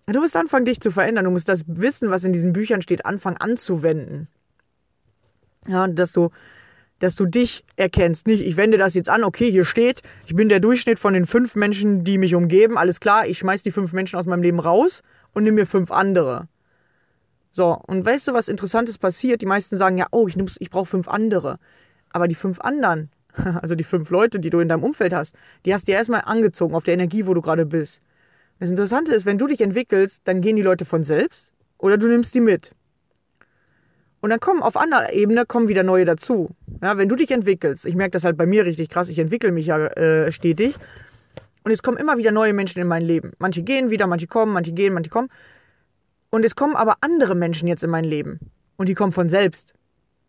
Du 0.06 0.18
musst 0.20 0.36
anfangen, 0.36 0.64
dich 0.64 0.80
zu 0.80 0.90
verändern. 0.90 1.26
Du 1.26 1.30
musst 1.30 1.48
das 1.48 1.62
Wissen, 1.66 2.10
was 2.10 2.24
in 2.24 2.32
diesen 2.32 2.52
Büchern 2.52 2.82
steht, 2.82 3.06
anfangen 3.06 3.36
anzuwenden. 3.36 4.26
Ja, 5.68 5.86
dass 5.86 6.12
du, 6.12 6.30
dass 6.98 7.14
du 7.14 7.26
dich 7.26 7.64
erkennst. 7.76 8.26
Nicht, 8.26 8.40
ich 8.40 8.56
wende 8.56 8.78
das 8.78 8.94
jetzt 8.94 9.10
an, 9.10 9.24
okay, 9.24 9.50
hier 9.50 9.64
steht, 9.64 10.02
ich 10.26 10.34
bin 10.34 10.48
der 10.48 10.58
Durchschnitt 10.58 10.98
von 10.98 11.12
den 11.12 11.26
fünf 11.26 11.54
Menschen, 11.54 12.02
die 12.02 12.18
mich 12.18 12.34
umgeben. 12.34 12.78
Alles 12.78 12.98
klar, 12.98 13.26
ich 13.26 13.38
schmeiß 13.38 13.62
die 13.62 13.70
fünf 13.70 13.92
Menschen 13.92 14.18
aus 14.18 14.26
meinem 14.26 14.42
Leben 14.42 14.58
raus 14.58 15.02
und 15.32 15.44
nimm 15.44 15.54
mir 15.54 15.66
fünf 15.66 15.90
andere. 15.90 16.48
So, 17.52 17.80
und 17.86 18.04
weißt 18.04 18.28
du, 18.28 18.32
was 18.32 18.48
Interessantes 18.48 18.98
passiert? 18.98 19.42
Die 19.42 19.46
meisten 19.46 19.76
sagen 19.76 19.98
ja, 19.98 20.06
oh, 20.12 20.28
ich, 20.28 20.36
ich 20.60 20.70
brauche 20.70 20.86
fünf 20.86 21.08
andere. 21.08 21.56
Aber 22.10 22.28
die 22.28 22.34
fünf 22.34 22.60
anderen, 22.60 23.10
also 23.62 23.74
die 23.74 23.84
fünf 23.84 24.10
Leute, 24.10 24.40
die 24.40 24.50
du 24.50 24.60
in 24.60 24.68
deinem 24.68 24.84
Umfeld 24.84 25.12
hast, 25.12 25.34
die 25.64 25.74
hast 25.74 25.88
du 25.88 25.92
ja 25.92 25.98
erstmal 25.98 26.22
angezogen 26.24 26.74
auf 26.74 26.84
der 26.84 26.94
Energie, 26.94 27.26
wo 27.26 27.34
du 27.34 27.40
gerade 27.40 27.66
bist. 27.66 28.00
Das 28.58 28.70
Interessante 28.70 29.12
ist, 29.12 29.26
wenn 29.26 29.38
du 29.38 29.46
dich 29.46 29.60
entwickelst, 29.60 30.22
dann 30.24 30.42
gehen 30.42 30.56
die 30.56 30.62
Leute 30.62 30.84
von 30.84 31.02
selbst 31.02 31.52
oder 31.78 31.98
du 31.98 32.08
nimmst 32.08 32.34
die 32.34 32.40
mit. 32.40 32.72
Und 34.20 34.30
dann 34.30 34.40
kommen 34.40 34.62
auf 34.62 34.76
anderer 34.76 35.12
Ebene 35.12 35.46
kommen 35.46 35.68
wieder 35.68 35.82
neue 35.82 36.04
dazu. 36.04 36.50
Ja, 36.82 36.98
wenn 36.98 37.08
du 37.08 37.16
dich 37.16 37.30
entwickelst, 37.30 37.86
ich 37.86 37.94
merke 37.94 38.10
das 38.12 38.24
halt 38.24 38.36
bei 38.36 38.46
mir 38.46 38.66
richtig 38.66 38.90
krass, 38.90 39.08
ich 39.08 39.18
entwickle 39.18 39.50
mich 39.50 39.66
ja 39.66 39.78
äh, 39.86 40.30
stetig. 40.30 40.74
Und 41.62 41.72
es 41.72 41.82
kommen 41.82 41.98
immer 41.98 42.16
wieder 42.16 42.32
neue 42.32 42.52
Menschen 42.52 42.80
in 42.80 42.88
mein 42.88 43.02
Leben. 43.02 43.32
Manche 43.38 43.62
gehen 43.62 43.90
wieder, 43.90 44.06
manche 44.06 44.26
kommen, 44.26 44.52
manche 44.52 44.72
gehen, 44.72 44.94
manche 44.94 45.10
kommen. 45.10 45.28
Und 46.30 46.44
es 46.44 46.56
kommen 46.56 46.76
aber 46.76 46.96
andere 47.00 47.34
Menschen 47.34 47.68
jetzt 47.68 47.82
in 47.82 47.90
mein 47.90 48.04
Leben. 48.04 48.40
Und 48.76 48.88
die 48.88 48.94
kommen 48.94 49.12
von 49.12 49.28
selbst. 49.28 49.74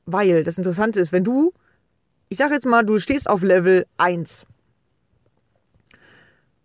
Weil 0.06 0.44
das 0.44 0.58
Interessante 0.58 1.00
ist, 1.00 1.12
wenn 1.12 1.24
du, 1.24 1.54
ich 2.28 2.38
sag 2.38 2.52
jetzt 2.52 2.66
mal, 2.66 2.84
du 2.84 3.00
stehst 3.00 3.30
auf 3.30 3.44
Level 3.44 3.86
1. 3.98 4.46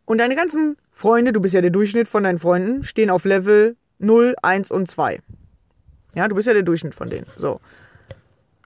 Und 0.07 0.18
deine 0.18 0.37
ganzen 0.37 0.76
Freunde, 0.90 1.33
du 1.33 1.40
bist 1.40 1.55
ja 1.55 1.61
der 1.61 1.70
Durchschnitt 1.70 2.09
von 2.09 2.24
deinen 2.24 2.38
Freunden, 2.38 2.83
stehen 2.85 3.11
auf 3.11 3.24
Level 3.24 3.76
0, 3.98 4.35
1 4.42 4.70
und 4.70 4.90
2. 4.90 5.20
Ja, 6.14 6.29
du 6.29 6.35
bist 6.35 6.46
ja 6.46 6.55
der 6.55 6.62
Durchschnitt 6.62 6.94
von 6.94 7.09
denen. 7.09 7.26
So. 7.26 7.61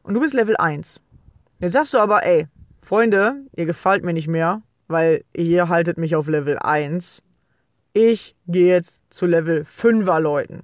Und 0.02 0.14
du 0.14 0.20
bist 0.20 0.34
Level 0.34 0.56
1. 0.56 1.00
Jetzt 1.58 1.72
sagst 1.72 1.92
du 1.92 1.98
aber, 1.98 2.24
ey, 2.24 2.46
Freunde, 2.80 3.44
ihr 3.54 3.66
gefällt 3.66 4.04
mir 4.04 4.12
nicht 4.12 4.28
mehr, 4.28 4.62
weil 4.90 5.24
ihr 5.32 5.68
haltet 5.68 5.98
mich 5.98 6.16
auf 6.16 6.28
Level 6.28 6.58
1. 6.58 7.22
Ich 7.92 8.36
gehe 8.46 8.68
jetzt 8.68 9.02
zu 9.10 9.26
Level 9.26 9.62
5er 9.62 10.20
Leuten. 10.20 10.62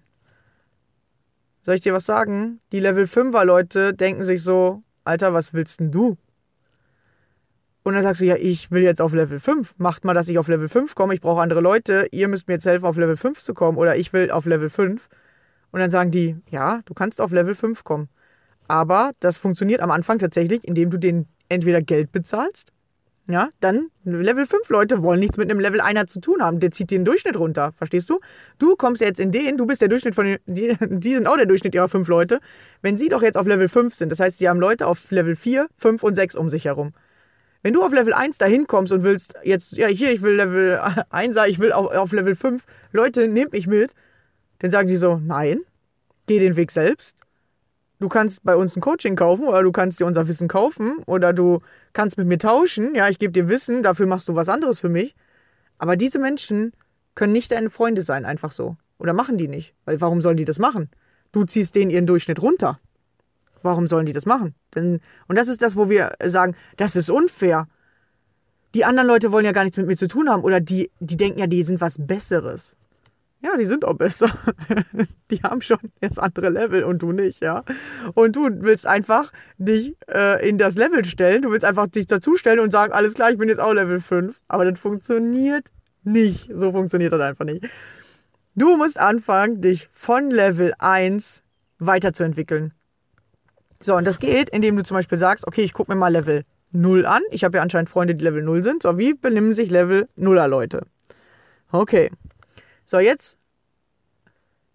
Soll 1.62 1.77
ich 1.77 1.81
dir 1.81 1.95
was 1.95 2.07
sagen? 2.07 2.61
Die 2.73 2.81
Level 2.81 3.05
5er 3.05 3.45
Leute 3.45 3.95
denken 3.95 4.25
sich 4.25 4.43
so, 4.43 4.81
Alter, 5.05 5.35
was 5.35 5.53
willst 5.53 5.81
denn 5.81 5.91
du? 5.91 6.17
Und 7.83 7.95
dann 7.95 8.03
sagst 8.03 8.21
du, 8.21 8.25
ja, 8.25 8.35
ich 8.37 8.73
will 8.73 8.83
jetzt 8.83 9.01
auf 9.01 9.12
Level 9.12 9.39
5. 9.39 9.75
Macht 9.79 10.05
mal, 10.05 10.15
dass 10.15 10.29
ich 10.29 10.39
auf 10.39 10.49
Level 10.49 10.69
5 10.69 10.97
komme. 10.97 11.15
Ich 11.15 11.21
brauche 11.21 11.41
andere 11.41 11.61
Leute. 11.61 12.09
Ihr 12.11 12.27
müsst 12.27 12.49
mir 12.49 12.55
jetzt 12.55 12.67
helfen, 12.67 12.85
auf 12.85 12.97
Level 12.97 13.17
5 13.17 13.39
zu 13.39 13.55
kommen. 13.55 13.79
Oder 13.79 13.97
ich 13.97 14.12
will 14.12 14.33
auf 14.33 14.45
Level 14.45 14.71
5. 14.71 15.09
Und 15.71 15.81
dann 15.81 15.91
sagen 15.91 16.11
die, 16.11 16.37
ja, 16.51 16.81
du 16.85 16.95
kannst 16.95 17.21
auf 17.21 17.31
Level 17.31 17.55
5 17.55 17.85
kommen. 17.85 18.09
Aber 18.67 19.12
das 19.21 19.37
funktioniert 19.37 19.81
am 19.81 19.93
Anfang 19.93 20.19
tatsächlich, 20.19 20.65
indem 20.65 20.91
du 20.91 20.99
denen 20.99 21.29
entweder 21.49 21.81
Geld 21.81 22.11
bezahlst. 22.11 22.73
Ja, 23.29 23.49
dann 23.59 23.89
Level 24.05 24.47
5 24.47 24.69
Leute 24.69 25.03
wollen 25.03 25.19
nichts 25.19 25.37
mit 25.37 25.51
einem 25.51 25.59
Level 25.59 25.81
1er 25.81 26.07
zu 26.07 26.21
tun 26.21 26.43
haben. 26.43 26.61
Der 26.61 26.71
zieht 26.71 26.93
den 26.93 27.05
Durchschnitt 27.05 27.37
runter. 27.37 27.73
Verstehst 27.77 28.09
du? 28.09 28.21
Du 28.61 28.77
kommst 28.77 29.03
jetzt 29.03 29.19
in 29.19 29.33
den, 29.33 29.57
du 29.57 29.67
bist 29.67 29.81
der 29.81 29.89
Durchschnitt 29.89 30.15
von 30.15 30.27
den, 30.27 30.39
die, 30.47 30.77
die 30.81 31.15
sind 31.15 31.27
auch 31.27 31.37
der 31.37 31.47
Durchschnitt 31.47 31.75
ihrer 31.75 31.89
5 31.89 32.07
Leute. 32.07 32.39
Wenn 32.83 32.97
sie 32.97 33.09
doch 33.09 33.23
jetzt 33.23 33.37
auf 33.37 33.47
Level 33.47 33.69
5 33.69 33.95
sind, 33.95 34.12
das 34.12 34.21
heißt, 34.21 34.39
sie 34.39 34.49
haben 34.49 34.61
Leute 34.61 34.87
auf 34.87 35.11
Level 35.11 35.35
4, 35.35 35.67
5 35.77 36.03
und 36.05 36.15
6 36.15 36.37
um 36.37 36.49
sich 36.49 36.67
herum. 36.67 36.93
Wenn 37.62 37.73
du 37.73 37.83
auf 37.83 37.93
Level 37.93 38.12
1 38.12 38.39
dahin 38.39 38.69
kommst 38.69 38.93
und 38.93 39.03
willst 39.03 39.35
jetzt, 39.43 39.73
ja, 39.73 39.89
hier, 39.89 40.12
ich 40.12 40.23
will 40.23 40.37
Level 40.37 40.81
1 41.11 41.35
sein, 41.35 41.51
ich 41.51 41.59
will 41.59 41.73
auf, 41.73 41.93
auf 41.93 42.12
Level 42.12 42.37
5, 42.37 42.65
Leute, 42.93 43.27
nehmt 43.27 43.53
mich 43.53 43.67
mit, 43.67 43.91
dann 44.61 44.71
sagen 44.71 44.87
die 44.87 44.97
so, 44.97 45.17
nein, 45.17 45.62
geh 46.29 46.39
den 46.39 46.55
Weg 46.55 46.71
selbst. 46.71 47.17
Du 47.99 48.09
kannst 48.09 48.45
bei 48.45 48.55
uns 48.55 48.77
ein 48.77 48.83
Coaching 48.83 49.17
kaufen 49.17 49.47
oder 49.47 49.62
du 49.62 49.73
kannst 49.73 50.01
dir 50.01 50.07
unser 50.07 50.29
Wissen 50.29 50.49
kaufen 50.49 50.99
oder 51.07 51.33
du 51.33 51.61
kannst 51.97 52.19
mit 52.19 52.29
mir 52.29 52.39
tauschen. 52.39 52.95
Ja, 52.95 53.09
ich 53.09 53.19
gebe 53.19 53.33
dir 53.33 53.49
Wissen, 53.49 53.83
dafür 53.83 54.07
machst 54.07 54.29
du 54.29 54.35
was 54.35 54.49
anderes 54.49 54.79
für 54.79 54.91
mich. 54.91 55.17
Aber 55.79 55.97
diese 55.97 56.19
Menschen 56.19 56.73
können 57.15 57.33
nicht 57.33 57.51
deine 57.51 57.71
Freunde 57.71 58.03
sein, 58.03 58.25
einfach 58.25 58.53
so. 58.53 58.77
Oder 58.99 59.15
machen 59.15 59.39
die 59.39 59.49
nicht. 59.49 59.75
Weil 59.87 60.01
warum 60.01 60.21
sollen 60.21 60.37
die 60.37 60.45
das 60.45 60.59
machen? 60.59 60.91
Du 61.33 61.45
ziehst 61.45 61.75
denen 61.75 61.91
ihren 61.91 62.07
Durchschnitt 62.07 62.41
runter. 62.41 62.79
Warum 63.63 63.89
sollen 63.89 64.07
die 64.07 64.13
das 64.13 64.27
machen? 64.27 64.55
Denn, 64.75 65.01
und 65.27 65.37
das 65.37 65.49
ist 65.49 65.63
das, 65.63 65.75
wo 65.75 65.89
wir 65.89 66.13
sagen, 66.23 66.55
das 66.77 66.97
ist 66.97 67.11
unfair. 67.11 67.67
Die 68.75 68.85
anderen 68.85 69.09
Leute 69.09 69.33
wollen 69.33 69.47
ja 69.47 69.53
gar 69.53 69.65
nichts 69.65 69.79
mit 69.79 69.87
mir 69.87 69.97
zu 69.97 70.07
tun 70.07 70.29
haben 70.29 70.45
oder 70.45 70.61
die, 70.61 70.91
die 71.01 71.17
denken 71.17 71.39
ja, 71.39 71.47
die 71.47 71.63
sind 71.63 71.81
was 71.81 71.97
Besseres. 71.99 72.77
Ja, 73.42 73.57
die 73.57 73.66
sind 73.66 73.85
auch 73.85 73.94
besser. 73.94 74.31
Die 75.31 75.42
haben 75.42 75.61
schon 75.61 75.79
das 76.01 76.18
andere 76.18 76.49
Level 76.49 76.85
und 76.85 77.03
du 77.03 77.12
nicht, 77.12 77.42
ja. 77.42 77.64
Und 78.14 78.35
du 78.35 78.49
willst 78.61 78.87
einfach 78.87 79.33
dich 79.59 79.94
äh, 80.09 80.49
in 80.49 80.57
das 80.57 80.77
Level 80.77 81.05
stellen. 81.05 81.42
Du 81.42 81.51
willst 81.51 81.64
einfach 81.64 81.87
dich 81.87 82.07
dazustellen 82.07 82.61
und 82.61 82.70
sagen, 82.70 82.92
alles 82.92 83.14
klar, 83.14 83.31
ich 83.31 83.38
bin 83.38 83.49
jetzt 83.49 83.61
auch 83.61 83.72
Level 83.72 84.01
5. 84.01 84.40
Aber 84.49 84.64
das 84.64 84.79
funktioniert 84.79 85.66
nicht. 86.03 86.49
So 86.53 86.72
funktioniert 86.72 87.12
das 87.12 87.20
einfach 87.20 87.44
nicht. 87.44 87.64
Du 88.55 88.77
musst 88.77 88.99
anfangen, 88.99 89.61
dich 89.61 89.88
von 89.92 90.31
Level 90.31 90.72
1 90.79 91.42
weiterzuentwickeln. 91.79 92.72
So, 93.81 93.96
und 93.96 94.07
das 94.07 94.18
geht, 94.18 94.49
indem 94.51 94.77
du 94.77 94.83
zum 94.83 94.96
Beispiel 94.96 95.18
sagst, 95.18 95.46
okay, 95.46 95.62
ich 95.62 95.75
gucke 95.75 95.92
mir 95.92 95.99
mal 95.99 96.12
Level 96.12 96.44
0 96.72 97.05
an. 97.05 97.22
Ich 97.31 97.44
habe 97.44 97.59
ja 97.59 97.62
anscheinend 97.62 97.90
Freunde, 97.90 98.14
die 98.14 98.25
Level 98.25 98.42
0 98.42 98.64
sind. 98.64 98.83
So, 98.83 98.96
wie 98.96 99.12
benehmen 99.12 99.55
sich 99.55 99.70
Level 99.70 100.09
0er 100.16 100.49
Leute? 100.49 100.87
Okay. 101.70 102.11
So, 102.88 103.01
jetzt 103.01 103.37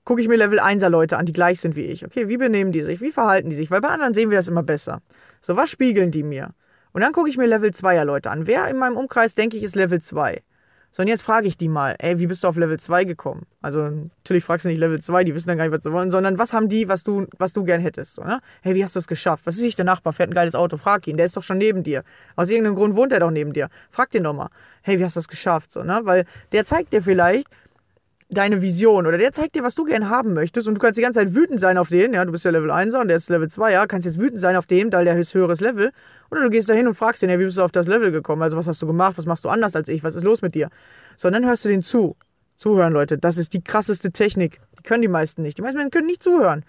gucke 0.03 0.21
ich 0.21 0.27
mir 0.27 0.35
Level 0.35 0.59
1er 0.59 0.89
Leute 0.89 1.17
an, 1.17 1.25
die 1.25 1.31
gleich 1.31 1.61
sind 1.61 1.77
wie 1.77 1.85
ich. 1.85 2.05
Okay, 2.05 2.27
wie 2.27 2.35
benehmen 2.35 2.73
die 2.73 2.81
sich? 2.81 2.99
Wie 2.99 3.11
verhalten 3.11 3.49
die 3.49 3.55
sich? 3.55 3.71
Weil 3.71 3.79
bei 3.79 3.87
anderen 3.87 4.13
sehen 4.13 4.29
wir 4.29 4.37
das 4.37 4.49
immer 4.49 4.63
besser. 4.63 5.01
So, 5.39 5.55
was 5.55 5.69
spiegeln 5.69 6.11
die 6.11 6.23
mir? 6.23 6.49
Und 6.91 7.01
dann 7.01 7.13
gucke 7.13 7.29
ich 7.29 7.37
mir 7.37 7.47
Level 7.47 7.69
2er 7.69 8.03
Leute 8.03 8.29
an. 8.29 8.47
Wer 8.47 8.67
in 8.67 8.77
meinem 8.77 8.97
Umkreis, 8.97 9.33
denke 9.33 9.55
ich, 9.55 9.63
ist 9.63 9.75
Level 9.75 10.01
2? 10.01 10.43
So, 10.93 11.03
und 11.03 11.07
jetzt 11.07 11.23
frage 11.23 11.47
ich 11.47 11.55
die 11.55 11.69
mal, 11.69 11.95
ey, 11.99 12.19
wie 12.19 12.27
bist 12.27 12.43
du 12.43 12.49
auf 12.49 12.57
Level 12.57 12.77
2 12.77 13.05
gekommen? 13.05 13.45
Also, 13.61 13.79
natürlich 13.79 14.43
fragst 14.43 14.65
du 14.65 14.69
nicht 14.69 14.79
Level 14.79 15.01
2, 15.01 15.23
die 15.23 15.33
wissen 15.33 15.47
dann 15.47 15.57
gar 15.57 15.63
nicht, 15.63 15.73
was 15.73 15.83
sie 15.83 15.93
wollen, 15.93 16.11
sondern 16.11 16.37
was 16.37 16.51
haben 16.51 16.67
die, 16.67 16.89
was 16.89 17.05
du, 17.05 17.27
was 17.37 17.53
du 17.53 17.63
gern 17.63 17.79
hättest? 17.79 18.15
So, 18.15 18.23
ne? 18.23 18.41
Hey, 18.61 18.75
wie 18.75 18.83
hast 18.83 18.95
du 18.95 18.99
es 18.99 19.07
geschafft? 19.07 19.45
Was 19.45 19.55
ist 19.55 19.61
ich, 19.61 19.77
der 19.77 19.85
Nachbar 19.85 20.11
fährt 20.11 20.31
ein 20.31 20.33
geiles 20.33 20.53
Auto? 20.53 20.75
Frag 20.75 21.07
ihn, 21.07 21.15
der 21.15 21.27
ist 21.27 21.37
doch 21.37 21.43
schon 21.43 21.59
neben 21.59 21.83
dir. 21.83 22.03
Aus 22.35 22.49
irgendeinem 22.49 22.75
Grund 22.75 22.97
wohnt 22.97 23.13
er 23.13 23.21
doch 23.21 23.31
neben 23.31 23.53
dir. 23.53 23.69
Frag 23.89 24.09
den 24.09 24.25
doch 24.25 24.33
mal, 24.33 24.49
hey, 24.81 24.99
wie 24.99 25.05
hast 25.05 25.15
du 25.15 25.21
es 25.21 25.29
geschafft? 25.29 25.71
So, 25.71 25.81
ne? 25.81 26.01
Weil 26.03 26.25
der 26.51 26.65
zeigt 26.65 26.91
dir 26.91 27.01
vielleicht, 27.01 27.47
deine 28.31 28.61
Vision 28.61 29.05
oder 29.05 29.17
der 29.17 29.33
zeigt 29.33 29.55
dir, 29.55 29.63
was 29.63 29.75
du 29.75 29.83
gern 29.83 30.09
haben 30.09 30.33
möchtest 30.33 30.67
und 30.67 30.75
du 30.75 30.79
kannst 30.79 30.97
die 30.97 31.01
ganze 31.01 31.19
Zeit 31.19 31.35
wütend 31.35 31.59
sein 31.59 31.77
auf 31.77 31.89
den, 31.89 32.13
ja, 32.13 32.23
du 32.23 32.31
bist 32.31 32.45
ja 32.45 32.51
Level 32.51 32.71
1er 32.71 33.01
und 33.01 33.09
der 33.09 33.17
ist 33.17 33.29
Level 33.29 33.47
2er, 33.47 33.87
kannst 33.87 34.05
jetzt 34.05 34.19
wütend 34.19 34.39
sein 34.39 34.55
auf 34.55 34.65
dem, 34.65 34.91
weil 34.91 35.03
der 35.03 35.17
ist 35.17 35.33
höheres 35.33 35.59
Level 35.59 35.91
oder 36.31 36.43
du 36.43 36.49
gehst 36.49 36.69
da 36.69 36.73
hin 36.73 36.87
und 36.87 36.95
fragst 36.95 37.21
den, 37.21 37.29
ja, 37.29 37.37
wie 37.39 37.43
bist 37.43 37.57
du 37.57 37.61
auf 37.61 37.73
das 37.73 37.87
Level 37.87 38.11
gekommen, 38.11 38.41
also 38.41 38.57
was 38.57 38.67
hast 38.67 38.81
du 38.81 38.87
gemacht, 38.87 39.17
was 39.17 39.25
machst 39.25 39.43
du 39.43 39.49
anders 39.49 39.75
als 39.75 39.89
ich, 39.89 40.03
was 40.03 40.15
ist 40.15 40.23
los 40.23 40.41
mit 40.41 40.55
dir? 40.55 40.69
So, 41.17 41.27
und 41.27 41.33
dann 41.33 41.45
hörst 41.45 41.65
du 41.65 41.69
den 41.69 41.81
zu. 41.81 42.15
Zuhören, 42.55 42.93
Leute, 42.93 43.17
das 43.17 43.37
ist 43.37 43.53
die 43.53 43.63
krasseste 43.63 44.11
Technik. 44.11 44.61
Die 44.77 44.83
können 44.83 45.01
die 45.01 45.07
meisten 45.07 45.41
nicht. 45.41 45.57
Die 45.57 45.63
meisten 45.63 45.89
können 45.89 46.05
nicht 46.05 46.21
zuhören. 46.21 46.63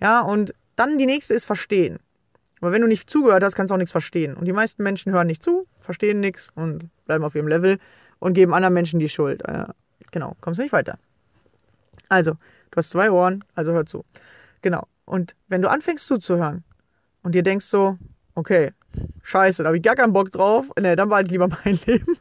Ja, 0.00 0.20
und 0.20 0.54
dann 0.76 0.98
die 0.98 1.06
nächste 1.06 1.34
ist 1.34 1.46
verstehen. 1.46 1.98
Aber 2.60 2.72
wenn 2.72 2.82
du 2.82 2.86
nicht 2.86 3.08
zugehört 3.08 3.42
hast, 3.42 3.54
kannst 3.54 3.70
du 3.70 3.74
auch 3.74 3.78
nichts 3.78 3.92
verstehen. 3.92 4.34
Und 4.34 4.44
die 4.44 4.52
meisten 4.52 4.82
Menschen 4.82 5.12
hören 5.12 5.26
nicht 5.26 5.42
zu, 5.42 5.66
verstehen 5.78 6.20
nichts 6.20 6.50
und 6.54 6.90
bleiben 7.06 7.24
auf 7.24 7.34
ihrem 7.34 7.48
Level 7.48 7.78
und 8.18 8.34
geben 8.34 8.52
anderen 8.52 8.74
Menschen 8.74 9.00
die 9.00 9.08
Schuld. 9.08 9.42
Genau, 10.10 10.36
kommst 10.40 10.58
du 10.58 10.62
nicht 10.62 10.72
weiter. 10.72 10.98
Also, 12.08 12.32
du 12.32 12.76
hast 12.76 12.90
zwei 12.90 13.10
Ohren, 13.10 13.44
also 13.54 13.72
hör 13.72 13.86
zu. 13.86 14.04
Genau. 14.62 14.86
Und 15.04 15.36
wenn 15.48 15.62
du 15.62 15.70
anfängst 15.70 16.06
zuzuhören 16.06 16.64
und 17.22 17.34
dir 17.34 17.42
denkst 17.42 17.66
so, 17.66 17.98
okay, 18.34 18.72
scheiße, 19.22 19.62
da 19.62 19.68
habe 19.68 19.76
ich 19.76 19.82
gar 19.82 19.94
keinen 19.94 20.12
Bock 20.12 20.30
drauf, 20.30 20.66
ne, 20.78 20.96
dann 20.96 21.08
behalte 21.08 21.28
ich 21.28 21.32
lieber 21.32 21.48
mein 21.64 21.78
Leben. 21.86 22.16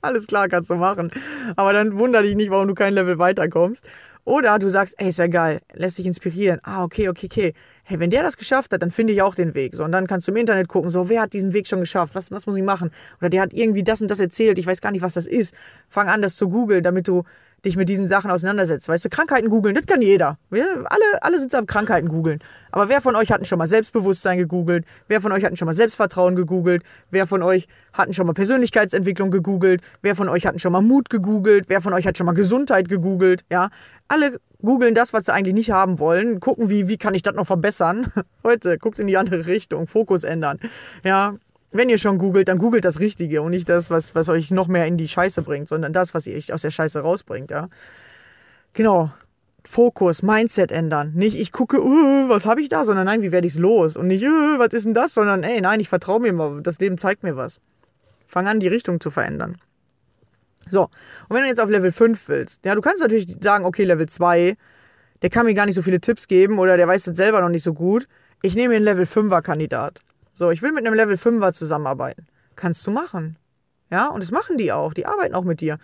Alles 0.00 0.26
klar, 0.26 0.48
kannst 0.48 0.68
du 0.68 0.74
machen. 0.74 1.10
Aber 1.56 1.72
dann 1.72 1.98
wundere 1.98 2.22
dich 2.24 2.36
nicht, 2.36 2.50
warum 2.50 2.68
du 2.68 2.74
kein 2.74 2.92
Level 2.92 3.18
weiterkommst. 3.18 3.86
Oder 4.24 4.58
du 4.58 4.68
sagst, 4.68 4.94
ey, 4.98 5.10
ist 5.10 5.18
ja 5.18 5.26
geil, 5.26 5.60
lässt 5.74 5.98
dich 5.98 6.06
inspirieren. 6.06 6.58
Ah, 6.62 6.82
okay, 6.82 7.08
okay, 7.08 7.26
okay. 7.30 7.54
Hey, 7.82 8.00
wenn 8.00 8.08
der 8.08 8.22
das 8.22 8.38
geschafft 8.38 8.72
hat, 8.72 8.80
dann 8.80 8.90
finde 8.90 9.12
ich 9.12 9.20
auch 9.20 9.34
den 9.34 9.54
Weg. 9.54 9.74
So, 9.74 9.84
und 9.84 9.92
dann 9.92 10.06
kannst 10.06 10.26
du 10.26 10.32
im 10.32 10.38
Internet 10.38 10.68
gucken, 10.68 10.88
so, 10.88 11.10
wer 11.10 11.20
hat 11.20 11.34
diesen 11.34 11.52
Weg 11.52 11.68
schon 11.68 11.80
geschafft? 11.80 12.14
Was, 12.14 12.30
was 12.30 12.46
muss 12.46 12.56
ich 12.56 12.62
machen? 12.62 12.90
Oder 13.20 13.28
der 13.28 13.42
hat 13.42 13.52
irgendwie 13.52 13.82
das 13.82 14.00
und 14.00 14.10
das 14.10 14.20
erzählt, 14.20 14.58
ich 14.58 14.66
weiß 14.66 14.80
gar 14.80 14.92
nicht, 14.92 15.02
was 15.02 15.14
das 15.14 15.26
ist. 15.26 15.54
Fang 15.88 16.08
an, 16.08 16.22
das 16.22 16.36
zu 16.36 16.48
googeln, 16.48 16.82
damit 16.82 17.06
du 17.06 17.24
dich 17.64 17.76
mit 17.76 17.88
diesen 17.88 18.08
Sachen 18.08 18.30
auseinandersetzt. 18.30 18.88
Weißt 18.88 19.04
du, 19.04 19.08
Krankheiten 19.08 19.48
googeln, 19.48 19.74
das 19.74 19.86
kann 19.86 20.02
jeder. 20.02 20.36
Wir, 20.50 20.64
alle, 20.84 21.22
alle 21.22 21.38
sind 21.38 21.54
am 21.54 21.66
Krankheiten 21.66 22.08
googeln. 22.08 22.40
Aber 22.70 22.88
wer 22.88 23.00
von 23.00 23.16
euch 23.16 23.30
hat 23.30 23.46
schon 23.46 23.58
mal 23.58 23.66
Selbstbewusstsein 23.66 24.38
gegoogelt? 24.38 24.84
Wer 25.08 25.20
von 25.20 25.32
euch 25.32 25.44
hat 25.44 25.56
schon 25.58 25.66
mal 25.66 25.74
Selbstvertrauen 25.74 26.36
gegoogelt? 26.36 26.82
Wer 27.10 27.26
von 27.26 27.42
euch 27.42 27.66
hat 27.92 28.14
schon 28.14 28.26
mal 28.26 28.32
Persönlichkeitsentwicklung 28.32 29.30
gegoogelt? 29.30 29.80
Wer 30.02 30.16
von 30.16 30.28
euch 30.28 30.46
hat 30.46 30.60
schon 30.60 30.72
mal 30.72 30.82
Mut 30.82 31.10
gegoogelt? 31.10 31.66
Wer 31.68 31.80
von 31.80 31.92
euch 31.92 32.06
hat 32.06 32.18
schon 32.18 32.26
mal 32.26 32.32
Gesundheit 32.32 32.88
gegoogelt? 32.88 33.44
Ja, 33.50 33.70
alle 34.08 34.40
googeln 34.64 34.94
das, 34.94 35.12
was 35.12 35.26
sie 35.26 35.32
eigentlich 35.32 35.54
nicht 35.54 35.70
haben 35.70 35.98
wollen, 35.98 36.40
gucken, 36.40 36.68
wie, 36.68 36.88
wie 36.88 36.96
kann 36.96 37.14
ich 37.14 37.22
das 37.22 37.34
noch 37.34 37.46
verbessern. 37.46 38.12
Heute, 38.42 38.78
guckt 38.78 38.98
in 38.98 39.06
die 39.06 39.16
andere 39.16 39.46
Richtung, 39.46 39.86
Fokus 39.86 40.24
ändern. 40.24 40.58
Ja, 41.04 41.34
wenn 41.74 41.88
ihr 41.88 41.98
schon 41.98 42.18
googelt, 42.18 42.48
dann 42.48 42.58
googelt 42.58 42.84
das 42.84 43.00
Richtige 43.00 43.42
und 43.42 43.50
nicht 43.50 43.68
das, 43.68 43.90
was, 43.90 44.14
was 44.14 44.28
euch 44.28 44.52
noch 44.52 44.68
mehr 44.68 44.86
in 44.86 44.96
die 44.96 45.08
Scheiße 45.08 45.42
bringt, 45.42 45.68
sondern 45.68 45.92
das, 45.92 46.14
was 46.14 46.26
ihr 46.26 46.36
euch 46.36 46.52
aus 46.52 46.62
der 46.62 46.70
Scheiße 46.70 47.00
rausbringt, 47.00 47.50
ja. 47.50 47.68
Genau. 48.72 49.10
Fokus, 49.66 50.22
Mindset 50.22 50.70
ändern. 50.70 51.12
Nicht, 51.14 51.36
ich 51.36 51.50
gucke, 51.50 51.82
uh, 51.82 52.28
was 52.28 52.46
habe 52.46 52.60
ich 52.60 52.68
da, 52.68 52.84
sondern 52.84 53.06
nein, 53.06 53.22
wie 53.22 53.32
werde 53.32 53.46
ich 53.46 53.54
es 53.54 53.58
los? 53.58 53.96
Und 53.96 54.08
nicht, 54.08 54.22
uh, 54.22 54.58
was 54.58 54.72
ist 54.72 54.84
denn 54.84 54.94
das, 54.94 55.14
sondern 55.14 55.42
ey, 55.42 55.60
nein, 55.60 55.80
ich 55.80 55.88
vertraue 55.88 56.20
mir 56.20 56.32
mal, 56.32 56.62
das 56.62 56.78
Leben 56.78 56.98
zeigt 56.98 57.22
mir 57.22 57.36
was. 57.36 57.60
Fang 58.26 58.46
an, 58.46 58.60
die 58.60 58.68
Richtung 58.68 59.00
zu 59.00 59.10
verändern. 59.10 59.56
So, 60.70 60.82
und 60.82 60.90
wenn 61.30 61.42
du 61.42 61.48
jetzt 61.48 61.60
auf 61.60 61.70
Level 61.70 61.92
5 61.92 62.28
willst, 62.28 62.64
ja, 62.64 62.74
du 62.74 62.82
kannst 62.82 63.02
natürlich 63.02 63.36
sagen, 63.40 63.64
okay, 63.64 63.84
Level 63.84 64.08
2, 64.08 64.56
der 65.22 65.30
kann 65.30 65.46
mir 65.46 65.54
gar 65.54 65.66
nicht 65.66 65.74
so 65.74 65.82
viele 65.82 66.00
Tipps 66.00 66.28
geben 66.28 66.58
oder 66.58 66.76
der 66.76 66.86
weiß 66.86 67.04
das 67.04 67.16
selber 67.16 67.40
noch 67.40 67.48
nicht 67.48 67.62
so 67.62 67.74
gut. 67.74 68.06
Ich 68.42 68.54
nehme 68.54 68.74
einen 68.74 68.84
Level 68.84 69.06
5er 69.06 69.42
Kandidat. 69.42 70.00
So, 70.34 70.50
ich 70.50 70.62
will 70.62 70.72
mit 70.72 70.84
einem 70.84 70.94
Level 70.94 71.16
5er 71.16 71.52
zusammenarbeiten. 71.52 72.26
Kannst 72.56 72.86
du 72.86 72.90
machen. 72.90 73.36
Ja, 73.90 74.08
und 74.08 74.22
das 74.22 74.32
machen 74.32 74.58
die 74.58 74.72
auch. 74.72 74.92
Die 74.92 75.06
arbeiten 75.06 75.34
auch 75.34 75.44
mit 75.44 75.60
dir. 75.60 75.78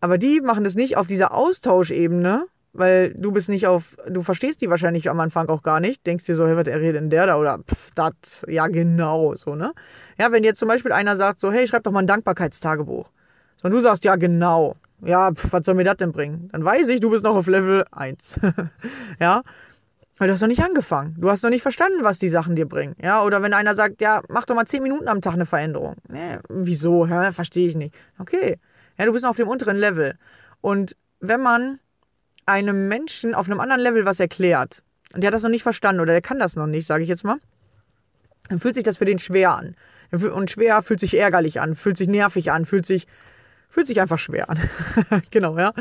Aber 0.00 0.18
die 0.18 0.40
machen 0.40 0.64
das 0.64 0.74
nicht 0.74 0.96
auf 0.96 1.06
dieser 1.06 1.32
Austauschebene, 1.32 2.46
weil 2.72 3.14
du 3.14 3.32
bist 3.32 3.48
nicht 3.48 3.66
auf, 3.66 3.96
du 4.08 4.22
verstehst 4.22 4.60
die 4.60 4.70
wahrscheinlich 4.70 5.10
am 5.10 5.20
Anfang 5.20 5.48
auch 5.48 5.62
gar 5.62 5.80
nicht. 5.80 6.06
Denkst 6.06 6.24
dir 6.24 6.34
so, 6.34 6.46
hey, 6.46 6.56
was 6.56 6.66
redet 6.66 6.96
denn 6.96 7.10
der 7.10 7.26
da? 7.26 7.36
Oder 7.36 7.58
pff, 7.58 7.90
das, 7.94 8.44
ja 8.46 8.66
genau, 8.68 9.34
so, 9.34 9.54
ne? 9.54 9.72
Ja, 10.18 10.32
wenn 10.32 10.44
jetzt 10.44 10.58
zum 10.58 10.68
Beispiel 10.68 10.92
einer 10.92 11.16
sagt 11.16 11.40
so, 11.40 11.50
hey, 11.50 11.66
schreib 11.66 11.82
doch 11.82 11.92
mal 11.92 12.00
ein 12.00 12.06
Dankbarkeitstagebuch. 12.06 13.08
So, 13.56 13.66
und 13.66 13.72
du 13.72 13.80
sagst, 13.80 14.04
ja 14.04 14.16
genau. 14.16 14.76
Ja, 15.02 15.32
pff, 15.32 15.52
was 15.52 15.64
soll 15.64 15.74
mir 15.74 15.84
das 15.84 15.96
denn 15.96 16.12
bringen? 16.12 16.48
Dann 16.52 16.64
weiß 16.64 16.88
ich, 16.88 17.00
du 17.00 17.10
bist 17.10 17.24
noch 17.24 17.34
auf 17.34 17.46
Level 17.46 17.84
1. 17.90 18.40
ja, 19.20 19.42
weil 20.20 20.28
du 20.28 20.34
hast 20.34 20.42
noch 20.42 20.48
nicht 20.48 20.62
angefangen. 20.62 21.14
Du 21.16 21.30
hast 21.30 21.42
noch 21.42 21.48
nicht 21.48 21.62
verstanden, 21.62 22.00
was 22.04 22.18
die 22.18 22.28
Sachen 22.28 22.54
dir 22.54 22.68
bringen. 22.68 22.94
Ja, 23.02 23.22
oder 23.22 23.42
wenn 23.42 23.54
einer 23.54 23.74
sagt, 23.74 24.02
ja, 24.02 24.20
mach 24.28 24.44
doch 24.44 24.54
mal 24.54 24.66
10 24.66 24.82
Minuten 24.82 25.08
am 25.08 25.22
Tag 25.22 25.32
eine 25.32 25.46
Veränderung. 25.46 25.96
Nee, 26.08 26.36
wieso? 26.50 27.06
Ja, 27.06 27.32
verstehe 27.32 27.66
ich 27.66 27.74
nicht. 27.74 27.94
Okay. 28.18 28.58
Ja, 28.98 29.06
du 29.06 29.12
bist 29.12 29.22
noch 29.22 29.30
auf 29.30 29.36
dem 29.36 29.48
unteren 29.48 29.78
Level. 29.78 30.18
Und 30.60 30.94
wenn 31.20 31.40
man 31.40 31.80
einem 32.44 32.86
Menschen 32.88 33.34
auf 33.34 33.46
einem 33.46 33.60
anderen 33.60 33.80
Level 33.80 34.04
was 34.04 34.20
erklärt, 34.20 34.82
und 35.14 35.22
der 35.22 35.28
hat 35.28 35.34
das 35.34 35.42
noch 35.42 35.48
nicht 35.48 35.62
verstanden 35.62 36.02
oder 36.02 36.12
der 36.12 36.20
kann 36.20 36.38
das 36.38 36.54
noch 36.54 36.66
nicht, 36.66 36.86
sage 36.86 37.02
ich 37.02 37.08
jetzt 37.08 37.24
mal, 37.24 37.38
dann 38.50 38.58
fühlt 38.58 38.74
sich 38.74 38.84
das 38.84 38.98
für 38.98 39.06
den 39.06 39.18
schwer 39.18 39.56
an. 39.56 39.74
Und 40.12 40.50
schwer 40.50 40.82
fühlt 40.82 41.00
sich 41.00 41.16
ärgerlich 41.16 41.62
an, 41.62 41.74
fühlt 41.74 41.96
sich 41.96 42.08
nervig 42.08 42.52
an, 42.52 42.66
fühlt 42.66 42.84
sich, 42.84 43.06
fühlt 43.70 43.86
sich 43.86 44.02
einfach 44.02 44.18
schwer 44.18 44.50
an. 44.50 44.58
genau, 45.30 45.56
ja. 45.56 45.72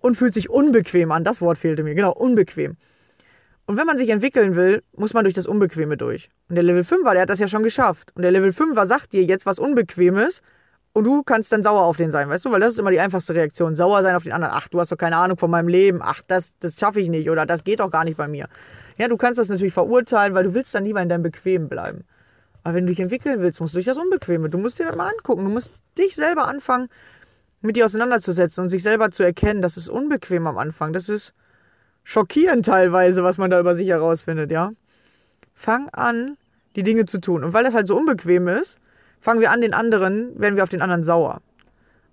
Und 0.00 0.16
fühlt 0.16 0.34
sich 0.34 0.50
unbequem 0.50 1.12
an. 1.12 1.22
Das 1.22 1.40
Wort 1.40 1.56
fehlte 1.56 1.84
mir. 1.84 1.94
Genau, 1.94 2.10
unbequem. 2.10 2.76
Und 3.66 3.76
wenn 3.76 3.86
man 3.86 3.96
sich 3.96 4.08
entwickeln 4.10 4.54
will, 4.54 4.82
muss 4.96 5.12
man 5.12 5.24
durch 5.24 5.34
das 5.34 5.46
Unbequeme 5.46 5.96
durch. 5.96 6.28
Und 6.48 6.54
der 6.54 6.62
Level 6.62 6.82
5er, 6.82 7.12
der 7.12 7.22
hat 7.22 7.30
das 7.30 7.40
ja 7.40 7.48
schon 7.48 7.64
geschafft. 7.64 8.12
Und 8.14 8.22
der 8.22 8.30
Level 8.30 8.50
5er 8.50 8.86
sagt 8.86 9.12
dir 9.12 9.24
jetzt 9.24 9.44
was 9.44 9.58
Unbequemes 9.58 10.40
und 10.92 11.04
du 11.04 11.22
kannst 11.24 11.50
dann 11.52 11.62
sauer 11.62 11.82
auf 11.82 11.96
den 11.96 12.10
sein, 12.10 12.28
weißt 12.28 12.44
du? 12.44 12.52
Weil 12.52 12.60
das 12.60 12.74
ist 12.74 12.78
immer 12.78 12.92
die 12.92 13.00
einfachste 13.00 13.34
Reaktion. 13.34 13.74
Sauer 13.74 14.02
sein 14.02 14.14
auf 14.14 14.22
den 14.22 14.32
anderen. 14.32 14.54
Ach, 14.56 14.68
du 14.68 14.80
hast 14.80 14.92
doch 14.92 14.96
keine 14.96 15.16
Ahnung 15.16 15.36
von 15.36 15.50
meinem 15.50 15.68
Leben. 15.68 16.00
Ach, 16.00 16.22
das, 16.26 16.54
das 16.60 16.78
schaffe 16.78 17.00
ich 17.00 17.08
nicht 17.08 17.28
oder 17.28 17.44
das 17.44 17.64
geht 17.64 17.80
doch 17.80 17.90
gar 17.90 18.04
nicht 18.04 18.16
bei 18.16 18.28
mir. 18.28 18.48
Ja, 18.98 19.08
du 19.08 19.16
kannst 19.16 19.38
das 19.38 19.48
natürlich 19.48 19.74
verurteilen, 19.74 20.32
weil 20.32 20.44
du 20.44 20.54
willst 20.54 20.74
dann 20.74 20.84
lieber 20.84 21.02
in 21.02 21.08
deinem 21.08 21.24
Bequem 21.24 21.68
bleiben. 21.68 22.04
Aber 22.62 22.76
wenn 22.76 22.86
du 22.86 22.92
dich 22.92 23.00
entwickeln 23.00 23.40
willst, 23.40 23.60
musst 23.60 23.74
du 23.74 23.76
durch 23.76 23.86
das 23.86 23.98
Unbequeme. 23.98 24.48
Du 24.48 24.58
musst 24.58 24.78
dir 24.78 24.86
das 24.86 24.96
mal 24.96 25.08
angucken. 25.08 25.44
Du 25.44 25.50
musst 25.50 25.82
dich 25.98 26.14
selber 26.14 26.46
anfangen, 26.46 26.88
mit 27.60 27.76
dir 27.76 27.84
auseinanderzusetzen 27.84 28.62
und 28.62 28.70
sich 28.70 28.82
selber 28.82 29.10
zu 29.10 29.22
erkennen. 29.22 29.60
Das 29.60 29.76
ist 29.76 29.88
unbequem 29.88 30.46
am 30.46 30.56
Anfang. 30.56 30.92
Das 30.92 31.08
ist 31.08 31.34
schockierend 32.06 32.64
teilweise, 32.64 33.24
was 33.24 33.36
man 33.36 33.50
da 33.50 33.58
über 33.58 33.74
sich 33.74 33.88
herausfindet, 33.88 34.52
ja. 34.52 34.70
Fang 35.54 35.88
an, 35.88 36.36
die 36.76 36.84
Dinge 36.84 37.04
zu 37.04 37.20
tun. 37.20 37.42
Und 37.42 37.52
weil 37.52 37.64
das 37.64 37.74
halt 37.74 37.88
so 37.88 37.96
unbequem 37.96 38.46
ist, 38.46 38.78
fangen 39.20 39.40
wir 39.40 39.50
an, 39.50 39.60
den 39.60 39.74
anderen, 39.74 40.38
werden 40.38 40.54
wir 40.54 40.62
auf 40.62 40.68
den 40.68 40.82
anderen 40.82 41.02
sauer. 41.02 41.40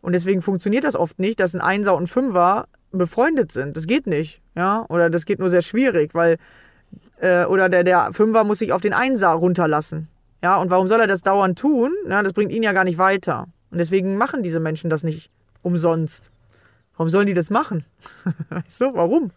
Und 0.01 0.13
deswegen 0.13 0.41
funktioniert 0.41 0.83
das 0.83 0.95
oft 0.95 1.19
nicht, 1.19 1.39
dass 1.39 1.53
ein 1.53 1.61
Einser 1.61 1.95
und 1.95 2.03
ein 2.03 2.07
Fünfer 2.07 2.67
befreundet 2.91 3.51
sind. 3.51 3.77
Das 3.77 3.85
geht 3.85 4.07
nicht, 4.07 4.41
ja. 4.55 4.83
Oder 4.89 5.11
das 5.11 5.25
geht 5.25 5.37
nur 5.37 5.51
sehr 5.51 5.61
schwierig, 5.61 6.15
weil, 6.15 6.37
äh, 7.21 7.45
oder 7.45 7.69
der, 7.69 7.83
der 7.83 8.13
Fünfer 8.13 8.43
muss 8.43 8.59
sich 8.59 8.73
auf 8.73 8.81
den 8.81 8.93
Einser 8.93 9.29
runterlassen. 9.29 10.07
Ja, 10.41 10.57
und 10.57 10.71
warum 10.71 10.87
soll 10.87 11.01
er 11.01 11.07
das 11.07 11.21
dauernd 11.21 11.59
tun? 11.59 11.93
Ja, 12.09 12.23
das 12.23 12.33
bringt 12.33 12.51
ihn 12.51 12.63
ja 12.63 12.73
gar 12.73 12.83
nicht 12.83 12.97
weiter. 12.97 13.45
Und 13.69 13.77
deswegen 13.77 14.17
machen 14.17 14.41
diese 14.41 14.59
Menschen 14.59 14.89
das 14.89 15.03
nicht 15.03 15.29
umsonst. 15.61 16.31
Warum 16.95 17.09
sollen 17.09 17.27
die 17.27 17.33
das 17.33 17.49
machen? 17.49 17.85
weißt 18.49 18.81
du, 18.81 18.93
warum? 18.93 19.31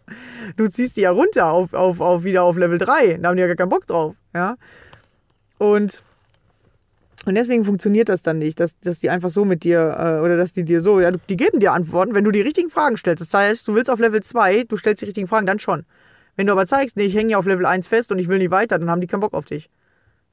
Du 0.57 0.67
ziehst 0.67 0.97
die 0.97 1.01
ja 1.01 1.11
runter 1.11 1.47
auf, 1.47 1.73
auf, 1.73 1.99
auf 2.01 2.23
wieder 2.23 2.43
auf 2.43 2.57
Level 2.57 2.77
3. 2.77 3.17
Da 3.17 3.29
haben 3.29 3.35
die 3.35 3.41
ja 3.41 3.47
gar 3.47 3.55
keinen 3.55 3.69
Bock 3.69 3.87
drauf. 3.87 4.15
Ja? 4.33 4.57
Und, 5.57 6.03
und 7.25 7.35
deswegen 7.35 7.65
funktioniert 7.65 8.09
das 8.09 8.21
dann 8.21 8.37
nicht, 8.37 8.59
dass, 8.59 8.79
dass 8.79 8.99
die 8.99 9.09
einfach 9.09 9.31
so 9.31 9.43
mit 9.43 9.63
dir, 9.63 9.79
äh, 9.99 10.23
oder 10.23 10.37
dass 10.37 10.53
die 10.53 10.63
dir 10.63 10.81
so, 10.81 10.99
ja, 10.99 11.09
die 11.11 11.37
geben 11.37 11.59
dir 11.59 11.73
Antworten, 11.73 12.13
wenn 12.13 12.23
du 12.23 12.31
die 12.31 12.41
richtigen 12.41 12.69
Fragen 12.69 12.95
stellst. 12.95 13.21
Das 13.21 13.33
heißt, 13.33 13.67
du 13.67 13.73
willst 13.73 13.89
auf 13.89 13.99
Level 13.99 14.21
2, 14.21 14.65
du 14.65 14.77
stellst 14.77 15.01
die 15.01 15.05
richtigen 15.05 15.27
Fragen, 15.27 15.47
dann 15.47 15.59
schon. 15.59 15.85
Wenn 16.35 16.45
du 16.45 16.53
aber 16.53 16.67
zeigst, 16.67 16.95
nee, 16.95 17.05
ich 17.05 17.15
hänge 17.15 17.31
ja 17.31 17.39
auf 17.39 17.47
Level 17.47 17.65
1 17.65 17.87
fest 17.87 18.11
und 18.11 18.19
ich 18.19 18.27
will 18.27 18.37
nie 18.37 18.51
weiter, 18.51 18.77
dann 18.77 18.91
haben 18.91 19.01
die 19.01 19.07
keinen 19.07 19.21
Bock 19.21 19.33
auf 19.33 19.45
dich. 19.45 19.71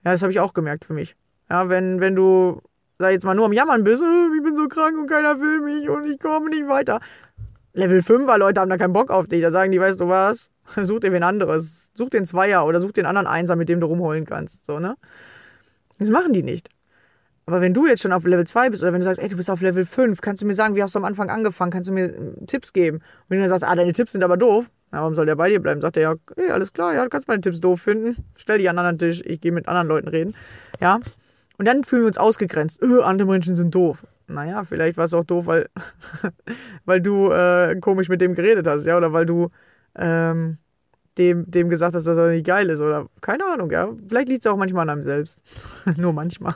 Ja, 0.04 0.12
das 0.12 0.20
habe 0.20 0.30
ich 0.30 0.40
auch 0.40 0.52
gemerkt 0.52 0.84
für 0.84 0.92
mich. 0.92 1.16
Ja, 1.48 1.70
wenn, 1.70 2.00
wenn 2.00 2.14
du 2.14 2.60
sag 2.98 3.12
jetzt 3.12 3.24
mal, 3.24 3.34
nur 3.34 3.46
am 3.46 3.52
Jammern 3.52 3.84
bist, 3.84 4.02
ich 4.02 4.42
bin 4.42 4.56
so 4.56 4.68
krank 4.68 4.98
und 4.98 5.08
keiner 5.08 5.40
will 5.40 5.60
mich 5.60 5.88
und 5.88 6.06
ich 6.06 6.18
komme 6.18 6.50
nicht 6.50 6.68
weiter. 6.68 7.00
Level 7.72 8.00
5er 8.00 8.38
Leute 8.38 8.60
haben 8.60 8.70
da 8.70 8.76
keinen 8.76 8.92
Bock 8.92 9.10
auf 9.10 9.26
dich. 9.26 9.42
Da 9.42 9.50
sagen 9.50 9.72
die, 9.72 9.80
weißt 9.80 10.00
du 10.00 10.08
was, 10.08 10.50
such 10.82 11.00
dir 11.00 11.12
wen 11.12 11.24
anderes. 11.24 11.90
Such 11.94 12.10
den 12.10 12.24
Zweier 12.24 12.64
oder 12.66 12.80
such 12.80 12.92
den 12.92 13.06
anderen 13.06 13.26
Einser, 13.26 13.56
mit 13.56 13.68
dem 13.68 13.80
du 13.80 13.86
rumholen 13.86 14.24
kannst. 14.26 14.66
So, 14.66 14.78
ne? 14.78 14.96
Das 15.98 16.08
machen 16.08 16.32
die 16.32 16.42
nicht. 16.42 16.68
Aber 17.46 17.60
wenn 17.60 17.74
du 17.74 17.86
jetzt 17.86 18.02
schon 18.02 18.12
auf 18.12 18.24
Level 18.24 18.46
2 18.46 18.70
bist 18.70 18.82
oder 18.82 18.92
wenn 18.92 19.00
du 19.00 19.04
sagst, 19.04 19.20
ey, 19.20 19.28
du 19.28 19.36
bist 19.36 19.50
auf 19.50 19.60
Level 19.60 19.84
5, 19.84 20.20
kannst 20.20 20.42
du 20.42 20.46
mir 20.46 20.54
sagen, 20.54 20.76
wie 20.76 20.82
hast 20.82 20.94
du 20.94 20.98
am 20.98 21.04
Anfang 21.04 21.28
angefangen? 21.28 21.72
Kannst 21.72 21.88
du 21.90 21.92
mir 21.92 22.06
äh, 22.06 22.46
Tipps 22.46 22.72
geben? 22.72 22.98
Und 22.98 23.04
wenn 23.28 23.38
du 23.38 23.42
dann 23.42 23.50
sagst, 23.50 23.70
ah, 23.70 23.74
deine 23.74 23.92
Tipps 23.92 24.12
sind 24.12 24.24
aber 24.24 24.38
doof, 24.38 24.70
na, 24.92 25.00
warum 25.00 25.14
soll 25.14 25.26
der 25.26 25.36
bei 25.36 25.50
dir 25.50 25.60
bleiben? 25.60 25.82
Sagt 25.82 25.98
er, 25.98 26.02
ja, 26.02 26.14
ey, 26.36 26.50
alles 26.50 26.72
klar, 26.72 26.94
ja, 26.94 27.02
du 27.02 27.10
kannst 27.10 27.28
meine 27.28 27.42
Tipps 27.42 27.60
doof 27.60 27.82
finden. 27.82 28.16
Stell 28.36 28.58
dich 28.58 28.70
an 28.70 28.78
einen 28.78 28.86
anderen 28.86 29.10
Tisch, 29.10 29.22
ich 29.26 29.40
gehe 29.40 29.52
mit 29.52 29.68
anderen 29.68 29.88
Leuten 29.88 30.08
reden. 30.08 30.34
Ja, 30.80 31.00
und 31.58 31.66
dann 31.66 31.84
fühlen 31.84 32.02
wir 32.02 32.08
uns 32.08 32.18
ausgegrenzt. 32.18 32.82
Öh, 32.82 33.02
andere 33.02 33.28
Menschen 33.28 33.54
sind 33.54 33.74
doof. 33.74 34.06
Naja, 34.26 34.64
vielleicht 34.64 34.96
war 34.96 35.04
es 35.04 35.14
auch 35.14 35.24
doof, 35.24 35.46
weil, 35.46 35.68
weil 36.84 37.00
du 37.00 37.30
äh, 37.30 37.76
komisch 37.80 38.08
mit 38.08 38.20
dem 38.20 38.34
geredet 38.34 38.66
hast, 38.66 38.86
ja, 38.86 38.96
oder 38.96 39.12
weil 39.12 39.26
du 39.26 39.50
ähm, 39.96 40.58
dem, 41.18 41.48
dem 41.48 41.68
gesagt 41.68 41.94
hast, 41.94 42.06
dass 42.06 42.16
er 42.16 42.30
nicht 42.30 42.46
geil 42.46 42.68
ist, 42.70 42.80
oder 42.80 43.06
keine 43.20 43.44
Ahnung, 43.44 43.70
ja. 43.70 43.88
Vielleicht 44.08 44.28
liegt 44.28 44.44
es 44.44 44.50
auch 44.50 44.56
manchmal 44.56 44.82
an 44.82 44.90
einem 44.90 45.02
selbst. 45.04 45.42
Nur 45.96 46.12
manchmal. 46.12 46.54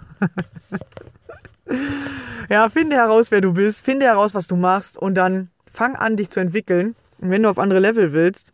ja, 2.49 2.69
finde 2.69 2.97
heraus, 2.97 3.31
wer 3.31 3.41
du 3.41 3.53
bist, 3.53 3.85
finde 3.85 4.07
heraus, 4.07 4.35
was 4.35 4.49
du 4.49 4.57
machst 4.57 4.99
und 4.99 5.15
dann 5.15 5.51
fang 5.73 5.95
an, 5.95 6.17
dich 6.17 6.31
zu 6.31 6.41
entwickeln. 6.41 6.97
Und 7.19 7.31
wenn 7.31 7.43
du 7.43 7.51
auf 7.51 7.59
andere 7.59 7.79
Level 7.79 8.13
willst, 8.13 8.53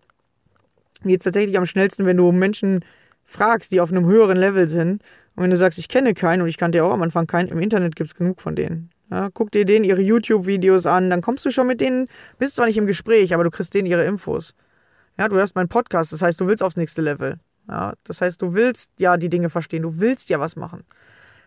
geht 1.05 1.21
es 1.21 1.25
tatsächlich 1.25 1.57
am 1.57 1.67
schnellsten, 1.67 2.05
wenn 2.05 2.17
du 2.17 2.31
Menschen 2.33 2.85
fragst, 3.25 3.73
die 3.73 3.81
auf 3.81 3.91
einem 3.91 4.05
höheren 4.05 4.37
Level 4.37 4.69
sind 4.69 5.03
und 5.37 5.43
wenn 5.43 5.51
du 5.51 5.57
sagst, 5.57 5.79
ich 5.79 5.89
kenne 5.89 6.15
keinen 6.15 6.43
und 6.43 6.49
ich 6.49 6.59
kannte 6.59 6.79
ja 6.79 6.85
auch 6.85 6.93
am 6.93 7.03
Anfang 7.03 7.27
keinen, 7.27 7.49
im 7.49 7.61
Internet 7.61 7.97
gibt 7.97 8.11
es 8.11 8.15
genug 8.15 8.41
von 8.41 8.55
denen. 8.55 8.91
Ja, 9.11 9.31
guck 9.33 9.51
dir 9.51 9.65
denen 9.65 9.85
ihre 9.85 10.01
YouTube-Videos 10.01 10.87
an, 10.87 11.11
dann 11.11 11.23
kommst 11.23 11.45
du 11.45 11.51
schon 11.51 11.67
mit 11.67 11.81
denen, 11.81 12.09
bist 12.39 12.57
zwar 12.57 12.67
nicht 12.67 12.79
im 12.79 12.87
Gespräch, 12.87 13.35
aber 13.35 13.45
du 13.45 13.51
kriegst 13.51 13.75
denen 13.75 13.87
ihre 13.87 14.05
Infos. 14.05 14.55
Ja, 15.19 15.29
du 15.29 15.37
hörst 15.37 15.55
meinen 15.55 15.69
Podcast, 15.69 16.13
das 16.13 16.23
heißt, 16.23 16.41
du 16.41 16.47
willst 16.47 16.63
aufs 16.63 16.77
nächste 16.77 17.03
Level. 17.03 17.39
Ja, 17.69 17.95
das 18.05 18.21
heißt, 18.21 18.41
du 18.43 18.55
willst 18.55 18.91
ja 18.99 19.17
die 19.17 19.29
Dinge 19.29 19.51
verstehen, 19.51 19.83
du 19.83 19.99
willst 19.99 20.29
ja 20.31 20.41
was 20.41 20.57
machen. 20.57 20.85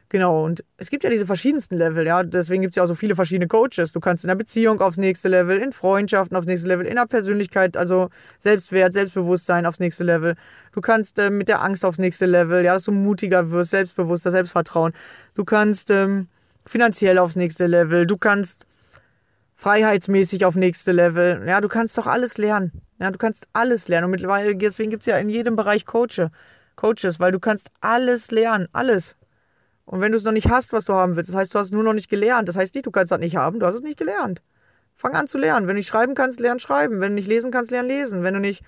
Genau, 0.09 0.45
und 0.45 0.63
es 0.77 0.89
gibt 0.89 1.03
ja 1.03 1.09
diese 1.09 1.25
verschiedensten 1.25 1.75
Level, 1.75 2.05
ja. 2.05 2.23
Deswegen 2.23 2.61
gibt 2.61 2.71
es 2.71 2.75
ja 2.77 2.83
auch 2.83 2.87
so 2.87 2.95
viele 2.95 3.15
verschiedene 3.15 3.47
Coaches. 3.47 3.91
Du 3.91 3.99
kannst 3.99 4.23
in 4.23 4.29
der 4.29 4.35
Beziehung 4.35 4.79
aufs 4.79 4.95
nächste 4.95 5.27
Level, 5.27 5.57
in 5.57 5.73
Freundschaften 5.73 6.37
aufs 6.37 6.47
nächste 6.47 6.67
Level, 6.69 6.85
in 6.85 6.95
der 6.95 7.07
Persönlichkeit, 7.07 7.75
also 7.75 8.09
Selbstwert, 8.39 8.93
Selbstbewusstsein 8.93 9.65
aufs 9.65 9.81
nächste 9.81 10.05
Level. 10.05 10.35
Du 10.71 10.79
kannst 10.79 11.19
äh, 11.19 11.29
mit 11.29 11.49
der 11.49 11.61
Angst 11.61 11.83
aufs 11.83 11.97
nächste 11.97 12.25
Level, 12.25 12.63
ja, 12.63 12.73
dass 12.73 12.85
du 12.85 12.93
mutiger 12.93 13.51
wirst, 13.51 13.71
selbstbewusster, 13.71 14.31
Selbstvertrauen. 14.31 14.93
Du 15.35 15.43
kannst 15.43 15.91
ähm, 15.91 16.27
finanziell 16.65 17.17
aufs 17.17 17.35
nächste 17.35 17.67
Level, 17.67 18.07
du 18.07 18.15
kannst 18.15 18.65
freiheitsmäßig 19.57 20.45
auf 20.45 20.55
nächste 20.55 20.93
Level. 20.93 21.43
Ja, 21.45 21.59
du 21.59 21.67
kannst 21.67 21.97
doch 21.97 22.07
alles 22.07 22.37
lernen. 22.37 22.71
Ja, 22.99 23.11
du 23.11 23.17
kannst 23.17 23.47
alles 23.51 23.89
lernen. 23.89 24.05
Und 24.05 24.11
mittlerweile, 24.11 24.55
deswegen 24.55 24.89
gibt 24.89 25.01
es 25.01 25.07
ja 25.07 25.17
in 25.17 25.29
jedem 25.29 25.55
Bereich 25.55 25.85
Coache, 25.85 26.31
Coaches, 26.75 27.19
weil 27.19 27.31
du 27.31 27.39
kannst 27.39 27.71
alles 27.81 28.31
lernen, 28.31 28.67
alles. 28.71 29.17
Und 29.87 30.01
wenn 30.01 30.11
du 30.11 30.17
es 30.17 30.25
noch 30.25 30.33
nicht 30.33 30.49
hast, 30.49 30.73
was 30.73 30.83
du 30.83 30.93
haben 30.93 31.15
willst, 31.15 31.29
das 31.29 31.37
heißt, 31.37 31.55
du 31.55 31.59
hast 31.59 31.67
es 31.67 31.71
nur 31.71 31.81
noch 31.81 31.93
nicht 31.93 32.09
gelernt. 32.09 32.49
Das 32.49 32.57
heißt 32.57 32.75
nicht, 32.75 32.85
du 32.85 32.91
kannst 32.91 33.09
das 33.09 33.19
nicht 33.19 33.37
haben, 33.37 33.61
du 33.61 33.65
hast 33.65 33.75
es 33.75 33.81
nicht 33.81 33.97
gelernt. 33.97 34.41
Fang 34.95 35.15
an 35.15 35.27
zu 35.27 35.37
lernen. 35.37 35.65
Wenn 35.65 35.75
du 35.75 35.79
nicht 35.79 35.87
schreiben 35.87 36.13
kannst, 36.13 36.41
lern 36.41 36.59
schreiben. 36.59 36.99
Wenn 36.99 37.11
du 37.11 37.15
nicht 37.15 37.29
lesen 37.29 37.51
kannst, 37.51 37.71
lern 37.71 37.85
lesen. 37.85 38.21
Wenn 38.21 38.33
du 38.33 38.41
nicht 38.41 38.63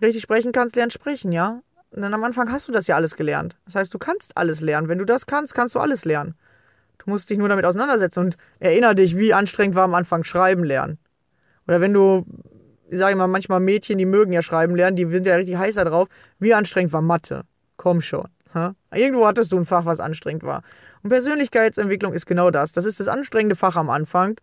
richtig 0.00 0.22
sprechen 0.22 0.52
kannst, 0.52 0.76
lern 0.76 0.90
sprechen, 0.92 1.32
ja? 1.32 1.62
Und 1.90 2.02
dann 2.02 2.14
am 2.14 2.22
Anfang 2.22 2.52
hast 2.52 2.68
du 2.68 2.72
das 2.72 2.86
ja 2.86 2.94
alles 2.94 3.16
gelernt. 3.16 3.56
Das 3.64 3.74
heißt, 3.74 3.92
du 3.92 3.98
kannst 3.98 4.36
alles 4.36 4.60
lernen. 4.60 4.86
Wenn 4.86 4.98
du 4.98 5.04
das 5.04 5.26
kannst, 5.26 5.52
kannst 5.52 5.74
du 5.74 5.80
alles 5.80 6.04
lernen. 6.04 6.36
Du 6.98 7.10
musst 7.10 7.28
dich 7.28 7.38
nur 7.38 7.48
damit 7.48 7.64
auseinandersetzen 7.64 8.20
und 8.20 8.36
erinnere 8.60 8.94
dich, 8.94 9.16
wie 9.16 9.34
anstrengend 9.34 9.74
war 9.74 9.84
am 9.84 9.94
Anfang 9.94 10.22
Schreiben 10.22 10.62
lernen. 10.62 10.98
Oder 11.66 11.80
wenn 11.80 11.92
du, 11.92 12.24
ich 12.88 12.98
sage 12.98 13.16
mal, 13.16 13.26
manchmal 13.26 13.58
Mädchen, 13.58 13.98
die 13.98 14.06
mögen 14.06 14.32
ja 14.32 14.42
Schreiben 14.42 14.76
lernen, 14.76 14.94
die 14.94 15.06
sind 15.06 15.26
ja 15.26 15.34
richtig 15.34 15.56
heiß 15.56 15.74
da 15.74 15.84
drauf. 15.84 16.06
Wie 16.38 16.54
anstrengend 16.54 16.92
war 16.92 17.02
Mathe? 17.02 17.42
Komm 17.76 18.00
schon. 18.00 18.28
Irgendwo 18.92 19.26
hattest 19.26 19.52
du 19.52 19.58
ein 19.58 19.66
Fach, 19.66 19.84
was 19.84 20.00
anstrengend 20.00 20.42
war. 20.42 20.62
Und 21.02 21.10
Persönlichkeitsentwicklung 21.10 22.12
ist 22.14 22.26
genau 22.26 22.50
das. 22.50 22.72
Das 22.72 22.84
ist 22.84 23.00
das 23.00 23.08
anstrengende 23.08 23.56
Fach 23.56 23.76
am 23.76 23.90
Anfang. 23.90 24.38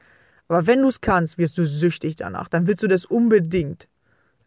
Aber 0.48 0.68
wenn 0.68 0.82
du 0.82 0.90
es 0.90 1.02
kannst, 1.02 1.38
wirst 1.38 1.58
du 1.58 1.66
süchtig 1.66 2.16
danach. 2.16 2.50
Dann 2.50 2.68
willst 2.68 2.84
du 2.84 2.88
das 2.88 3.06
unbedingt. 3.06 3.88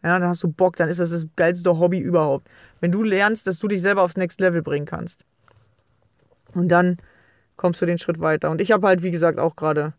Ja, 0.03 0.19
dann 0.19 0.29
hast 0.29 0.43
du 0.43 0.47
Bock, 0.47 0.75
dann 0.75 0.89
ist 0.89 0.99
das 0.99 1.09
das 1.09 1.25
geilste 1.35 1.79
Hobby 1.79 1.99
überhaupt. 1.99 2.47
Wenn 2.79 2.91
du 2.91 3.03
lernst, 3.03 3.47
dass 3.47 3.59
du 3.59 3.67
dich 3.67 3.81
selber 3.81 4.03
aufs 4.03 4.15
Next 4.15 4.39
Level 4.39 4.61
bringen 4.61 4.85
kannst. 4.85 5.25
Und 6.53 6.69
dann 6.69 6.97
kommst 7.55 7.81
du 7.81 7.85
den 7.85 7.97
Schritt 7.97 8.19
weiter. 8.19 8.51
Und 8.51 8.61
ich 8.61 8.71
habe 8.71 8.87
halt, 8.87 9.03
wie 9.03 9.11
gesagt, 9.11 9.39
auch 9.39 9.55
gerade 9.55 9.93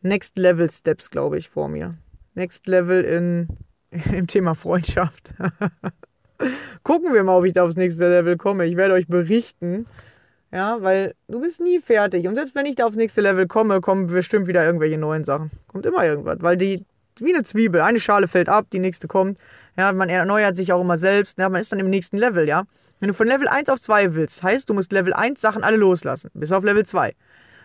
Next 0.00 0.38
Level 0.38 0.70
Steps, 0.70 1.10
glaube 1.10 1.38
ich, 1.38 1.48
vor 1.48 1.68
mir. 1.68 1.96
Next 2.34 2.66
Level 2.66 3.04
in, 3.04 3.48
im 4.12 4.26
Thema 4.26 4.54
Freundschaft. 4.54 5.30
Gucken 6.82 7.12
wir 7.12 7.22
mal, 7.24 7.36
ob 7.36 7.44
ich 7.44 7.52
da 7.52 7.64
aufs 7.64 7.76
nächste 7.76 8.08
Level 8.08 8.36
komme. 8.36 8.66
Ich 8.66 8.76
werde 8.76 8.94
euch 8.94 9.06
berichten. 9.06 9.86
Ja, 10.52 10.80
weil 10.80 11.14
du 11.28 11.40
bist 11.40 11.60
nie 11.60 11.80
fertig. 11.80 12.26
Und 12.28 12.34
selbst 12.34 12.54
wenn 12.54 12.66
ich 12.66 12.76
da 12.76 12.86
aufs 12.86 12.96
nächste 12.96 13.20
Level 13.20 13.46
komme, 13.46 13.80
kommen 13.80 14.06
bestimmt 14.06 14.46
wieder 14.46 14.64
irgendwelche 14.64 14.98
neuen 14.98 15.24
Sachen. 15.24 15.50
Kommt 15.66 15.86
immer 15.86 16.04
irgendwas. 16.04 16.38
Weil 16.40 16.56
die, 16.56 16.84
wie 17.18 17.34
eine 17.34 17.42
Zwiebel, 17.42 17.80
eine 17.80 18.00
Schale 18.00 18.28
fällt 18.28 18.48
ab, 18.48 18.66
die 18.72 18.78
nächste 18.78 19.08
kommt. 19.08 19.38
Ja, 19.76 19.92
man 19.92 20.08
erneuert 20.08 20.56
sich 20.56 20.72
auch 20.72 20.80
immer 20.80 20.96
selbst. 20.96 21.38
Ja, 21.38 21.48
man 21.48 21.60
ist 21.60 21.72
dann 21.72 21.80
im 21.80 21.90
nächsten 21.90 22.16
Level, 22.16 22.48
ja. 22.48 22.64
Wenn 23.00 23.08
du 23.08 23.14
von 23.14 23.26
Level 23.26 23.48
1 23.48 23.68
auf 23.68 23.80
2 23.80 24.14
willst, 24.14 24.42
heißt, 24.42 24.68
du 24.70 24.74
musst 24.74 24.92
Level 24.92 25.12
1 25.12 25.40
Sachen 25.40 25.62
alle 25.62 25.76
loslassen. 25.76 26.30
Bis 26.32 26.52
auf 26.52 26.64
Level 26.64 26.86
2. 26.86 27.14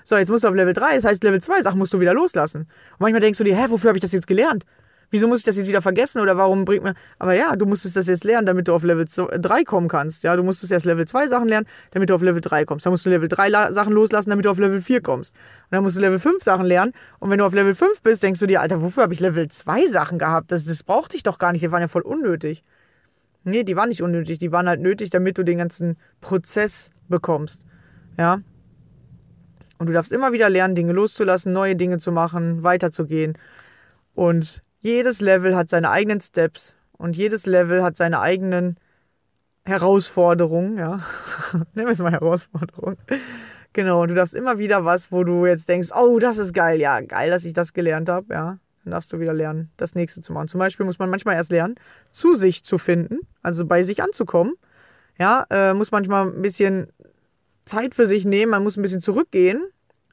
So, 0.03 0.17
jetzt 0.17 0.30
musst 0.30 0.43
du 0.43 0.47
auf 0.47 0.55
Level 0.55 0.74
3, 0.74 0.95
das 0.95 1.05
heißt, 1.05 1.24
Level 1.24 1.41
2 1.41 1.61
Sachen 1.61 1.78
musst 1.78 1.93
du 1.93 1.99
wieder 1.99 2.13
loslassen. 2.13 2.61
Und 2.61 2.99
manchmal 2.99 3.22
denkst 3.22 3.38
du 3.38 3.43
dir, 3.43 3.55
hä, 3.55 3.65
wofür 3.69 3.89
habe 3.89 3.97
ich 3.97 4.01
das 4.01 4.11
jetzt 4.11 4.28
gelernt? 4.28 4.65
Wieso 5.12 5.28
muss 5.28 5.39
ich 5.39 5.43
das 5.43 5.57
jetzt 5.57 5.68
wieder 5.68 5.82
vergessen 5.82 6.22
oder 6.22 6.38
warum 6.38 6.64
bringt 6.64 6.84
mir. 6.84 6.93
Aber 7.20 7.34
ja, 7.34 7.57
du 7.57 7.66
musstest 7.66 7.97
das 7.97 8.07
jetzt 8.07 8.24
lernen, 8.24 8.45
damit 8.45 8.70
du 8.70 8.74
auf 8.74 8.84
Level 8.84 9.05
3 9.05 9.64
kommen 9.66 9.89
kannst. 9.89 10.24
Ja, 10.24 10.38
du 10.38 10.43
musstest 10.43 10.72
erst 10.72 10.86
Level 10.86 11.05
2 11.05 11.28
Sachen 11.28 11.49
lernen, 11.49 11.68
damit 11.91 12.09
du 12.09 12.16
auf 12.16 12.22
Level 12.22 12.39
3 12.39 12.64
kommst. 12.64 12.86
Dann 12.86 12.93
musst 12.93 13.05
du 13.05 13.09
Level 13.09 13.28
3 13.28 13.49
La 13.49 13.74
Sachen 13.74 13.91
loslassen, 13.91 14.30
damit 14.30 14.45
du 14.45 14.49
auf 14.49 14.57
Level 14.57 14.82
4 14.82 15.01
kommst. 15.01 15.34
Und 15.34 15.72
dann 15.72 15.84
musst 15.84 15.97
du 15.97 16.01
Level 16.01 16.18
5 16.18 16.41
Sachen 16.41 16.66
lernen. 16.66 16.93
Und 17.20 17.30
wenn 17.30 17.39
du 17.39 17.45
auf 17.45 17.53
Level 17.53 17.76
5 17.76 18.01
bist, 18.01 18.24
denkst 18.24 18.39
du 18.39 18.47
dir, 18.47 18.62
Alter, 18.62 18.82
wofür 18.82 19.03
habe 19.03 19.14
ich 19.14 19.20
Level 19.20 19.49
2 19.49 19.88
Sachen 19.88 20.18
gehabt? 20.18 20.53
Das, 20.53 20.64
das 20.64 20.82
brauchte 20.82 21.18
ich 21.18 21.24
doch 21.24 21.38
gar 21.38 21.51
nicht. 21.51 21.62
Die 21.62 21.72
waren 21.72 21.82
ja 21.82 21.89
voll 21.89 22.03
unnötig. 22.03 22.64
Nee, 23.43 23.64
die 23.64 23.76
waren 23.76 23.89
nicht 23.89 24.01
unnötig. 24.01 24.39
Die 24.39 24.53
waren 24.53 24.70
halt 24.70 24.80
nötig, 24.80 25.09
damit 25.09 25.38
du 25.38 25.43
den 25.43 25.57
ganzen 25.57 25.97
Prozess 26.22 26.89
bekommst. 27.09 27.66
Ja. 28.18 28.39
Und 29.78 29.88
du 29.88 29.93
darfst 29.93 30.14
immer 30.14 30.32
wieder 30.32 30.49
lernen, 30.49 30.76
Dinge 30.76 30.93
loszulassen, 30.93 31.51
neue 31.51 31.76
Dinge 31.76 31.97
zu 31.97 32.14
machen, 32.14 32.64
weiterzugehen. 32.64 33.38
Und 34.14 34.64
jedes 34.82 35.22
Level 35.22 35.56
hat 35.56 35.70
seine 35.70 35.90
eigenen 35.90 36.20
Steps 36.20 36.76
und 36.98 37.16
jedes 37.16 37.46
Level 37.46 37.84
hat 37.84 37.96
seine 37.96 38.20
eigenen 38.20 38.78
Herausforderungen, 39.64 40.78
ja. 40.78 41.02
Nehmen 41.74 41.88
wir 41.88 41.94
es 41.94 42.00
mal 42.00 42.12
Herausforderungen. 42.12 42.98
Genau, 43.74 44.02
und 44.02 44.10
du 44.10 44.16
darfst 44.16 44.34
immer 44.34 44.58
wieder 44.58 44.84
was, 44.84 45.12
wo 45.12 45.24
du 45.24 45.46
jetzt 45.46 45.70
denkst, 45.70 45.90
oh, 45.96 46.20
das 46.20 46.38
ist 46.40 46.54
geil, 46.54 46.82
ja, 46.82 47.00
geil, 47.00 47.30
dass 47.30 47.46
ich 47.46 47.54
das 47.54 47.74
gelernt 47.74 48.10
habe, 48.10 48.34
ja. 48.34 48.58
Dann 48.84 48.92
darfst 48.92 49.14
du 49.14 49.20
wieder 49.20 49.34
lernen, 49.34 49.72
das 49.78 49.94
nächste 49.94 50.22
zu 50.22 50.34
machen. 50.34 50.48
Zum 50.48 50.60
Beispiel 50.60 50.88
muss 50.88 50.98
man 50.98 51.10
manchmal 51.12 51.36
erst 51.36 51.52
lernen, 51.52 51.76
zu 52.12 52.34
sich 52.34 52.64
zu 52.64 52.80
finden, 52.80 53.20
also 53.44 53.66
bei 53.68 53.84
sich 53.84 54.02
anzukommen. 54.02 54.56
Ja, 55.20 55.46
äh, 55.52 55.74
muss 55.76 55.92
manchmal 55.92 56.28
ein 56.28 56.42
bisschen 56.42 56.88
Zeit 57.66 57.94
für 57.94 58.08
sich 58.08 58.26
nehmen, 58.26 58.50
man 58.50 58.64
muss 58.64 58.78
ein 58.78 58.82
bisschen 58.82 59.02
zurückgehen, 59.02 59.64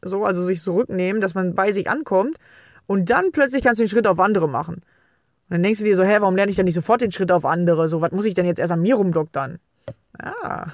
so, 0.02 0.24
also 0.24 0.44
sich 0.44 0.60
zurücknehmen, 0.60 1.22
dass 1.22 1.34
man 1.34 1.54
bei 1.54 1.72
sich 1.72 1.88
ankommt. 1.88 2.36
Und 2.88 3.10
dann 3.10 3.32
plötzlich 3.32 3.62
kannst 3.62 3.78
du 3.78 3.84
den 3.84 3.90
Schritt 3.90 4.06
auf 4.06 4.18
andere 4.18 4.48
machen. 4.48 4.76
Und 4.76 4.82
dann 5.50 5.62
denkst 5.62 5.78
du 5.78 5.84
dir 5.84 5.94
so, 5.94 6.02
hä, 6.02 6.16
warum 6.20 6.36
lerne 6.36 6.50
ich 6.50 6.56
dann 6.56 6.64
nicht 6.64 6.74
sofort 6.74 7.02
den 7.02 7.12
Schritt 7.12 7.30
auf 7.30 7.44
andere? 7.44 7.86
So, 7.88 8.00
was 8.00 8.12
muss 8.12 8.24
ich 8.24 8.32
denn 8.32 8.46
jetzt 8.46 8.58
erst 8.58 8.72
an 8.72 8.80
mir 8.80 8.94
rumdoktern? 8.94 9.58
Ja. 10.18 10.68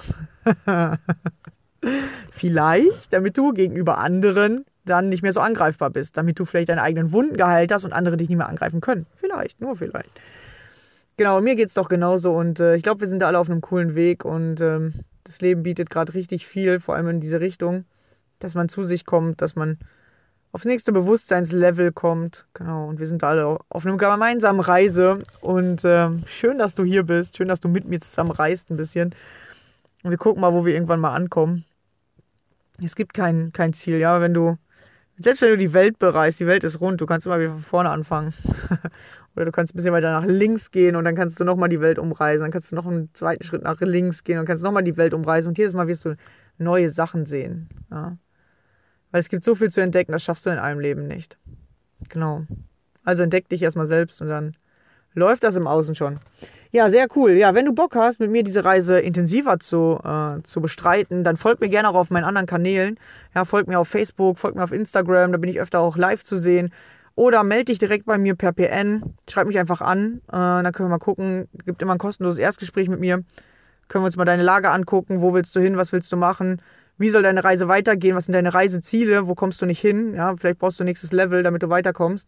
vielleicht, 2.31 3.11
damit 3.11 3.37
du 3.37 3.51
gegenüber 3.51 3.97
anderen 3.97 4.65
dann 4.85 5.09
nicht 5.09 5.23
mehr 5.23 5.33
so 5.33 5.41
angreifbar 5.41 5.89
bist. 5.89 6.15
Damit 6.15 6.39
du 6.39 6.45
vielleicht 6.45 6.69
deine 6.69 6.83
eigenen 6.83 7.11
Wunden 7.11 7.35
geheilt 7.35 7.73
hast 7.73 7.83
und 7.83 7.91
andere 7.91 8.15
dich 8.15 8.29
nicht 8.29 8.37
mehr 8.37 8.47
angreifen 8.47 8.79
können. 8.79 9.07
Vielleicht, 9.17 9.59
nur 9.59 9.75
vielleicht. 9.75 10.11
Genau, 11.17 11.41
mir 11.41 11.55
geht 11.55 11.67
es 11.67 11.73
doch 11.73 11.89
genauso 11.89 12.31
und 12.31 12.61
äh, 12.61 12.75
ich 12.75 12.83
glaube, 12.83 13.01
wir 13.01 13.07
sind 13.07 13.19
da 13.19 13.27
alle 13.27 13.39
auf 13.39 13.49
einem 13.49 13.61
coolen 13.61 13.95
Weg 13.95 14.23
und 14.23 14.61
ähm, 14.61 14.93
das 15.25 15.41
Leben 15.41 15.63
bietet 15.63 15.89
gerade 15.89 16.13
richtig 16.13 16.47
viel, 16.47 16.79
vor 16.79 16.95
allem 16.95 17.07
in 17.07 17.19
diese 17.19 17.39
Richtung, 17.41 17.85
dass 18.39 18.53
man 18.53 18.69
zu 18.69 18.83
sich 18.83 19.05
kommt, 19.05 19.41
dass 19.41 19.55
man 19.55 19.79
aufs 20.55 20.63
nächste 20.63 20.93
Bewusstseinslevel 20.93 21.91
kommt. 21.91 22.47
Genau, 22.53 22.87
und 22.87 22.97
wir 22.97 23.05
sind 23.05 23.21
alle 23.25 23.59
auf 23.67 23.85
einer 23.85 23.97
gemeinsamen 23.97 24.61
Reise. 24.61 25.19
Und 25.41 25.83
äh, 25.83 26.07
schön, 26.27 26.57
dass 26.57 26.75
du 26.75 26.85
hier 26.85 27.03
bist. 27.03 27.35
Schön, 27.35 27.49
dass 27.49 27.59
du 27.59 27.67
mit 27.67 27.85
mir 27.89 27.99
zusammen 27.99 28.31
reist 28.31 28.71
ein 28.71 28.77
bisschen. 28.77 29.13
Und 30.03 30.11
wir 30.11 30.17
gucken 30.17 30.39
mal, 30.39 30.53
wo 30.53 30.65
wir 30.65 30.73
irgendwann 30.73 31.01
mal 31.01 31.13
ankommen. 31.13 31.65
Es 32.81 32.95
gibt 32.95 33.13
kein, 33.13 33.51
kein 33.51 33.73
Ziel, 33.73 33.97
ja. 33.97 34.21
Wenn 34.21 34.33
du, 34.33 34.55
selbst 35.17 35.41
wenn 35.41 35.49
du 35.49 35.57
die 35.57 35.73
Welt 35.73 35.99
bereist, 35.99 36.39
die 36.39 36.47
Welt 36.47 36.63
ist 36.63 36.79
rund, 36.79 37.01
du 37.01 37.05
kannst 37.05 37.25
immer 37.25 37.37
wieder 37.37 37.51
von 37.51 37.59
vorne 37.59 37.89
anfangen. 37.89 38.33
Oder 39.35 39.43
du 39.43 39.51
kannst 39.51 39.73
ein 39.73 39.75
bisschen 39.75 39.91
weiter 39.91 40.11
nach 40.11 40.25
links 40.25 40.71
gehen 40.71 40.95
und 40.95 41.03
dann 41.03 41.15
kannst 41.15 41.37
du 41.37 41.43
nochmal 41.43 41.67
die 41.67 41.81
Welt 41.81 41.99
umreisen. 41.99 42.45
Dann 42.45 42.51
kannst 42.51 42.71
du 42.71 42.77
noch 42.77 42.85
einen 42.85 43.13
zweiten 43.13 43.43
Schritt 43.43 43.63
nach 43.63 43.81
links 43.81 44.23
gehen 44.23 44.39
und 44.39 44.45
kannst 44.45 44.63
nochmal 44.63 44.83
die 44.83 44.95
Welt 44.95 45.13
umreisen. 45.13 45.49
Und 45.49 45.57
jedes 45.57 45.73
Mal 45.73 45.89
wirst 45.89 46.05
du 46.05 46.15
neue 46.57 46.89
Sachen 46.89 47.25
sehen. 47.25 47.67
Ja. 47.91 48.15
Weil 49.15 49.21
es 49.21 49.29
gibt 49.29 49.45
so 49.45 49.55
viel 49.55 49.71
zu 49.71 49.79
entdecken, 49.79 50.11
das 50.11 50.23
schaffst 50.23 50.45
du 50.45 50.49
in 50.49 50.57
einem 50.57 50.81
Leben 50.81 51.07
nicht. 51.07 51.37
Genau. 52.09 52.43
Also 53.05 53.23
entdeck 53.23 53.47
dich 53.47 53.61
erstmal 53.61 53.87
selbst 53.87 54.21
und 54.21 54.27
dann 54.27 54.57
läuft 55.13 55.45
das 55.45 55.55
im 55.55 55.67
Außen 55.67 55.95
schon. 55.95 56.19
Ja, 56.71 56.89
sehr 56.89 57.07
cool. 57.15 57.31
Ja, 57.31 57.55
wenn 57.55 57.65
du 57.65 57.71
Bock 57.71 57.95
hast, 57.95 58.19
mit 58.19 58.29
mir 58.29 58.43
diese 58.43 58.65
Reise 58.65 58.99
intensiver 58.99 59.57
zu, 59.61 60.01
äh, 60.03 60.43
zu 60.43 60.59
bestreiten, 60.59 61.23
dann 61.23 61.37
folg 61.37 61.61
mir 61.61 61.69
gerne 61.69 61.87
auch 61.87 61.95
auf 61.95 62.09
meinen 62.09 62.25
anderen 62.25 62.45
Kanälen. 62.45 62.99
Ja, 63.33 63.45
folg 63.45 63.69
mir 63.69 63.79
auf 63.79 63.87
Facebook, 63.87 64.37
folg 64.37 64.55
mir 64.55 64.65
auf 64.65 64.73
Instagram, 64.73 65.31
da 65.31 65.37
bin 65.37 65.49
ich 65.49 65.61
öfter 65.61 65.79
auch 65.79 65.95
live 65.95 66.25
zu 66.25 66.37
sehen. 66.37 66.73
Oder 67.15 67.45
melde 67.45 67.71
dich 67.71 67.79
direkt 67.79 68.05
bei 68.05 68.17
mir 68.17 68.35
per 68.35 68.51
PN. 68.51 69.13
Schreib 69.29 69.47
mich 69.47 69.57
einfach 69.57 69.79
an. 69.79 70.19
Äh, 70.27 70.31
dann 70.33 70.73
können 70.73 70.89
wir 70.89 70.95
mal 70.95 70.99
gucken. 70.99 71.47
Gibt 71.63 71.81
immer 71.81 71.93
ein 71.93 71.99
kostenloses 71.99 72.39
Erstgespräch 72.39 72.89
mit 72.89 72.99
mir. 72.99 73.23
Können 73.87 74.03
wir 74.03 74.07
uns 74.07 74.17
mal 74.17 74.25
deine 74.25 74.43
Lage 74.43 74.71
angucken. 74.71 75.21
Wo 75.21 75.33
willst 75.33 75.55
du 75.55 75.61
hin? 75.61 75.77
Was 75.77 75.93
willst 75.93 76.11
du 76.11 76.17
machen? 76.17 76.61
Wie 76.97 77.09
soll 77.09 77.23
deine 77.23 77.43
Reise 77.43 77.67
weitergehen, 77.67 78.15
was 78.15 78.25
sind 78.25 78.33
deine 78.33 78.53
Reiseziele, 78.53 79.27
wo 79.27 79.35
kommst 79.35 79.61
du 79.61 79.65
nicht 79.65 79.79
hin, 79.79 80.13
ja, 80.15 80.35
vielleicht 80.37 80.59
brauchst 80.59 80.79
du 80.79 80.83
nächstes 80.83 81.11
Level, 81.11 81.43
damit 81.43 81.63
du 81.63 81.69
weiterkommst. 81.69 82.27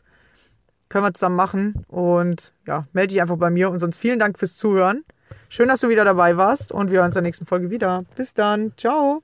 Können 0.89 1.05
wir 1.05 1.13
zusammen 1.13 1.36
machen 1.36 1.86
und 1.88 2.53
ja, 2.65 2.88
melde 2.93 3.13
dich 3.13 3.22
einfach 3.22 3.38
bei 3.38 3.49
mir 3.49 3.70
und 3.70 3.80
sonst 3.80 3.97
vielen 3.97 4.20
Dank 4.20 4.39
fürs 4.39 4.55
Zuhören. 4.55 5.03
Schön, 5.49 5.68
dass 5.68 5.82
du 5.82 5.89
wieder 5.89 6.05
dabei 6.05 6.38
warst 6.38 6.72
und 6.72 6.91
wir 6.91 6.99
hören 6.99 7.07
uns 7.07 7.15
in 7.15 7.22
der 7.22 7.28
nächsten 7.28 7.45
Folge 7.45 7.70
wieder. 7.70 8.03
Bis 8.15 8.34
dann. 8.34 8.74
Ciao. 8.78 9.22